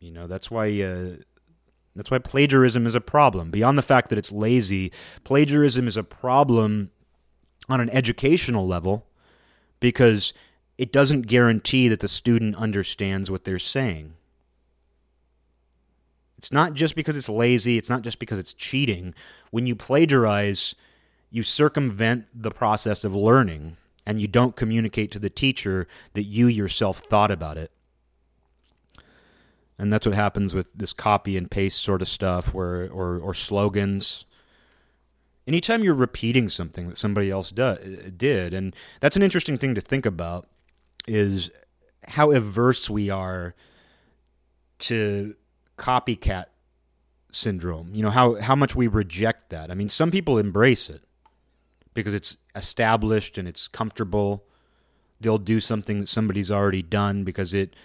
You 0.00 0.10
know, 0.10 0.26
that's 0.26 0.50
why 0.50 0.68
uh, 0.82 1.16
that's 1.94 2.10
why 2.10 2.18
plagiarism 2.18 2.86
is 2.86 2.96
a 2.96 3.00
problem. 3.00 3.52
Beyond 3.52 3.78
the 3.78 3.82
fact 3.82 4.08
that 4.08 4.18
it's 4.18 4.32
lazy, 4.32 4.90
plagiarism 5.22 5.86
is 5.86 5.96
a 5.96 6.02
problem 6.02 6.90
on 7.68 7.80
an 7.80 7.90
educational 7.90 8.66
level 8.66 9.06
because 9.82 10.32
it 10.78 10.92
doesn't 10.92 11.26
guarantee 11.26 11.88
that 11.88 12.00
the 12.00 12.08
student 12.08 12.56
understands 12.56 13.30
what 13.30 13.44
they're 13.44 13.58
saying. 13.58 14.14
It's 16.38 16.52
not 16.52 16.72
just 16.72 16.96
because 16.96 17.16
it's 17.16 17.28
lazy, 17.28 17.76
it's 17.76 17.90
not 17.90 18.02
just 18.02 18.18
because 18.18 18.38
it's 18.38 18.54
cheating. 18.54 19.14
When 19.50 19.66
you 19.66 19.76
plagiarize, 19.76 20.74
you 21.30 21.42
circumvent 21.42 22.26
the 22.34 22.50
process 22.50 23.04
of 23.04 23.14
learning 23.14 23.76
and 24.06 24.20
you 24.20 24.28
don't 24.28 24.56
communicate 24.56 25.10
to 25.12 25.18
the 25.18 25.30
teacher 25.30 25.86
that 26.14 26.24
you 26.24 26.46
yourself 26.46 26.98
thought 26.98 27.30
about 27.30 27.58
it. 27.58 27.70
And 29.78 29.92
that's 29.92 30.06
what 30.06 30.14
happens 30.14 30.54
with 30.54 30.72
this 30.74 30.92
copy 30.92 31.36
and 31.36 31.50
paste 31.50 31.82
sort 31.82 32.02
of 32.02 32.08
stuff 32.08 32.54
where 32.54 32.90
or 32.90 33.18
or 33.18 33.34
slogans. 33.34 34.24
Anytime 35.46 35.82
you're 35.82 35.94
repeating 35.94 36.48
something 36.48 36.88
that 36.88 36.98
somebody 36.98 37.30
else 37.30 37.50
do, 37.50 37.62
uh, 37.62 37.76
did, 38.16 38.54
and 38.54 38.74
that's 39.00 39.16
an 39.16 39.22
interesting 39.22 39.58
thing 39.58 39.74
to 39.74 39.80
think 39.80 40.06
about, 40.06 40.48
is 41.06 41.50
how 42.06 42.30
averse 42.30 42.88
we 42.88 43.10
are 43.10 43.54
to 44.78 45.34
copycat 45.76 46.46
syndrome. 47.32 47.94
You 47.94 48.02
know 48.02 48.10
how 48.10 48.40
how 48.40 48.54
much 48.54 48.76
we 48.76 48.86
reject 48.86 49.50
that. 49.50 49.70
I 49.70 49.74
mean, 49.74 49.88
some 49.88 50.10
people 50.10 50.38
embrace 50.38 50.88
it 50.88 51.02
because 51.94 52.14
it's 52.14 52.36
established 52.54 53.38
and 53.38 53.48
it's 53.48 53.68
comfortable. 53.68 54.44
They'll 55.20 55.38
do 55.38 55.60
something 55.60 56.00
that 56.00 56.08
somebody's 56.08 56.50
already 56.50 56.82
done 56.82 57.24
because 57.24 57.54
it, 57.54 57.76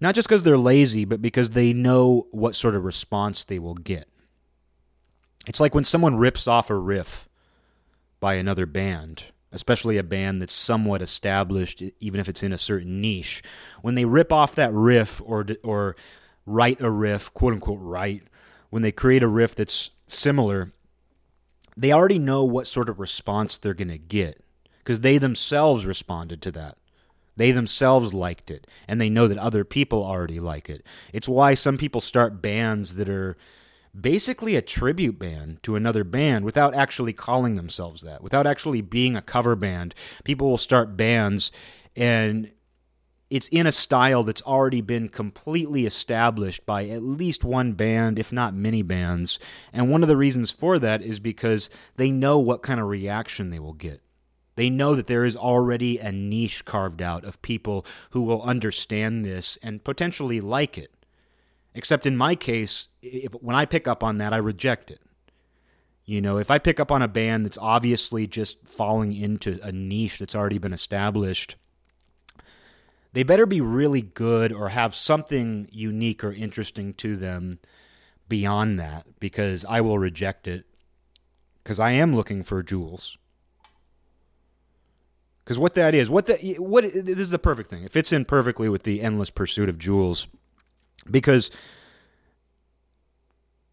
not 0.00 0.14
just 0.14 0.28
because 0.28 0.42
they're 0.42 0.56
lazy, 0.56 1.04
but 1.04 1.20
because 1.20 1.50
they 1.50 1.72
know 1.72 2.26
what 2.30 2.56
sort 2.56 2.74
of 2.74 2.84
response 2.84 3.44
they 3.44 3.58
will 3.58 3.74
get. 3.74 4.08
It's 5.46 5.60
like 5.60 5.74
when 5.74 5.84
someone 5.84 6.16
rips 6.16 6.46
off 6.46 6.70
a 6.70 6.76
riff 6.76 7.28
by 8.20 8.34
another 8.34 8.66
band, 8.66 9.24
especially 9.52 9.98
a 9.98 10.02
band 10.02 10.40
that's 10.40 10.52
somewhat 10.52 11.02
established, 11.02 11.82
even 11.98 12.20
if 12.20 12.28
it's 12.28 12.42
in 12.42 12.52
a 12.52 12.58
certain 12.58 13.00
niche. 13.00 13.42
When 13.82 13.94
they 13.94 14.04
rip 14.04 14.32
off 14.32 14.54
that 14.56 14.72
riff 14.72 15.20
or 15.24 15.46
or 15.64 15.96
write 16.46 16.80
a 16.80 16.90
riff, 16.90 17.32
quote 17.32 17.54
unquote, 17.54 17.80
write, 17.80 18.24
when 18.68 18.82
they 18.82 18.92
create 18.92 19.22
a 19.22 19.28
riff 19.28 19.54
that's 19.54 19.90
similar, 20.06 20.72
they 21.76 21.92
already 21.92 22.18
know 22.18 22.44
what 22.44 22.66
sort 22.66 22.88
of 22.88 23.00
response 23.00 23.56
they're 23.56 23.74
going 23.74 23.88
to 23.88 23.98
get 23.98 24.44
because 24.78 25.00
they 25.00 25.18
themselves 25.18 25.86
responded 25.86 26.42
to 26.42 26.52
that. 26.52 26.76
They 27.36 27.52
themselves 27.52 28.12
liked 28.12 28.50
it, 28.50 28.66
and 28.86 29.00
they 29.00 29.08
know 29.08 29.26
that 29.26 29.38
other 29.38 29.64
people 29.64 30.04
already 30.04 30.40
like 30.40 30.68
it. 30.68 30.84
It's 31.12 31.28
why 31.28 31.54
some 31.54 31.78
people 31.78 32.02
start 32.02 32.42
bands 32.42 32.96
that 32.96 33.08
are 33.08 33.36
basically 33.98 34.56
a 34.56 34.62
tribute 34.62 35.18
band 35.18 35.62
to 35.62 35.76
another 35.76 36.04
band 36.04 36.44
without 36.44 36.74
actually 36.74 37.12
calling 37.12 37.56
themselves 37.56 38.02
that, 38.02 38.22
without 38.22 38.46
actually 38.46 38.82
being 38.82 39.16
a 39.16 39.22
cover 39.22 39.56
band. 39.56 39.94
People 40.24 40.48
will 40.48 40.58
start 40.58 40.96
bands 40.96 41.50
and 41.96 42.52
it's 43.30 43.48
in 43.48 43.66
a 43.66 43.72
style 43.72 44.24
that's 44.24 44.42
already 44.42 44.80
been 44.80 45.08
completely 45.08 45.86
established 45.86 46.66
by 46.66 46.88
at 46.88 47.02
least 47.02 47.44
one 47.44 47.72
band, 47.72 48.18
if 48.18 48.32
not 48.32 48.54
many 48.54 48.82
bands. 48.82 49.38
And 49.72 49.88
one 49.88 50.02
of 50.02 50.08
the 50.08 50.16
reasons 50.16 50.50
for 50.50 50.80
that 50.80 51.00
is 51.00 51.20
because 51.20 51.70
they 51.96 52.10
know 52.10 52.40
what 52.40 52.62
kind 52.62 52.80
of 52.80 52.88
reaction 52.88 53.50
they 53.50 53.60
will 53.60 53.72
get. 53.72 54.02
They 54.56 54.68
know 54.68 54.96
that 54.96 55.06
there 55.06 55.24
is 55.24 55.36
already 55.36 55.98
a 55.98 56.10
niche 56.10 56.64
carved 56.64 57.00
out 57.00 57.24
of 57.24 57.40
people 57.40 57.86
who 58.10 58.22
will 58.22 58.42
understand 58.42 59.24
this 59.24 59.56
and 59.62 59.84
potentially 59.84 60.40
like 60.40 60.76
it. 60.76 60.92
Except 61.74 62.06
in 62.06 62.16
my 62.16 62.34
case, 62.34 62.88
if 63.02 63.32
when 63.34 63.54
I 63.56 63.64
pick 63.64 63.86
up 63.86 64.02
on 64.02 64.18
that, 64.18 64.32
I 64.32 64.38
reject 64.38 64.90
it. 64.90 65.00
You 66.04 66.20
know, 66.20 66.38
if 66.38 66.50
I 66.50 66.58
pick 66.58 66.80
up 66.80 66.90
on 66.90 67.02
a 67.02 67.08
band 67.08 67.46
that's 67.46 67.58
obviously 67.58 68.26
just 68.26 68.66
falling 68.66 69.14
into 69.14 69.60
a 69.62 69.70
niche 69.70 70.18
that's 70.18 70.34
already 70.34 70.58
been 70.58 70.72
established, 70.72 71.54
they 73.12 73.22
better 73.22 73.46
be 73.46 73.60
really 73.60 74.02
good 74.02 74.52
or 74.52 74.70
have 74.70 74.94
something 74.94 75.68
unique 75.70 76.24
or 76.24 76.32
interesting 76.32 76.94
to 76.94 77.16
them 77.16 77.60
beyond 78.28 78.78
that 78.80 79.06
because 79.20 79.64
I 79.68 79.80
will 79.80 79.98
reject 79.98 80.48
it 80.48 80.64
because 81.62 81.78
I 81.78 81.92
am 81.92 82.16
looking 82.16 82.42
for 82.42 82.62
jewels. 82.62 83.18
Because 85.44 85.58
what 85.58 85.74
that 85.74 85.94
is, 85.94 86.08
what 86.08 86.26
the 86.26 86.56
what 86.58 86.84
this 86.84 87.18
is 87.18 87.30
the 87.30 87.38
perfect 87.38 87.70
thing. 87.70 87.82
It 87.82 87.90
fits 87.90 88.12
in 88.12 88.24
perfectly 88.24 88.68
with 88.68 88.84
the 88.84 89.00
endless 89.00 89.30
pursuit 89.30 89.68
of 89.68 89.78
jewels, 89.78 90.28
because 91.08 91.50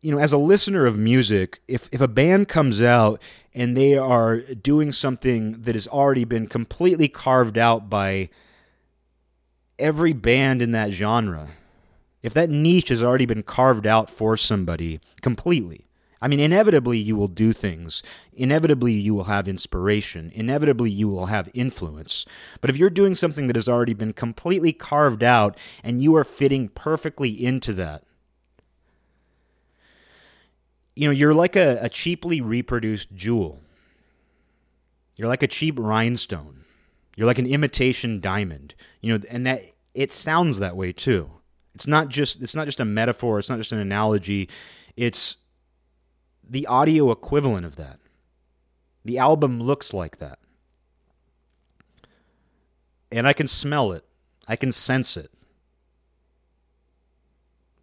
you 0.01 0.11
know, 0.11 0.19
as 0.19 0.31
a 0.31 0.37
listener 0.37 0.85
of 0.85 0.97
music, 0.97 1.59
if 1.67 1.89
if 1.91 2.01
a 2.01 2.07
band 2.07 2.47
comes 2.47 2.81
out 2.81 3.21
and 3.53 3.75
they 3.75 3.97
are 3.97 4.39
doing 4.39 4.91
something 4.91 5.61
that 5.63 5.75
has 5.75 5.87
already 5.87 6.23
been 6.23 6.47
completely 6.47 7.07
carved 7.07 7.57
out 7.57 7.89
by 7.89 8.29
every 9.79 10.13
band 10.13 10.61
in 10.61 10.71
that 10.71 10.91
genre, 10.91 11.49
if 12.21 12.33
that 12.33 12.49
niche 12.49 12.89
has 12.89 13.01
already 13.01 13.25
been 13.25 13.43
carved 13.43 13.87
out 13.87 14.09
for 14.09 14.37
somebody 14.37 14.99
completely, 15.21 15.86
I 16.21 16.27
mean, 16.27 16.39
inevitably 16.39 16.97
you 16.97 17.15
will 17.15 17.27
do 17.27 17.53
things. 17.53 18.01
Inevitably 18.33 18.93
you 18.93 19.13
will 19.13 19.25
have 19.25 19.47
inspiration. 19.47 20.31
Inevitably 20.33 20.89
you 20.89 21.07
will 21.07 21.27
have 21.27 21.49
influence. 21.53 22.25
But 22.61 22.69
if 22.69 22.77
you're 22.77 22.89
doing 22.89 23.15
something 23.15 23.47
that 23.47 23.55
has 23.55 23.69
already 23.69 23.93
been 23.93 24.13
completely 24.13 24.73
carved 24.73 25.23
out 25.23 25.57
and 25.83 26.01
you 26.01 26.15
are 26.15 26.23
fitting 26.23 26.69
perfectly 26.69 27.29
into 27.29 27.73
that, 27.73 28.03
you 30.95 31.07
know, 31.07 31.11
you're 31.11 31.33
like 31.33 31.55
a, 31.55 31.77
a 31.81 31.89
cheaply 31.89 32.41
reproduced 32.41 33.13
jewel. 33.13 33.61
You're 35.15 35.27
like 35.27 35.43
a 35.43 35.47
cheap 35.47 35.77
rhinestone. 35.77 36.65
You're 37.15 37.27
like 37.27 37.39
an 37.39 37.45
imitation 37.47 38.19
diamond. 38.19 38.73
You 39.01 39.13
know, 39.13 39.25
and 39.29 39.45
that 39.45 39.61
it 39.93 40.11
sounds 40.11 40.59
that 40.59 40.75
way 40.75 40.93
too. 40.93 41.29
It's 41.75 41.87
not 41.87 42.09
just 42.09 42.41
it's 42.41 42.55
not 42.55 42.65
just 42.65 42.79
a 42.79 42.85
metaphor, 42.85 43.37
it's 43.37 43.49
not 43.49 43.59
just 43.59 43.71
an 43.71 43.79
analogy. 43.79 44.49
It's 44.95 45.37
the 46.49 46.67
audio 46.67 47.11
equivalent 47.11 47.65
of 47.65 47.75
that. 47.75 47.99
The 49.05 49.17
album 49.17 49.61
looks 49.61 49.93
like 49.93 50.17
that. 50.17 50.39
And 53.11 53.27
I 53.27 53.33
can 53.33 53.47
smell 53.47 53.93
it. 53.93 54.03
I 54.47 54.55
can 54.55 54.71
sense 54.71 55.15
it. 55.17 55.31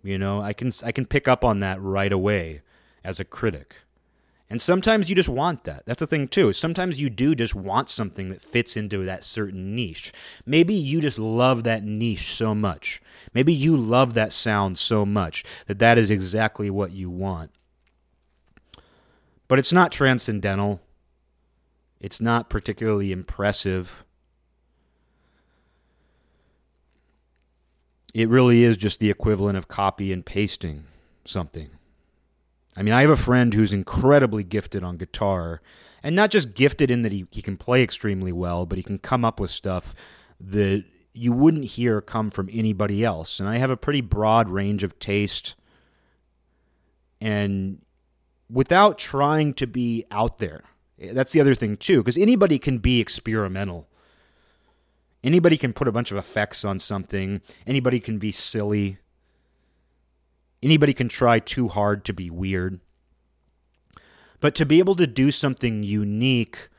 You 0.02 0.18
know, 0.18 0.42
I 0.42 0.52
can 0.52 0.70
I 0.84 0.92
can 0.92 1.06
pick 1.06 1.26
up 1.26 1.44
on 1.44 1.60
that 1.60 1.80
right 1.80 2.12
away 2.12 2.60
as 3.02 3.20
a 3.20 3.24
critic. 3.24 3.76
And 4.50 4.60
sometimes 4.60 5.08
you 5.08 5.16
just 5.16 5.28
want 5.28 5.64
that. 5.64 5.84
That's 5.86 6.00
the 6.00 6.06
thing, 6.06 6.28
too. 6.28 6.52
Sometimes 6.52 7.00
you 7.00 7.08
do 7.08 7.34
just 7.34 7.54
want 7.54 7.88
something 7.88 8.28
that 8.28 8.42
fits 8.42 8.76
into 8.76 9.02
that 9.04 9.24
certain 9.24 9.74
niche. 9.74 10.12
Maybe 10.44 10.74
you 10.74 11.00
just 11.00 11.18
love 11.18 11.64
that 11.64 11.82
niche 11.82 12.34
so 12.34 12.54
much. 12.54 13.00
Maybe 13.32 13.54
you 13.54 13.76
love 13.76 14.12
that 14.14 14.32
sound 14.32 14.78
so 14.78 15.06
much 15.06 15.44
that 15.66 15.78
that 15.78 15.96
is 15.96 16.10
exactly 16.10 16.68
what 16.68 16.92
you 16.92 17.08
want. 17.08 17.52
But 19.46 19.58
it's 19.58 19.72
not 19.72 19.92
transcendental, 19.92 20.80
it's 22.00 22.20
not 22.20 22.50
particularly 22.50 23.12
impressive. 23.12 24.04
It 28.12 28.28
really 28.28 28.62
is 28.62 28.76
just 28.76 29.00
the 29.00 29.10
equivalent 29.10 29.58
of 29.58 29.66
copy 29.66 30.12
and 30.12 30.24
pasting 30.24 30.84
something. 31.24 31.70
I 32.76 32.82
mean, 32.82 32.94
I 32.94 33.02
have 33.02 33.10
a 33.10 33.16
friend 33.16 33.54
who's 33.54 33.72
incredibly 33.72 34.44
gifted 34.44 34.82
on 34.82 34.96
guitar, 34.96 35.60
and 36.02 36.16
not 36.16 36.30
just 36.30 36.54
gifted 36.54 36.90
in 36.90 37.02
that 37.02 37.12
he, 37.12 37.26
he 37.30 37.42
can 37.42 37.56
play 37.56 37.82
extremely 37.82 38.32
well, 38.32 38.66
but 38.66 38.78
he 38.78 38.82
can 38.82 38.98
come 38.98 39.24
up 39.24 39.38
with 39.38 39.50
stuff 39.50 39.94
that 40.40 40.84
you 41.12 41.32
wouldn't 41.32 41.64
hear 41.64 42.00
come 42.00 42.30
from 42.30 42.48
anybody 42.52 43.04
else. 43.04 43.38
And 43.38 43.48
I 43.48 43.58
have 43.58 43.70
a 43.70 43.76
pretty 43.76 44.00
broad 44.00 44.48
range 44.48 44.82
of 44.82 44.98
taste, 44.98 45.54
and 47.20 47.80
without 48.50 48.98
trying 48.98 49.54
to 49.54 49.66
be 49.66 50.04
out 50.10 50.38
there. 50.38 50.62
That's 50.98 51.32
the 51.32 51.40
other 51.40 51.54
thing, 51.54 51.76
too, 51.76 51.98
because 51.98 52.18
anybody 52.18 52.58
can 52.58 52.78
be 52.78 53.00
experimental. 53.00 53.88
Anybody 55.22 55.56
can 55.56 55.72
put 55.72 55.88
a 55.88 55.92
bunch 55.92 56.10
of 56.10 56.18
effects 56.18 56.64
on 56.64 56.78
something, 56.78 57.40
anybody 57.66 57.98
can 58.00 58.18
be 58.18 58.30
silly. 58.30 58.98
Anybody 60.62 60.94
can 60.94 61.08
try 61.08 61.40
too 61.40 61.68
hard 61.68 62.06
to 62.06 62.14
be 62.14 62.30
weird. 62.30 62.80
But 64.40 64.54
to 64.54 64.64
be 64.64 64.78
able 64.78 64.94
to 64.94 65.06
do 65.06 65.30
something 65.30 65.82
unique 65.82 66.70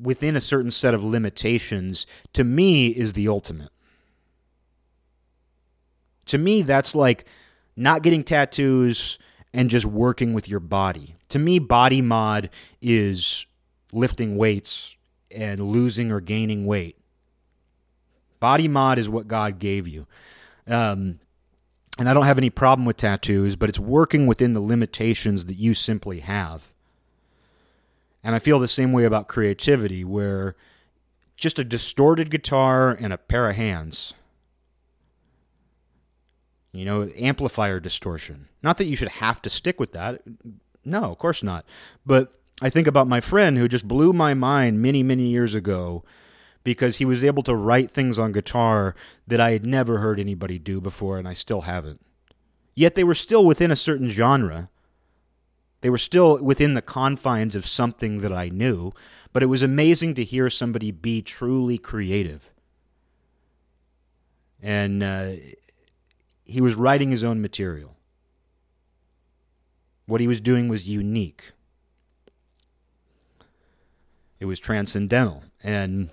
within 0.00 0.34
a 0.34 0.40
certain 0.40 0.70
set 0.70 0.94
of 0.94 1.04
limitations, 1.04 2.06
to 2.32 2.42
me, 2.42 2.88
is 2.88 3.12
the 3.12 3.28
ultimate. 3.28 3.70
To 6.26 6.38
me, 6.38 6.62
that's 6.62 6.94
like 6.94 7.26
not 7.76 8.02
getting 8.02 8.24
tattoos 8.24 9.18
and 9.54 9.70
just 9.70 9.86
working 9.86 10.32
with 10.32 10.48
your 10.48 10.60
body. 10.60 11.14
To 11.28 11.38
me, 11.38 11.58
body 11.58 12.00
mod 12.00 12.50
is 12.80 13.46
lifting 13.92 14.36
weights 14.36 14.96
and 15.30 15.60
losing 15.60 16.10
or 16.10 16.20
gaining 16.20 16.66
weight. 16.66 16.96
Body 18.40 18.68
mod 18.68 18.98
is 18.98 19.08
what 19.08 19.28
God 19.28 19.58
gave 19.58 19.86
you. 19.86 20.06
Um, 20.66 21.20
and 21.98 22.08
I 22.08 22.14
don't 22.14 22.24
have 22.24 22.38
any 22.38 22.50
problem 22.50 22.86
with 22.86 22.96
tattoos, 22.96 23.56
but 23.56 23.68
it's 23.68 23.78
working 23.78 24.26
within 24.26 24.54
the 24.54 24.60
limitations 24.60 25.44
that 25.46 25.54
you 25.54 25.74
simply 25.74 26.20
have. 26.20 26.72
And 28.24 28.34
I 28.34 28.38
feel 28.38 28.58
the 28.58 28.68
same 28.68 28.92
way 28.92 29.04
about 29.04 29.28
creativity, 29.28 30.04
where 30.04 30.54
just 31.36 31.58
a 31.58 31.64
distorted 31.64 32.30
guitar 32.30 32.90
and 32.90 33.12
a 33.12 33.18
pair 33.18 33.50
of 33.50 33.56
hands, 33.56 34.14
you 36.72 36.84
know, 36.84 37.10
amplifier 37.16 37.80
distortion. 37.80 38.48
Not 38.62 38.78
that 38.78 38.86
you 38.86 38.96
should 38.96 39.08
have 39.08 39.42
to 39.42 39.50
stick 39.50 39.78
with 39.78 39.92
that. 39.92 40.22
No, 40.84 41.04
of 41.04 41.18
course 41.18 41.42
not. 41.42 41.64
But 42.04 42.32
I 42.60 42.70
think 42.70 42.86
about 42.86 43.08
my 43.08 43.20
friend 43.20 43.58
who 43.58 43.68
just 43.68 43.86
blew 43.86 44.12
my 44.12 44.34
mind 44.34 44.80
many, 44.80 45.02
many 45.02 45.28
years 45.28 45.54
ago 45.54 46.04
because 46.64 46.98
he 46.98 47.04
was 47.04 47.24
able 47.24 47.42
to 47.42 47.54
write 47.54 47.90
things 47.90 48.18
on 48.18 48.32
guitar 48.32 48.94
that 49.26 49.40
I 49.40 49.50
had 49.50 49.66
never 49.66 49.98
heard 49.98 50.20
anybody 50.20 50.58
do 50.58 50.80
before, 50.80 51.18
and 51.18 51.26
I 51.28 51.32
still 51.32 51.62
haven't. 51.62 52.00
Yet 52.74 52.94
they 52.94 53.04
were 53.04 53.14
still 53.14 53.44
within 53.44 53.70
a 53.70 53.76
certain 53.76 54.08
genre. 54.08 54.70
They 55.80 55.90
were 55.90 55.98
still 55.98 56.42
within 56.42 56.74
the 56.74 56.82
confines 56.82 57.54
of 57.54 57.66
something 57.66 58.20
that 58.20 58.32
I 58.32 58.48
knew, 58.48 58.92
but 59.32 59.42
it 59.42 59.46
was 59.46 59.62
amazing 59.62 60.14
to 60.14 60.24
hear 60.24 60.48
somebody 60.48 60.90
be 60.90 61.20
truly 61.20 61.76
creative. 61.76 62.48
And 64.62 65.02
uh, 65.02 65.32
he 66.52 66.60
was 66.60 66.74
writing 66.74 67.10
his 67.10 67.24
own 67.24 67.40
material. 67.40 67.96
What 70.04 70.20
he 70.20 70.28
was 70.28 70.38
doing 70.38 70.68
was 70.68 70.86
unique. 70.86 71.52
It 74.38 74.44
was 74.44 74.60
transcendental. 74.60 75.44
And 75.64 76.10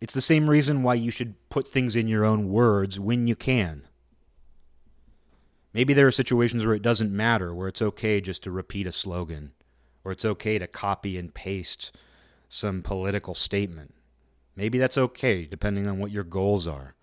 it's 0.00 0.14
the 0.14 0.20
same 0.20 0.50
reason 0.50 0.82
why 0.82 0.94
you 0.94 1.12
should 1.12 1.36
put 1.48 1.68
things 1.68 1.94
in 1.94 2.08
your 2.08 2.24
own 2.24 2.48
words 2.48 2.98
when 2.98 3.28
you 3.28 3.36
can. 3.36 3.86
Maybe 5.72 5.94
there 5.94 6.08
are 6.08 6.12
situations 6.12 6.66
where 6.66 6.74
it 6.74 6.82
doesn't 6.82 7.12
matter, 7.12 7.54
where 7.54 7.68
it's 7.68 7.82
okay 7.82 8.20
just 8.20 8.42
to 8.42 8.50
repeat 8.50 8.88
a 8.88 8.92
slogan, 8.92 9.52
or 10.02 10.10
it's 10.10 10.24
okay 10.24 10.58
to 10.58 10.66
copy 10.66 11.16
and 11.16 11.32
paste 11.32 11.92
some 12.48 12.82
political 12.82 13.36
statement. 13.36 13.94
Maybe 14.56 14.76
that's 14.76 14.98
okay, 14.98 15.44
depending 15.44 15.86
on 15.86 16.00
what 16.00 16.10
your 16.10 16.24
goals 16.24 16.66
are. 16.66 16.96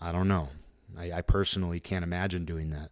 I 0.00 0.10
don't 0.10 0.26
know. 0.26 0.48
I, 0.98 1.12
I 1.12 1.22
personally 1.22 1.80
can't 1.80 2.04
imagine 2.04 2.44
doing 2.44 2.70
that. 2.70 2.90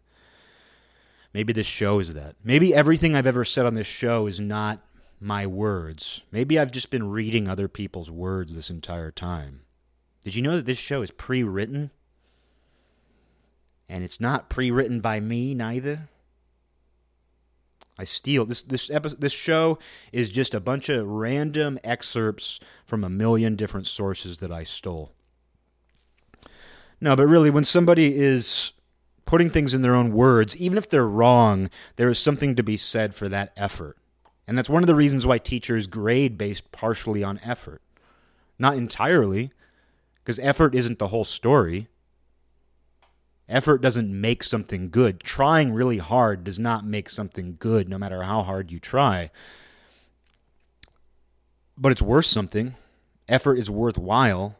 Maybe 1.35 1.53
this 1.53 1.67
show 1.67 1.99
is 1.99 2.15
that. 2.15 2.37
Maybe 2.43 2.75
everything 2.75 3.15
I've 3.15 3.27
ever 3.27 3.45
said 3.45 3.67
on 3.67 3.75
this 3.75 3.87
show 3.87 4.27
is 4.27 4.41
not 4.41 4.81
my 5.21 5.47
words. 5.47 6.23
Maybe 6.33 6.59
I've 6.59 6.71
just 6.71 6.91
been 6.91 7.11
reading 7.11 7.49
other 7.49 7.69
people's 7.69 8.11
words 8.11 8.55
this 8.55 8.71
entire 8.71 9.11
time. 9.11 9.63
Did 10.23 10.35
you 10.35 10.43
know 10.43 10.57
that 10.57 10.67
this 10.67 10.79
show 10.79 11.03
is 11.03 11.11
pre 11.11 11.43
written? 11.43 11.91
And 13.89 14.05
it's 14.05 14.21
not 14.21 14.51
pre 14.51 14.71
written 14.71 15.01
by 15.01 15.21
me, 15.21 15.55
neither. 15.55 16.09
I 17.99 18.05
steal 18.05 18.45
this 18.45 18.63
this 18.63 18.91
episode, 18.91 19.21
this 19.21 19.33
show 19.33 19.79
is 20.13 20.31
just 20.31 20.55
a 20.55 20.61
bunch 20.61 20.89
of 20.89 21.07
random 21.07 21.79
excerpts 21.83 22.61
from 22.87 23.03
a 23.03 23.11
million 23.11 23.57
different 23.57 23.89
sources 23.89 24.39
that 24.39 24.53
I 24.53 24.63
stole. 24.63 25.13
No, 27.01 27.15
but 27.15 27.27
really 27.27 27.51
when 27.51 27.65
somebody 27.65 28.17
is 28.17 28.73
putting 29.25 29.51
things 29.51 29.75
in 29.75 29.83
their 29.83 29.95
own 29.95 30.13
words, 30.13 30.57
even 30.57 30.79
if 30.79 30.89
they're 30.89 31.07
wrong, 31.07 31.71
there 31.97 32.09
is 32.09 32.19
something 32.19 32.55
to 32.57 32.63
be 32.63 32.77
said 32.77 33.15
for 33.15 33.29
that 33.29 33.53
effort. 33.57 33.97
And 34.47 34.57
that's 34.57 34.71
one 34.71 34.83
of 34.83 34.87
the 34.87 34.95
reasons 34.95 35.27
why 35.27 35.39
teachers 35.39 35.87
grade 35.87 36.39
based 36.39 36.73
partially 36.73 37.23
on 37.23 37.39
effort. 37.45 37.83
Not 38.59 38.77
entirely, 38.77 39.53
because 40.17 40.39
effort 40.41 40.75
isn't 40.75 40.99
the 40.99 41.09
whole 41.09 41.25
story. 41.25 41.89
Effort 43.49 43.81
doesn't 43.81 44.21
make 44.21 44.43
something 44.43 44.91
good. 44.91 45.21
Trying 45.21 45.73
really 45.73 45.99
hard 45.99 46.45
does 46.45 46.59
not 46.59 46.85
make 46.85 47.09
something 47.09 47.57
good, 47.59 47.89
no 47.89 47.97
matter 47.97 48.23
how 48.23 48.43
hard 48.43 48.71
you 48.71 48.79
try. 48.79 49.31
But 51.77 51.93
it's 51.93 52.03
worth 52.03 52.27
something. 52.27 52.75
Effort 53.27 53.57
is 53.57 53.71
worthwhile. 53.71 54.58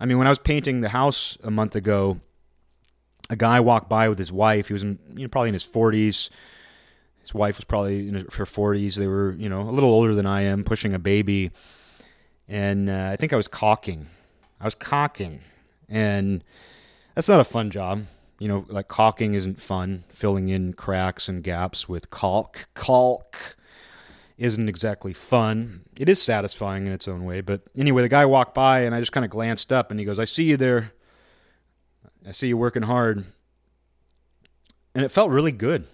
I 0.00 0.06
mean, 0.06 0.18
when 0.18 0.26
I 0.26 0.30
was 0.30 0.38
painting 0.38 0.80
the 0.80 0.90
house 0.90 1.36
a 1.42 1.50
month 1.50 1.74
ago, 1.74 2.20
a 3.30 3.36
guy 3.36 3.60
walked 3.60 3.88
by 3.88 4.08
with 4.08 4.18
his 4.18 4.32
wife. 4.32 4.68
He 4.68 4.72
was 4.72 4.82
in, 4.82 4.98
you 5.14 5.22
know, 5.22 5.28
probably 5.28 5.48
in 5.48 5.54
his 5.54 5.66
40s. 5.66 6.30
His 7.20 7.34
wife 7.34 7.58
was 7.58 7.64
probably 7.64 8.08
in 8.08 8.14
her 8.14 8.44
40s. 8.44 8.94
They 8.94 9.06
were, 9.06 9.32
you 9.32 9.48
know, 9.48 9.62
a 9.62 9.70
little 9.70 9.90
older 9.90 10.14
than 10.14 10.26
I 10.26 10.42
am, 10.42 10.64
pushing 10.64 10.94
a 10.94 10.98
baby. 10.98 11.50
And 12.48 12.88
uh, 12.88 13.10
I 13.12 13.16
think 13.16 13.32
I 13.32 13.36
was 13.36 13.48
caulking. 13.48 14.06
I 14.60 14.64
was 14.64 14.74
caulking. 14.74 15.40
And 15.88 16.42
that's 17.14 17.28
not 17.28 17.40
a 17.40 17.44
fun 17.44 17.70
job. 17.70 18.06
You 18.38 18.48
know, 18.48 18.64
like 18.68 18.88
caulking 18.88 19.34
isn't 19.34 19.60
fun. 19.60 20.04
Filling 20.08 20.48
in 20.48 20.72
cracks 20.72 21.28
and 21.28 21.42
gaps 21.42 21.88
with 21.88 22.08
caulk, 22.08 22.68
caulk 22.74 23.56
isn't 24.38 24.68
exactly 24.68 25.12
fun. 25.12 25.82
It 25.96 26.08
is 26.08 26.22
satisfying 26.22 26.86
in 26.86 26.92
its 26.92 27.08
own 27.08 27.24
way. 27.24 27.40
But 27.40 27.62
anyway, 27.76 28.02
the 28.02 28.08
guy 28.08 28.24
walked 28.24 28.54
by 28.54 28.80
and 28.80 28.94
I 28.94 29.00
just 29.00 29.12
kind 29.12 29.24
of 29.24 29.30
glanced 29.30 29.72
up 29.72 29.90
and 29.90 29.98
he 29.98 30.06
goes, 30.06 30.18
I 30.18 30.24
see 30.24 30.44
you 30.44 30.56
there. 30.56 30.92
I 32.26 32.32
see 32.32 32.48
you 32.48 32.56
working 32.56 32.84
hard. 32.84 33.24
And 34.94 35.04
it 35.04 35.10
felt 35.10 35.30
really 35.30 35.52
good. 35.52 35.86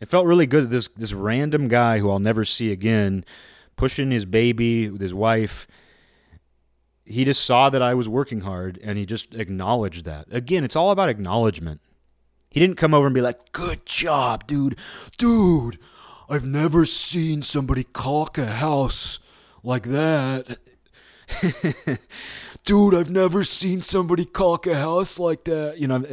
It 0.00 0.08
felt 0.08 0.26
really 0.26 0.46
good 0.46 0.64
that 0.64 0.70
this 0.70 0.88
this 0.88 1.12
random 1.12 1.68
guy 1.68 1.98
who 1.98 2.10
I'll 2.10 2.18
never 2.18 2.44
see 2.44 2.72
again, 2.72 3.24
pushing 3.76 4.10
his 4.10 4.26
baby 4.26 4.90
with 4.90 5.00
his 5.00 5.14
wife, 5.14 5.68
he 7.04 7.24
just 7.24 7.44
saw 7.44 7.70
that 7.70 7.82
I 7.82 7.94
was 7.94 8.08
working 8.08 8.40
hard 8.40 8.80
and 8.82 8.98
he 8.98 9.06
just 9.06 9.34
acknowledged 9.34 10.04
that. 10.04 10.26
Again, 10.32 10.64
it's 10.64 10.74
all 10.74 10.90
about 10.90 11.08
acknowledgement. 11.08 11.80
He 12.50 12.58
didn't 12.58 12.76
come 12.76 12.94
over 12.94 13.06
and 13.06 13.14
be 13.14 13.20
like, 13.20 13.52
"Good 13.52 13.86
job, 13.86 14.46
dude. 14.48 14.76
Dude, 15.18 15.78
I've 16.28 16.44
never 16.44 16.84
seen 16.84 17.42
somebody 17.42 17.84
caulk 17.84 18.38
a 18.38 18.46
house 18.46 19.20
like 19.62 19.84
that." 19.84 20.58
dude, 22.64 22.94
I've 22.94 23.10
never 23.10 23.44
seen 23.44 23.82
somebody 23.82 24.24
caulk 24.24 24.66
a 24.66 24.74
house 24.74 25.18
like 25.18 25.44
that. 25.44 25.78
You 25.78 25.88
know, 25.88 26.04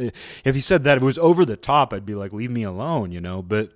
if 0.44 0.54
he 0.54 0.60
said 0.60 0.84
that, 0.84 0.96
if 0.96 1.02
it 1.02 1.06
was 1.06 1.18
over 1.18 1.44
the 1.44 1.56
top, 1.56 1.92
I'd 1.92 2.06
be 2.06 2.14
like, 2.14 2.32
leave 2.32 2.50
me 2.50 2.62
alone, 2.62 3.12
you 3.12 3.20
know. 3.20 3.42
But 3.42 3.72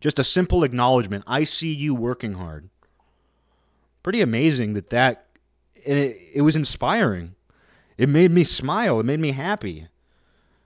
just 0.00 0.18
a 0.18 0.24
simple 0.24 0.64
acknowledgement 0.64 1.24
I 1.26 1.44
see 1.44 1.72
you 1.72 1.94
working 1.94 2.34
hard. 2.34 2.68
Pretty 4.02 4.20
amazing 4.20 4.74
that 4.74 4.90
that, 4.90 5.26
and 5.86 5.98
it, 5.98 6.16
it 6.34 6.42
was 6.42 6.56
inspiring. 6.56 7.34
It 7.96 8.08
made 8.08 8.30
me 8.30 8.44
smile. 8.44 8.98
It 9.00 9.06
made 9.06 9.20
me 9.20 9.32
happy. 9.32 9.88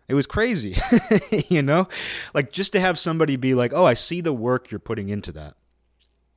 It 0.09 0.15
was 0.15 0.27
crazy, 0.27 0.77
you 1.49 1.63
know? 1.63 1.89
Like 2.33 2.53
just 2.53 2.73
to 2.73 2.81
have 2.81 2.99
somebody 2.99 3.37
be 3.37 3.55
like, 3.55 3.73
oh, 3.75 3.85
I 3.85 3.95
see 3.95 4.21
the 4.21 4.33
work 4.33 4.71
you're 4.71 4.79
putting 4.79 5.09
into 5.09 5.33
that. 5.33 5.55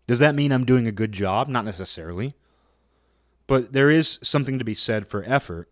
Does 0.07 0.20
that 0.20 0.34
mean 0.34 0.51
I'm 0.51 0.65
doing 0.65 0.88
a 0.88 0.91
good 0.91 1.11
job? 1.11 1.47
Not 1.47 1.65
necessarily. 1.65 2.34
But 3.45 3.74
there 3.74 3.89
is 3.89 4.20
something 4.24 4.57
to 4.57 4.65
be 4.65 4.74
said 4.74 5.07
for 5.07 5.24
effort. 5.28 5.70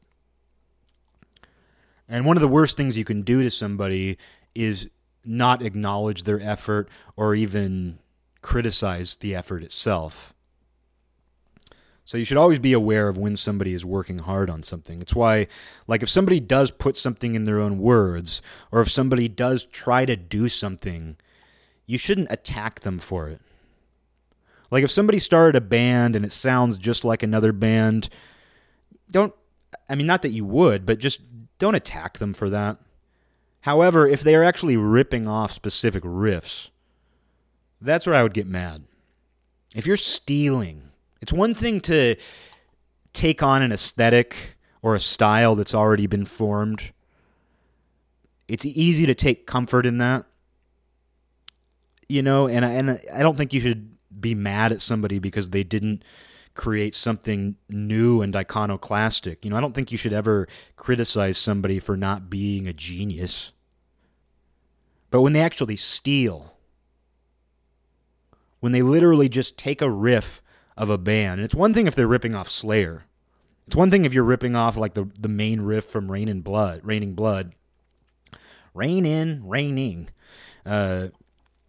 And 2.08 2.26
one 2.26 2.38
of 2.38 2.42
the 2.42 2.48
worst 2.48 2.78
things 2.78 2.98
you 2.98 3.04
can 3.04 3.24
do 3.24 3.42
to 3.42 3.50
somebody 3.50 4.18
is 4.54 4.90
not 5.26 5.62
acknowledge 5.62 6.24
their 6.24 6.40
effort 6.40 6.90
or 7.16 7.36
even 7.36 8.00
criticize 8.42 9.18
the 9.18 9.36
effort 9.36 9.64
itself. 9.64 10.34
So 12.08 12.18
you 12.18 12.24
should 12.24 12.38
always 12.38 12.58
be 12.58 12.72
aware 12.72 13.10
of 13.10 13.18
when 13.18 13.36
somebody 13.36 13.74
is 13.74 13.86
working 13.86 14.20
hard 14.20 14.50
on 14.50 14.64
something. 14.64 15.02
It's 15.02 15.14
why, 15.14 15.48
like, 15.88 16.02
if 16.02 16.10
somebody 16.10 16.40
does 16.40 16.72
put 16.72 16.96
something 16.96 17.36
in 17.36 17.44
their 17.44 17.60
own 17.60 17.80
words, 17.80 18.42
or 18.72 18.80
if 18.80 18.90
somebody 18.90 19.28
does 19.28 19.66
try 19.66 20.06
to 20.06 20.16
do 20.16 20.48
something, 20.48 21.18
you 21.86 21.98
shouldn't 21.98 22.32
attack 22.32 22.80
them 22.80 22.98
for 22.98 23.28
it. 23.28 23.42
Like 24.70 24.84
if 24.84 24.92
somebody 24.92 25.20
started 25.20 25.56
a 25.58 25.62
band 25.62 26.16
and 26.16 26.26
it 26.26 26.34
sounds 26.34 26.78
just 26.78 27.06
like 27.06 27.24
another 27.24 27.52
band, 27.52 28.10
don't 29.10 29.34
I 29.90 29.96
mean 29.96 30.08
not 30.08 30.22
that 30.22 30.30
you 30.30 30.46
would, 30.46 30.86
but 30.86 31.00
just 31.00 31.22
don't 31.58 31.76
attack 31.76 32.18
them 32.18 32.34
for 32.34 32.50
that. 32.50 32.78
However, 33.62 34.08
if 34.08 34.22
they 34.22 34.36
are 34.36 34.44
actually 34.44 34.78
ripping 34.78 35.28
off 35.28 35.52
specific 35.52 36.04
riffs, 36.04 36.70
that's 37.82 38.06
where 38.06 38.16
I 38.16 38.24
would 38.24 38.34
get 38.34 38.48
mad. 38.48 38.84
If 39.76 39.86
you're 39.86 39.98
stealing, 39.98 40.87
it's 41.22 41.34
one 41.34 41.54
thing 41.54 41.82
to 41.82 42.16
take 43.14 43.42
on 43.42 43.62
an 43.62 43.72
aesthetic 43.72 44.56
or 44.82 44.96
a 44.96 45.00
style 45.00 45.56
that's 45.56 45.74
already 45.74 46.08
been 46.08 46.26
formed. 46.26 46.92
It's 48.48 48.66
easy 48.66 49.06
to 49.06 49.16
take 49.16 49.48
comfort 49.48 49.86
in 49.86 49.98
that. 49.98 50.26
You 52.08 52.22
know, 52.22 52.48
and 52.48 52.64
I, 52.64 52.72
and 52.72 53.02
I 53.14 53.22
don't 53.22 53.36
think 53.36 53.52
you 53.52 53.60
should 53.60 53.98
be 54.20 54.34
mad 54.34 54.72
at 54.72 54.82
somebody 54.82 55.20
because 55.20 55.50
they 55.50 55.64
didn't 55.64 56.04
create 56.54 56.96
something 56.96 57.56
new 57.70 58.22
and 58.22 58.36
iconoclastic. 58.36 59.44
You 59.44 59.52
know, 59.52 59.58
I 59.58 59.62
don't 59.62 59.74
think 59.74 59.92
you 59.92 59.98
should 59.98 60.14
ever 60.14 60.48
criticize 60.76 61.38
somebody 61.38 61.80
for 61.80 61.98
not 61.98 62.30
being 62.30 62.68
a 62.68 62.74
genius. 62.74 63.52
But 65.12 65.22
when 65.22 65.34
they 65.34 65.42
actually 65.42 65.76
steal, 65.76 66.58
when 68.60 68.72
they 68.72 68.82
literally 68.82 69.30
just 69.30 69.58
take 69.58 69.82
a 69.82 69.90
riff 69.90 70.42
of 70.78 70.90
a 70.90 70.98
band, 70.98 71.40
and 71.40 71.46
it's 71.46 71.56
one 71.56 71.74
thing 71.74 71.88
if 71.88 71.96
they're 71.96 72.08
ripping 72.08 72.36
off 72.36 72.50
Slayer. 72.50 73.06
It's 73.66 73.76
one 73.76 73.92
thing 73.92 74.06
if 74.06 74.14
you're 74.14 74.24
ripping 74.24 74.56
off 74.56 74.78
like 74.78 74.94
the 74.94 75.10
the 75.20 75.30
main 75.30 75.62
riff 75.62 75.86
from 75.86 76.12
Rain 76.12 76.28
in 76.28 76.42
Blood, 76.42 76.82
Raining 76.84 77.14
Blood. 77.14 77.54
Rain 78.74 79.08
in, 79.08 79.48
raining. 79.48 80.10
Uh, 80.64 81.08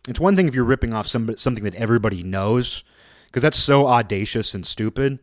it's 0.06 0.20
one 0.20 0.36
thing 0.36 0.46
if 0.46 0.54
you're 0.54 0.64
ripping 0.64 0.92
off 0.92 1.06
some, 1.06 1.34
something 1.38 1.64
that 1.64 1.74
everybody 1.74 2.22
knows, 2.22 2.84
because 3.26 3.42
that's 3.42 3.58
so 3.58 3.86
audacious 3.86 4.54
and 4.54 4.66
stupid. 4.66 5.18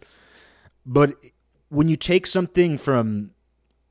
But 0.83 1.13
when 1.69 1.87
you 1.87 1.95
take 1.95 2.25
something 2.25 2.79
from 2.79 3.31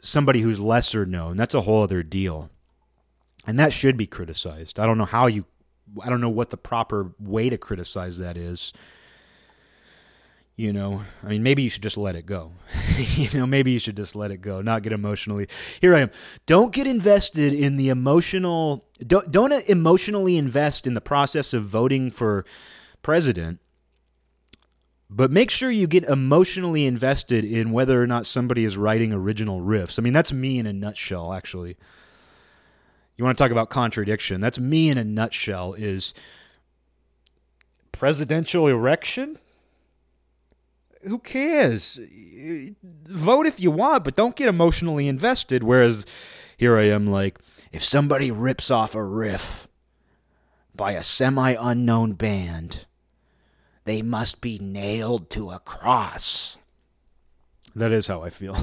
somebody 0.02 0.40
who's 0.40 0.58
lesser 0.58 1.06
known, 1.06 1.36
that's 1.36 1.54
a 1.54 1.60
whole 1.60 1.84
other 1.84 2.02
deal. 2.02 2.50
And 3.46 3.58
that 3.60 3.72
should 3.72 3.96
be 3.96 4.06
criticized. 4.06 4.80
I 4.80 4.86
don't 4.86 4.98
know 4.98 5.04
how 5.04 5.26
you, 5.28 5.46
I 6.02 6.10
don't 6.10 6.20
know 6.20 6.28
what 6.28 6.50
the 6.50 6.56
proper 6.56 7.14
way 7.20 7.48
to 7.48 7.58
criticize 7.58 8.18
that 8.18 8.36
is. 8.36 8.72
You 10.56 10.72
know, 10.72 11.02
I 11.24 11.28
mean, 11.28 11.42
maybe 11.42 11.62
you 11.64 11.68
should 11.68 11.82
just 11.82 11.96
let 11.96 12.14
it 12.14 12.26
go. 12.26 12.52
you 12.96 13.28
know, 13.36 13.44
maybe 13.44 13.72
you 13.72 13.80
should 13.80 13.96
just 13.96 14.14
let 14.14 14.30
it 14.30 14.40
go, 14.40 14.60
not 14.60 14.82
get 14.82 14.92
emotionally. 14.92 15.48
Here 15.80 15.96
I 15.96 16.00
am. 16.00 16.10
Don't 16.46 16.72
get 16.72 16.86
invested 16.86 17.52
in 17.52 17.76
the 17.76 17.88
emotional. 17.88 18.86
Don't 19.04 19.32
don't 19.32 19.52
emotionally 19.68 20.36
invest 20.36 20.86
in 20.86 20.94
the 20.94 21.00
process 21.00 21.54
of 21.54 21.64
voting 21.64 22.12
for 22.12 22.44
president. 23.02 23.58
But 25.10 25.30
make 25.30 25.50
sure 25.50 25.70
you 25.70 25.86
get 25.86 26.04
emotionally 26.04 26.86
invested 26.86 27.44
in 27.44 27.72
whether 27.72 28.00
or 28.02 28.06
not 28.06 28.24
somebody 28.26 28.64
is 28.64 28.76
writing 28.76 29.12
original 29.12 29.60
riffs. 29.60 29.98
I 29.98 30.02
mean, 30.02 30.12
that's 30.12 30.32
me 30.32 30.58
in 30.58 30.66
a 30.66 30.72
nutshell, 30.72 31.32
actually. 31.32 31.76
You 33.16 33.24
want 33.24 33.36
to 33.36 33.42
talk 33.42 33.52
about 33.52 33.70
contradiction? 33.70 34.40
That's 34.40 34.58
me 34.58 34.88
in 34.88 34.98
a 34.98 35.04
nutshell. 35.04 35.74
Is 35.74 36.14
presidential 37.92 38.66
erection? 38.66 39.38
Who 41.06 41.18
cares? 41.18 41.98
Vote 43.06 43.46
if 43.46 43.60
you 43.60 43.70
want, 43.70 44.04
but 44.04 44.16
don't 44.16 44.36
get 44.36 44.48
emotionally 44.48 45.08
invested. 45.08 45.62
Whereas 45.62 46.06
here 46.56 46.76
I 46.78 46.84
am, 46.84 47.06
like, 47.06 47.38
if 47.72 47.82
somebody 47.82 48.30
rips 48.30 48.70
off 48.70 48.94
a 48.94 49.02
riff 49.02 49.68
by 50.74 50.92
a 50.92 51.02
semi 51.02 51.56
unknown 51.58 52.12
band, 52.12 52.86
they 53.84 54.02
must 54.02 54.40
be 54.40 54.58
nailed 54.58 55.30
to 55.30 55.50
a 55.50 55.58
cross. 55.58 56.56
That 57.76 57.92
is 57.92 58.06
how 58.06 58.22
I 58.22 58.30
feel. 58.30 58.56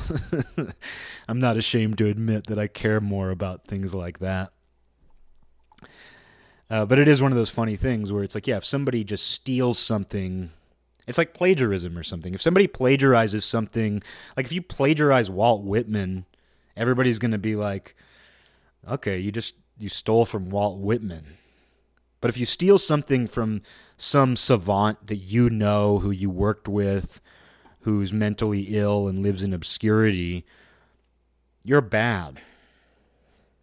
I'm 1.28 1.40
not 1.40 1.58
ashamed 1.58 1.98
to 1.98 2.08
admit 2.08 2.48
that 2.48 2.58
I 2.58 2.68
care 2.68 3.02
more 3.02 3.30
about 3.30 3.68
things 3.68 3.94
like 3.94 4.20
that. 4.20 4.54
Uh, 6.70 6.86
but 6.86 6.98
it 6.98 7.10
is 7.10 7.22
one 7.22 7.34
of 7.34 7.38
those 7.38 7.50
funny 7.50 7.76
things 7.76 8.14
where 8.14 8.24
it's 8.24 8.34
like, 8.34 8.48
yeah, 8.48 8.56
if 8.56 8.66
somebody 8.66 9.04
just 9.04 9.30
steals 9.30 9.78
something 9.78 10.52
it's 11.08 11.18
like 11.18 11.34
plagiarism 11.34 11.98
or 11.98 12.04
something. 12.04 12.34
If 12.34 12.42
somebody 12.42 12.68
plagiarizes 12.68 13.44
something, 13.44 14.04
like 14.38 14.46
if 14.46 14.52
you 14.52 14.62
plagiarize 14.62 15.30
Walt 15.30 15.64
Whitman, 15.64 16.26
everybody's 16.76 17.20
going 17.20 17.32
to 17.32 17.38
be 17.38 17.56
like, 17.56 17.96
okay, 18.88 19.18
you 19.18 19.32
just 19.32 19.56
you 19.80 19.90
stole 19.90 20.26
from 20.26 20.50
Walt 20.50 20.80
Whitman. 20.80 21.38
But 22.22 22.30
if 22.30 22.38
you 22.38 22.46
steal 22.46 22.78
something 22.78 23.28
from 23.28 23.64
some 23.98 24.36
savant 24.36 25.08
that 25.08 25.16
you 25.16 25.50
know, 25.50 26.00
who 26.00 26.12
you 26.12 26.30
worked 26.30 26.68
with, 26.68 27.20
who's 27.82 28.14
mentally 28.14 28.68
ill 28.70 29.08
and 29.08 29.24
lives 29.24 29.42
in 29.42 29.54
obscurity, 29.54 30.46
you're 31.64 31.82
bad. 31.82 32.42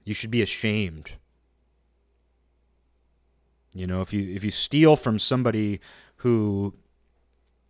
You 0.05 0.13
should 0.13 0.31
be 0.31 0.43
ashamed. 0.43 1.13
You 3.75 3.87
know, 3.87 4.01
if 4.01 4.13
you 4.13 4.35
if 4.35 4.43
you 4.43 4.51
steal 4.51 4.97
from 4.97 5.19
somebody 5.19 5.81
who 6.17 6.75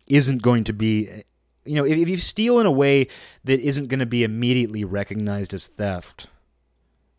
isn't 0.09 0.41
going 0.41 0.63
to 0.65 0.73
be 0.73 1.23
you 1.65 1.75
know 1.75 1.85
if, 1.85 1.97
if 1.97 2.09
you 2.09 2.17
steal 2.17 2.59
in 2.59 2.65
a 2.65 2.71
way 2.71 3.07
that 3.43 3.59
isn't 3.59 3.87
going 3.87 3.99
to 3.99 4.05
be 4.05 4.23
immediately 4.23 4.83
recognized 4.83 5.53
as 5.53 5.67
theft 5.67 6.27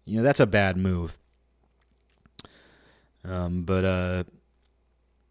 You 0.05 0.17
know, 0.17 0.23
that's 0.25 0.41
a 0.41 0.47
bad 0.47 0.77
move. 0.77 1.19
Um, 3.25 3.63
but 3.63 3.85
uh, 3.85 4.25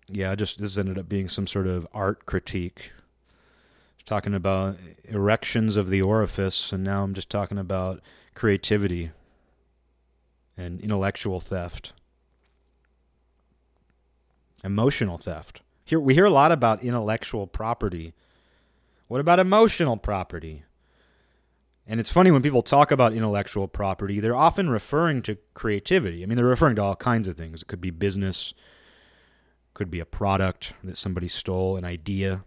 yeah, 0.07 0.36
just 0.36 0.60
this 0.60 0.78
ended 0.78 0.97
up 0.97 1.10
being 1.10 1.28
some 1.28 1.47
sort 1.47 1.68
of 1.68 1.86
art 1.93 2.26
critique. 2.26 2.91
Talking 4.05 4.34
about 4.34 4.78
erections 5.03 5.76
of 5.76 5.89
the 5.89 6.01
orifice, 6.01 6.72
and 6.72 6.84
now 6.84 7.03
I'm 7.03 7.14
just 7.14 7.30
talking 7.30 7.57
about 7.60 8.01
creativity 8.34 9.12
and 10.57 10.80
intellectual 10.80 11.39
theft, 11.39 11.93
emotional 14.64 15.18
theft. 15.18 15.62
Here 15.89 15.99
we 15.99 16.13
hear 16.13 16.25
a 16.25 16.29
lot 16.29 16.51
about 16.51 16.83
intellectual 16.83 17.47
property. 17.47 18.13
What 19.07 19.19
about 19.19 19.39
emotional 19.39 19.97
property? 19.97 20.63
And 21.87 21.99
it's 21.99 22.11
funny 22.11 22.29
when 22.29 22.43
people 22.43 22.61
talk 22.61 22.91
about 22.91 23.13
intellectual 23.13 23.67
property, 23.67 24.19
they're 24.19 24.35
often 24.35 24.69
referring 24.69 25.23
to 25.23 25.39
creativity. 25.55 26.21
I 26.21 26.27
mean, 26.27 26.35
they're 26.35 26.45
referring 26.45 26.75
to 26.75 26.83
all 26.83 26.95
kinds 26.95 27.27
of 27.27 27.37
things. 27.37 27.63
It 27.63 27.67
could 27.67 27.81
be 27.81 27.89
business, 27.89 28.53
could 29.73 29.89
be 29.89 29.99
a 29.99 30.05
product 30.05 30.73
that 30.83 30.95
somebody 30.95 31.27
stole, 31.27 31.75
an 31.75 31.85
idea. 31.85 32.43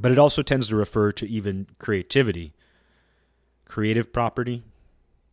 But 0.00 0.12
it 0.12 0.20
also 0.20 0.42
tends 0.42 0.68
to 0.68 0.76
refer 0.76 1.10
to 1.10 1.28
even 1.28 1.66
creativity, 1.80 2.54
creative 3.64 4.12
property. 4.12 4.62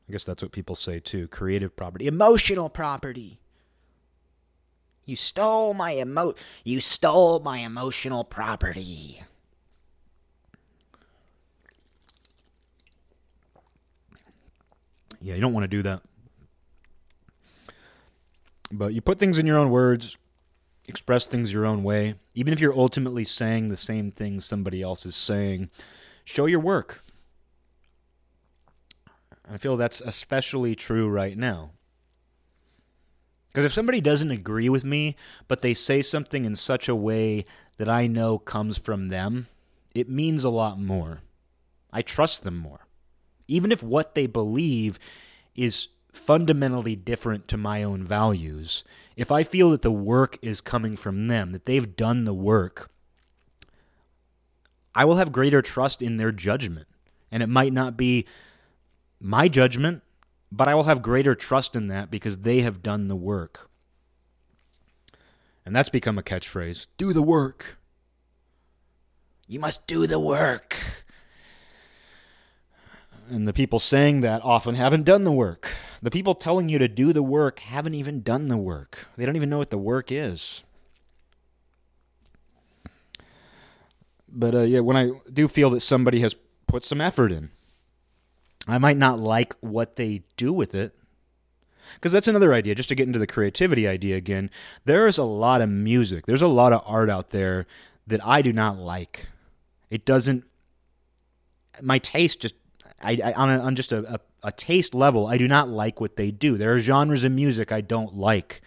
I 0.09 0.13
guess 0.13 0.23
that's 0.23 0.41
what 0.41 0.51
people 0.51 0.75
say 0.75 0.99
too 0.99 1.27
creative 1.27 1.75
property, 1.75 2.07
emotional 2.07 2.71
property. 2.71 3.39
You 5.05 5.15
stole 5.15 5.73
my 5.73 5.95
emo 5.95 6.33
you 6.63 6.81
stole 6.81 7.39
my 7.39 7.59
emotional 7.59 8.23
property. 8.23 9.21
Yeah, 15.21 15.35
you 15.35 15.41
don't 15.41 15.53
want 15.53 15.63
to 15.63 15.67
do 15.67 15.81
that. 15.83 16.01
But 18.71 18.93
you 18.93 19.01
put 19.01 19.19
things 19.19 19.37
in 19.37 19.45
your 19.45 19.57
own 19.57 19.69
words, 19.69 20.17
express 20.87 21.25
things 21.25 21.53
your 21.53 21.65
own 21.65 21.83
way, 21.83 22.15
even 22.33 22.53
if 22.53 22.59
you're 22.59 22.77
ultimately 22.77 23.23
saying 23.23 23.67
the 23.67 23.77
same 23.77 24.11
thing 24.11 24.39
somebody 24.39 24.81
else 24.81 25.05
is 25.05 25.15
saying, 25.15 25.69
show 26.23 26.45
your 26.45 26.59
work. 26.59 27.03
I 29.49 29.57
feel 29.57 29.77
that's 29.77 30.01
especially 30.01 30.75
true 30.75 31.07
right 31.07 31.37
now. 31.37 31.71
Because 33.55 33.65
if 33.65 33.73
somebody 33.73 34.01
doesn't 34.01 34.31
agree 34.31 34.67
with 34.67 34.83
me, 34.83 35.15
but 35.47 35.61
they 35.61 35.73
say 35.73 36.01
something 36.01 36.43
in 36.43 36.57
such 36.57 36.89
a 36.89 36.95
way 36.95 37.45
that 37.77 37.87
I 37.87 38.05
know 38.05 38.37
comes 38.37 38.77
from 38.77 39.07
them, 39.07 39.47
it 39.93 40.09
means 40.09 40.43
a 40.43 40.49
lot 40.49 40.77
more. 40.77 41.21
I 41.93 42.01
trust 42.01 42.43
them 42.43 42.57
more 42.57 42.85
even 43.47 43.71
if 43.71 43.83
what 43.83 44.15
they 44.15 44.27
believe 44.27 44.99
is 45.55 45.89
fundamentally 46.11 46.95
different 46.95 47.47
to 47.49 47.57
my 47.57 47.83
own 47.83 48.03
values, 48.03 48.83
if 49.15 49.31
I 49.31 49.43
feel 49.43 49.69
that 49.71 49.81
the 49.81 49.91
work 49.91 50.37
is 50.41 50.61
coming 50.61 50.95
from 50.95 51.27
them, 51.27 51.51
that 51.51 51.65
they've 51.65 51.95
done 51.95 52.25
the 52.25 52.33
work, 52.33 52.89
I 54.93 55.05
will 55.05 55.17
have 55.17 55.31
greater 55.31 55.61
trust 55.61 56.01
in 56.01 56.17
their 56.17 56.31
judgment. 56.31 56.87
And 57.31 57.43
it 57.43 57.49
might 57.49 57.73
not 57.73 57.97
be 57.97 58.25
my 59.19 59.47
judgment, 59.49 60.03
but 60.55 60.67
I 60.67 60.75
will 60.75 60.83
have 60.83 61.01
greater 61.01 61.35
trust 61.35 61.75
in 61.75 61.87
that 61.89 62.09
because 62.09 62.39
they 62.39 62.61
have 62.61 62.81
done 62.81 63.07
the 63.07 63.15
work. 63.15 63.69
And 65.65 65.75
that's 65.75 65.89
become 65.89 66.17
a 66.17 66.23
catchphrase 66.23 66.87
do 66.97 67.11
the 67.11 67.21
work. 67.21 67.77
You 69.47 69.59
must 69.59 69.85
do 69.87 70.07
the 70.07 70.19
work 70.19 70.77
and 73.29 73.47
the 73.47 73.53
people 73.53 73.79
saying 73.79 74.21
that 74.21 74.43
often 74.43 74.75
haven't 74.75 75.03
done 75.03 75.23
the 75.23 75.31
work. 75.31 75.69
The 76.01 76.11
people 76.11 76.35
telling 76.35 76.69
you 76.69 76.79
to 76.79 76.87
do 76.87 77.13
the 77.13 77.23
work 77.23 77.59
haven't 77.59 77.95
even 77.95 78.21
done 78.21 78.47
the 78.47 78.57
work. 78.57 79.07
They 79.17 79.25
don't 79.25 79.35
even 79.35 79.49
know 79.49 79.57
what 79.57 79.71
the 79.71 79.77
work 79.77 80.11
is. 80.11 80.63
But 84.27 84.53
uh, 84.53 84.61
yeah, 84.61 84.81
when 84.81 84.97
I 84.97 85.11
do 85.31 85.47
feel 85.47 85.69
that 85.71 85.79
somebody 85.79 86.19
has 86.19 86.35
put 86.67 86.85
some 86.85 87.01
effort 87.01 87.31
in, 87.31 87.51
I 88.67 88.77
might 88.77 88.97
not 88.97 89.19
like 89.19 89.53
what 89.61 89.95
they 89.95 90.23
do 90.37 90.51
with 90.51 90.73
it. 90.73 90.95
Because 91.95 92.11
that's 92.11 92.27
another 92.27 92.53
idea, 92.53 92.73
just 92.73 92.89
to 92.89 92.95
get 92.95 93.07
into 93.07 93.19
the 93.19 93.27
creativity 93.27 93.87
idea 93.87 94.15
again. 94.15 94.49
There 94.85 95.07
is 95.07 95.17
a 95.17 95.23
lot 95.23 95.61
of 95.61 95.69
music, 95.69 96.25
there's 96.25 96.41
a 96.41 96.47
lot 96.47 96.73
of 96.73 96.81
art 96.85 97.09
out 97.09 97.29
there 97.29 97.67
that 98.07 98.25
I 98.25 98.41
do 98.41 98.51
not 98.51 98.77
like. 98.77 99.27
It 99.89 100.05
doesn't, 100.05 100.45
my 101.81 101.99
taste 101.99 102.41
just 102.41 102.55
I, 103.01 103.19
I 103.23 103.33
on, 103.33 103.49
a, 103.49 103.59
on 103.59 103.75
just 103.75 103.91
a, 103.91 104.15
a, 104.15 104.19
a 104.47 104.51
taste 104.51 104.95
level, 104.95 105.27
I 105.27 105.37
do 105.37 105.47
not 105.47 105.69
like 105.69 106.01
what 106.01 106.15
they 106.15 106.31
do. 106.31 106.57
There 106.57 106.73
are 106.73 106.79
genres 106.79 107.23
of 107.23 107.31
music 107.31 107.71
I 107.71 107.81
don't 107.81 108.15
like 108.15 108.61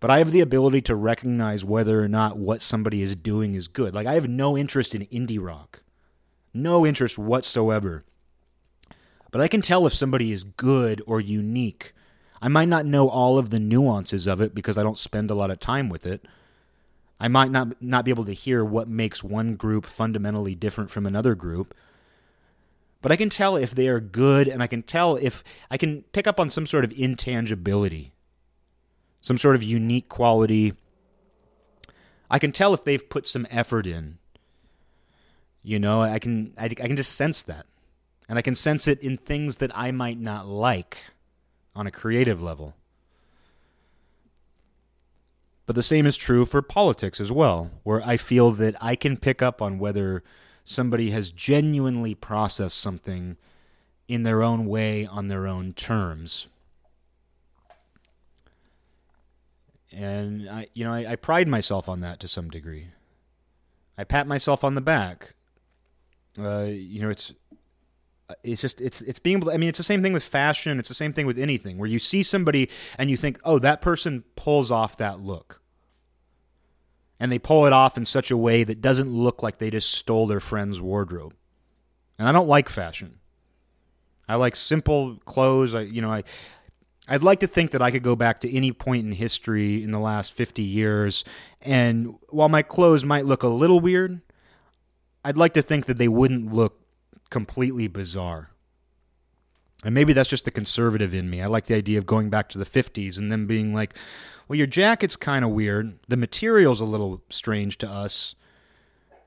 but 0.00 0.10
I 0.10 0.18
have 0.18 0.32
the 0.32 0.40
ability 0.40 0.82
to 0.82 0.94
recognize 0.94 1.64
whether 1.64 2.02
or 2.02 2.08
not 2.08 2.36
what 2.36 2.62
somebody 2.62 3.02
is 3.02 3.16
doing 3.16 3.54
is 3.54 3.68
good. 3.68 3.94
Like 3.94 4.06
I 4.06 4.14
have 4.14 4.28
no 4.28 4.56
interest 4.56 4.94
in 4.94 5.06
indie 5.06 5.42
rock. 5.42 5.82
No 6.52 6.86
interest 6.86 7.18
whatsoever. 7.18 8.04
But 9.30 9.40
I 9.40 9.48
can 9.48 9.60
tell 9.60 9.86
if 9.86 9.92
somebody 9.92 10.32
is 10.32 10.44
good 10.44 11.02
or 11.06 11.20
unique. 11.20 11.92
I 12.40 12.48
might 12.48 12.68
not 12.68 12.86
know 12.86 13.08
all 13.08 13.38
of 13.38 13.50
the 13.50 13.60
nuances 13.60 14.26
of 14.26 14.40
it 14.40 14.54
because 14.54 14.78
I 14.78 14.82
don't 14.82 14.98
spend 14.98 15.30
a 15.30 15.34
lot 15.34 15.50
of 15.50 15.60
time 15.60 15.88
with 15.88 16.06
it. 16.06 16.26
I 17.18 17.28
might 17.28 17.50
not 17.50 17.80
not 17.82 18.04
be 18.04 18.10
able 18.10 18.26
to 18.26 18.32
hear 18.32 18.64
what 18.64 18.88
makes 18.88 19.24
one 19.24 19.56
group 19.56 19.86
fundamentally 19.86 20.54
different 20.54 20.90
from 20.90 21.06
another 21.06 21.34
group 21.34 21.74
but 23.06 23.12
I 23.12 23.16
can 23.16 23.30
tell 23.30 23.54
if 23.54 23.72
they 23.72 23.86
are 23.88 24.00
good 24.00 24.48
and 24.48 24.60
I 24.60 24.66
can 24.66 24.82
tell 24.82 25.14
if 25.14 25.44
I 25.70 25.76
can 25.76 26.02
pick 26.10 26.26
up 26.26 26.40
on 26.40 26.50
some 26.50 26.66
sort 26.66 26.84
of 26.84 26.90
intangibility, 26.90 28.12
some 29.20 29.38
sort 29.38 29.54
of 29.54 29.62
unique 29.62 30.08
quality. 30.08 30.74
I 32.28 32.40
can 32.40 32.50
tell 32.50 32.74
if 32.74 32.82
they've 32.82 33.08
put 33.08 33.24
some 33.24 33.46
effort 33.48 33.86
in. 33.86 34.18
You 35.62 35.78
know, 35.78 36.02
I 36.02 36.18
can 36.18 36.52
I, 36.58 36.64
I 36.64 36.68
can 36.68 36.96
just 36.96 37.12
sense 37.12 37.42
that. 37.42 37.66
And 38.28 38.38
I 38.38 38.42
can 38.42 38.54
sense 38.54 38.88
it 38.88 39.00
in 39.00 39.16
things 39.16 39.56
that 39.56 39.76
I 39.76 39.92
might 39.92 40.18
not 40.18 40.46
like 40.46 40.98
on 41.74 41.86
a 41.86 41.92
creative 41.92 42.42
level. 42.42 42.74
But 45.66 45.74
the 45.74 45.82
same 45.82 46.06
is 46.06 46.16
true 46.16 46.44
for 46.44 46.62
politics 46.62 47.20
as 47.20 47.30
well, 47.30 47.70
where 47.82 48.00
I 48.04 48.16
feel 48.16 48.52
that 48.52 48.76
I 48.80 48.94
can 48.94 49.16
pick 49.16 49.42
up 49.42 49.60
on 49.60 49.78
whether 49.78 50.22
somebody 50.64 51.10
has 51.10 51.30
genuinely 51.30 52.14
processed 52.14 52.78
something 52.78 53.36
in 54.08 54.22
their 54.22 54.42
own 54.42 54.66
way 54.66 55.06
on 55.06 55.28
their 55.28 55.46
own 55.46 55.72
terms. 55.72 56.48
And 59.92 60.48
I, 60.48 60.66
you 60.74 60.84
know, 60.84 60.92
I, 60.92 61.12
I, 61.12 61.16
pride 61.16 61.48
myself 61.48 61.88
on 61.88 62.00
that 62.00 62.20
to 62.20 62.28
some 62.28 62.50
degree. 62.50 62.88
I 63.96 64.04
pat 64.04 64.26
myself 64.26 64.62
on 64.62 64.74
the 64.74 64.80
back. 64.80 65.34
Uh, 66.38 66.66
you 66.68 67.00
know, 67.00 67.08
it's 67.08 67.32
Uh, 68.28 68.34
it's 68.42 68.60
just 68.60 68.80
it's 68.80 69.00
it's 69.02 69.18
being 69.18 69.36
able 69.36 69.48
to, 69.48 69.54
I 69.54 69.56
mean, 69.56 69.68
it's 69.68 69.78
the 69.78 69.84
same 69.84 70.02
thing 70.02 70.12
with 70.12 70.24
fashion. 70.24 70.78
It's 70.78 70.88
the 70.88 70.94
same 70.94 71.12
thing 71.12 71.26
with 71.26 71.38
anything 71.38 71.78
where 71.78 71.88
you 71.88 71.98
see 71.98 72.22
somebody 72.22 72.68
and 72.98 73.10
you 73.10 73.16
think, 73.16 73.38
oh, 73.44 73.58
that 73.60 73.80
person 73.80 74.24
pulls 74.34 74.70
off 74.70 74.96
that 74.96 75.20
look 75.20 75.62
and 77.18 77.30
they 77.30 77.38
pull 77.38 77.66
it 77.66 77.72
off 77.72 77.96
in 77.96 78.04
such 78.04 78.30
a 78.30 78.36
way 78.36 78.64
that 78.64 78.80
doesn't 78.80 79.10
look 79.10 79.42
like 79.42 79.58
they 79.58 79.70
just 79.70 79.92
stole 79.92 80.26
their 80.26 80.40
friend's 80.40 80.80
wardrobe. 80.80 81.34
And 82.18 82.28
I 82.28 82.32
don't 82.32 82.48
like 82.48 82.68
fashion. 82.68 83.20
I 84.28 84.34
like 84.36 84.56
simple 84.56 85.16
clothes. 85.24 85.74
I 85.74 85.82
you 85.82 86.02
know, 86.02 86.10
I 86.10 86.24
I'd 87.08 87.22
like 87.22 87.40
to 87.40 87.46
think 87.46 87.70
that 87.70 87.82
I 87.82 87.92
could 87.92 88.02
go 88.02 88.16
back 88.16 88.40
to 88.40 88.52
any 88.52 88.72
point 88.72 89.06
in 89.06 89.12
history 89.12 89.82
in 89.84 89.92
the 89.92 90.00
last 90.00 90.32
50 90.32 90.62
years 90.62 91.24
and 91.62 92.16
while 92.30 92.48
my 92.48 92.62
clothes 92.62 93.04
might 93.04 93.24
look 93.24 93.44
a 93.44 93.48
little 93.48 93.78
weird, 93.78 94.20
I'd 95.24 95.36
like 95.36 95.54
to 95.54 95.62
think 95.62 95.86
that 95.86 95.98
they 95.98 96.08
wouldn't 96.08 96.52
look 96.52 96.85
completely 97.30 97.88
bizarre. 97.88 98.50
And 99.84 99.94
maybe 99.94 100.12
that's 100.12 100.28
just 100.28 100.44
the 100.44 100.50
conservative 100.50 101.14
in 101.14 101.30
me. 101.30 101.42
I 101.42 101.46
like 101.46 101.66
the 101.66 101.74
idea 101.74 101.98
of 101.98 102.06
going 102.06 102.30
back 102.30 102.48
to 102.50 102.58
the 102.58 102.64
50s 102.64 103.18
and 103.18 103.30
then 103.30 103.46
being 103.46 103.74
like, 103.74 103.94
well, 104.48 104.56
your 104.56 104.66
jacket's 104.66 105.16
kind 105.16 105.44
of 105.44 105.50
weird. 105.50 105.98
The 106.08 106.16
material's 106.16 106.80
a 106.80 106.84
little 106.84 107.22
strange 107.30 107.78
to 107.78 107.88
us. 107.88 108.34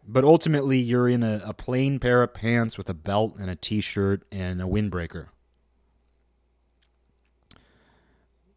But 0.08 0.24
ultimately, 0.24 0.80
you're 0.80 1.08
in 1.08 1.22
a, 1.22 1.42
a 1.46 1.54
plain 1.54 2.00
pair 2.00 2.24
of 2.24 2.34
pants 2.34 2.78
with 2.78 2.90
a 2.90 2.94
belt 2.96 3.38
and 3.40 3.50
a 3.50 3.56
t 3.56 3.80
shirt 3.80 4.24
and 4.32 4.60
a 4.60 4.66
windbreaker. 4.66 5.28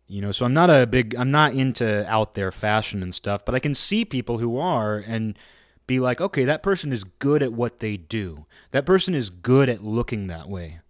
You 0.07 0.23
know, 0.23 0.33
so 0.33 0.47
I'm 0.47 0.55
not 0.55 0.71
a 0.71 0.87
big, 0.87 1.15
I'm 1.15 1.31
not 1.31 1.53
into 1.53 2.09
out 2.11 2.35
there 2.35 2.51
fashion 2.53 3.03
and 3.03 3.15
stuff, 3.15 3.45
but 3.45 3.55
I 3.55 3.59
can 3.59 3.75
see 3.75 4.05
people 4.05 4.39
who 4.39 4.59
are 4.59 4.99
and 4.99 5.39
be 5.87 6.01
like, 6.01 6.21
okay, 6.21 6.45
that 6.45 6.63
person 6.63 6.93
is 6.93 7.05
good 7.05 7.43
at 7.43 7.53
what 7.53 7.79
they 7.79 7.97
do. 7.97 8.47
That 8.71 8.87
person 8.87 9.15
is 9.15 9.31
good 9.31 9.69
at 9.69 9.83
looking 9.83 10.27
that 10.27 10.49
way. 10.49 10.81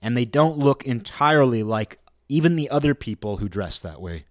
And 0.00 0.16
they 0.16 0.24
don't 0.24 0.58
look 0.58 0.84
entirely 0.84 1.62
like 1.62 1.98
even 2.28 2.56
the 2.56 2.70
other 2.70 2.94
people 2.94 3.38
who 3.38 3.48
dress 3.48 3.78
that 3.78 4.00
way. 4.00 4.24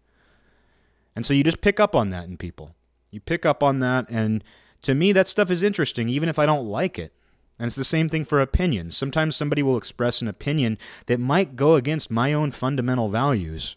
And 1.15 1.25
so 1.25 1.33
you 1.33 1.43
just 1.43 1.61
pick 1.61 1.79
up 1.79 1.95
on 1.95 2.09
that 2.09 2.25
in 2.25 2.37
people. 2.37 2.75
You 3.09 3.19
pick 3.19 3.45
up 3.45 3.61
on 3.61 3.79
that, 3.79 4.09
and 4.09 4.43
to 4.83 4.95
me, 4.95 5.11
that 5.11 5.27
stuff 5.27 5.51
is 5.51 5.63
interesting, 5.63 6.07
even 6.07 6.29
if 6.29 6.39
I 6.39 6.45
don't 6.45 6.65
like 6.65 6.97
it. 6.97 7.13
And 7.59 7.67
it's 7.67 7.75
the 7.75 7.83
same 7.83 8.09
thing 8.09 8.25
for 8.25 8.41
opinions. 8.41 8.97
Sometimes 8.97 9.35
somebody 9.35 9.61
will 9.61 9.77
express 9.77 10.21
an 10.21 10.27
opinion 10.27 10.77
that 11.05 11.19
might 11.19 11.55
go 11.55 11.75
against 11.75 12.09
my 12.09 12.33
own 12.33 12.51
fundamental 12.51 13.09
values, 13.09 13.75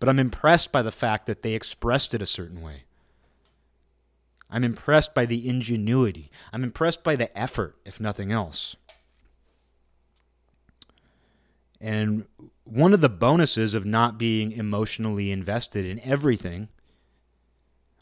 but 0.00 0.08
I'm 0.08 0.18
impressed 0.18 0.72
by 0.72 0.82
the 0.82 0.90
fact 0.90 1.26
that 1.26 1.42
they 1.42 1.52
expressed 1.52 2.14
it 2.14 2.22
a 2.22 2.26
certain 2.26 2.62
way. 2.62 2.84
I'm 4.50 4.64
impressed 4.64 5.14
by 5.14 5.26
the 5.26 5.48
ingenuity. 5.48 6.30
I'm 6.52 6.64
impressed 6.64 7.04
by 7.04 7.16
the 7.16 7.36
effort, 7.38 7.76
if 7.84 8.00
nothing 8.00 8.32
else. 8.32 8.76
And 11.80 12.26
one 12.64 12.92
of 12.92 13.00
the 13.00 13.08
bonuses 13.08 13.74
of 13.74 13.86
not 13.86 14.18
being 14.18 14.52
emotionally 14.52 15.30
invested 15.30 15.86
in 15.86 16.00
everything 16.00 16.68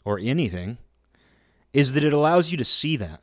or 0.03 0.19
anything 0.19 0.77
is 1.71 1.93
that 1.93 2.03
it 2.03 2.13
allows 2.13 2.51
you 2.51 2.57
to 2.57 2.65
see 2.65 2.97
that. 2.97 3.21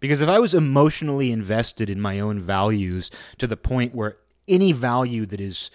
Because 0.00 0.20
if 0.20 0.28
I 0.28 0.38
was 0.38 0.52
emotionally 0.52 1.32
invested 1.32 1.88
in 1.88 2.00
my 2.00 2.20
own 2.20 2.38
values 2.38 3.10
to 3.38 3.46
the 3.46 3.56
point 3.56 3.94
where 3.94 4.16
any 4.46 4.72
value 4.72 5.24
that 5.26 5.40
is 5.40 5.70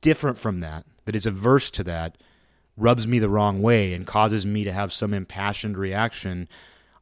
different 0.00 0.38
from 0.38 0.60
that, 0.60 0.84
that 1.04 1.14
is 1.14 1.26
averse 1.26 1.70
to 1.72 1.84
that, 1.84 2.18
rubs 2.82 3.06
me 3.06 3.18
the 3.18 3.28
wrong 3.28 3.62
way 3.62 3.94
and 3.94 4.06
causes 4.06 4.44
me 4.44 4.64
to 4.64 4.72
have 4.72 4.92
some 4.92 5.14
impassioned 5.14 5.78
reaction, 5.78 6.48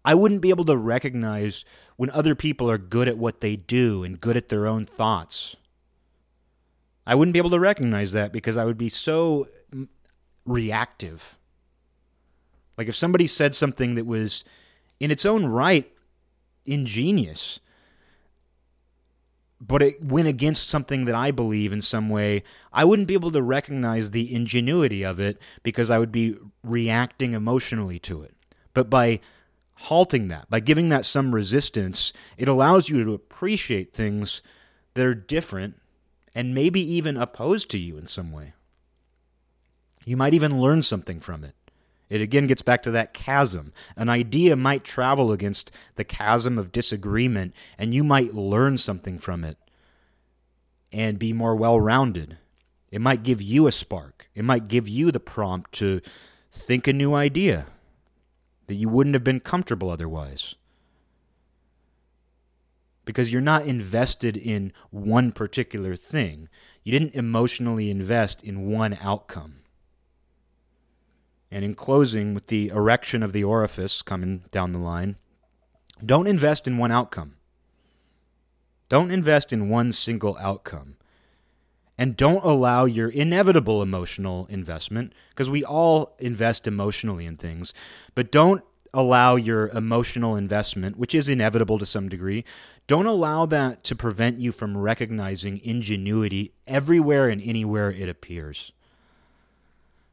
I 0.05 0.15
wouldn't 0.15 0.43
be 0.43 0.51
able 0.51 0.65
to 0.67 0.77
recognize 0.77 1.65
when 1.97 2.11
other 2.11 2.35
people 2.35 2.71
are 2.71 2.79
good 2.79 3.09
at 3.09 3.19
what 3.19 3.41
they 3.41 3.57
do 3.57 4.05
and 4.05 4.21
good 4.21 4.37
at 4.37 4.49
their 4.51 4.67
own 4.67 4.87
thoughts. 4.87 5.57
I 7.07 7.15
wouldn't 7.15 7.33
be 7.33 7.39
able 7.39 7.51
to 7.51 7.61
recognize 7.61 8.13
that 8.13 8.33
because 8.33 8.57
I 8.57 8.65
would 8.65 8.79
be 8.79 8.89
so 8.89 9.49
mm, 9.75 9.89
reactive. 10.45 11.37
Like 12.79 12.89
if 12.89 12.97
somebody 12.97 13.27
said 13.27 13.55
something 13.55 13.95
that 13.97 14.07
was 14.07 14.45
in 15.01 15.11
its 15.11 15.27
own 15.27 15.47
right 15.47 15.91
ingenious, 16.67 17.59
but 19.61 19.83
it 19.83 20.03
went 20.03 20.27
against 20.27 20.69
something 20.69 21.05
that 21.05 21.15
I 21.15 21.31
believe 21.31 21.73
in 21.73 21.83
some 21.83 22.09
way, 22.09 22.43
I 22.73 22.85
wouldn't 22.85 23.09
be 23.09 23.15
able 23.15 23.31
to 23.33 23.43
recognize 23.43 24.11
the 24.11 24.35
ingenuity 24.35 25.05
of 25.05 25.21
it 25.21 25.41
because 25.63 25.91
I 25.91 25.99
would 25.99 26.13
be 26.13 26.37
reacting 26.65 27.35
emotionally 27.35 27.99
to 28.01 28.23
it. 28.23 28.35
But 28.73 28.89
by 28.89 29.21
halting 29.75 30.29
that, 30.29 30.49
by 30.49 30.61
giving 30.61 30.89
that 30.89 31.05
some 31.05 31.35
resistance, 31.35 32.13
it 32.39 32.49
allows 32.49 32.89
you 32.89 33.05
to 33.05 33.13
appreciate 33.13 33.93
things 33.93 34.43
that 34.95 35.05
are 35.05 35.15
different 35.15 35.81
and 36.35 36.55
maybe 36.55 36.81
even 36.81 37.17
opposed 37.17 37.71
to 37.71 37.79
you 37.79 37.99
in 37.99 38.07
some 38.07 38.33
way. 38.33 38.55
You 40.07 40.17
might 40.17 40.35
even 40.35 40.61
learn 40.61 40.83
something 40.83 41.21
from 41.21 41.45
it. 41.45 41.55
It 42.11 42.21
again 42.21 42.49
gets 42.49 42.61
back 42.61 42.83
to 42.83 42.91
that 42.91 43.15
chasm. 43.15 43.73
An 43.97 44.09
idea 44.09 44.57
might 44.57 44.85
travel 44.85 45.31
against 45.31 45.71
the 45.95 46.05
chasm 46.05 46.59
of 46.59 46.73
disagreement, 46.73 47.55
and 47.79 47.95
you 47.95 48.03
might 48.03 48.35
learn 48.35 48.77
something 48.77 49.17
from 49.17 49.45
it 49.45 49.57
and 50.93 51.21
be 51.21 51.33
more 51.33 51.55
well 51.55 51.81
rounded. 51.81 52.37
It 52.91 53.01
might 53.01 53.23
give 53.23 53.41
you 53.41 53.69
a 53.69 53.73
spark, 53.73 54.29
it 54.35 54.45
might 54.45 54.67
give 54.67 54.89
you 54.89 55.13
the 55.13 55.21
prompt 55.21 55.73
to 55.75 56.01
think 56.51 56.89
a 56.89 56.93
new 56.93 57.15
idea 57.15 57.67
that 58.67 58.75
you 58.75 58.89
wouldn't 58.89 59.15
have 59.15 59.25
been 59.25 59.41
comfortable 59.41 59.89
otherwise. 59.89 60.57
Because 63.05 63.33
you're 63.33 63.41
not 63.41 63.65
invested 63.65 64.37
in 64.37 64.73
one 64.91 65.33
particular 65.33 65.97
thing. 65.97 66.49
You 66.85 66.93
didn't 66.93 67.15
emotionally 67.15 67.91
invest 67.91 68.45
in 68.45 68.69
one 68.69 68.97
outcome. 69.01 69.60
And 71.51 71.65
in 71.65 71.75
closing, 71.75 72.33
with 72.33 72.47
the 72.47 72.69
erection 72.69 73.23
of 73.23 73.33
the 73.33 73.43
orifice 73.43 74.03
coming 74.03 74.45
down 74.53 74.73
the 74.73 74.79
line, 74.79 75.17
don't 76.05 76.29
invest 76.29 76.69
in 76.69 76.79
one 76.79 76.93
outcome. 76.93 77.37
Don't 78.89 79.11
invest 79.11 79.53
in 79.53 79.69
one 79.69 79.93
single 79.93 80.37
outcome. 80.41 80.97
And 81.99 82.17
don't 82.17 82.45
allow 82.45 82.87
your 82.87 83.09
inevitable 83.09 83.83
emotional 83.83 84.47
investment, 84.47 85.13
because 85.31 85.51
we 85.51 85.65
all 85.65 86.17
invest 86.19 86.67
emotionally 86.67 87.27
in 87.27 87.37
things, 87.37 87.75
but 88.15 88.33
don't 88.33 88.63
allow 88.95 89.37
your 89.37 89.69
emotional 89.69 90.37
investment, 90.37 90.97
which 90.97 91.15
is 91.15 91.29
inevitable 91.29 91.79
to 91.79 91.87
some 91.87 92.09
degree, 92.09 92.45
don't 92.87 93.07
allow 93.07 93.45
that 93.47 93.85
to 93.85 93.95
prevent 93.95 94.39
you 94.39 94.51
from 94.51 94.77
recognizing 94.77 95.61
ingenuity 95.63 96.53
everywhere 96.67 97.29
and 97.29 97.43
anywhere 97.43 97.91
it 97.91 98.09
appears 98.09 98.73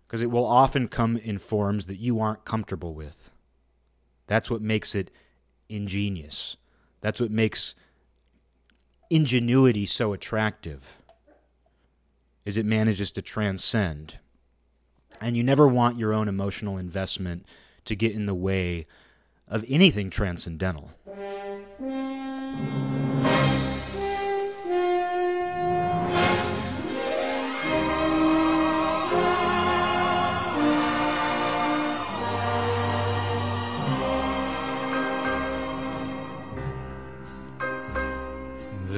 because 0.08 0.22
it 0.22 0.32
will 0.32 0.46
often 0.46 0.88
come 0.88 1.18
in 1.18 1.38
forms 1.38 1.88
that 1.88 1.98
you 1.98 2.20
aren't 2.20 2.46
comfortable 2.46 2.94
with. 2.94 3.30
That's 4.28 4.50
what 4.50 4.62
makes 4.62 4.96
it 4.96 5.12
ingenious. 5.68 6.56
That's 7.02 7.20
what 7.20 7.32
makes 7.32 7.76
ingenuity 9.10 9.86
so 9.86 10.14
attractive. 10.14 10.88
Is 12.46 12.58
it 12.58 12.66
manages 12.66 13.12
to 13.14 13.22
transcend. 13.22 14.20
And 15.20 15.36
you 15.36 15.44
never 15.44 15.68
want 15.68 15.98
your 15.98 16.14
own 16.14 16.28
emotional 16.28 16.78
investment 16.78 17.46
to 17.86 17.96
get 17.96 18.14
in 18.14 18.26
the 18.26 18.36
way 18.36 18.86
of 19.48 19.66
anything 19.68 20.10
transcendental. 20.10 20.92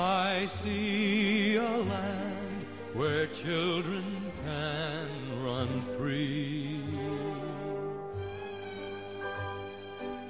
I 0.00 0.46
see 0.46 1.56
a 1.56 1.62
land 1.62 2.64
where 2.94 3.26
children 3.26 4.32
can 4.42 5.44
run 5.44 5.82
free. 5.98 6.80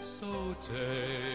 So 0.01 0.57
take 0.61 1.30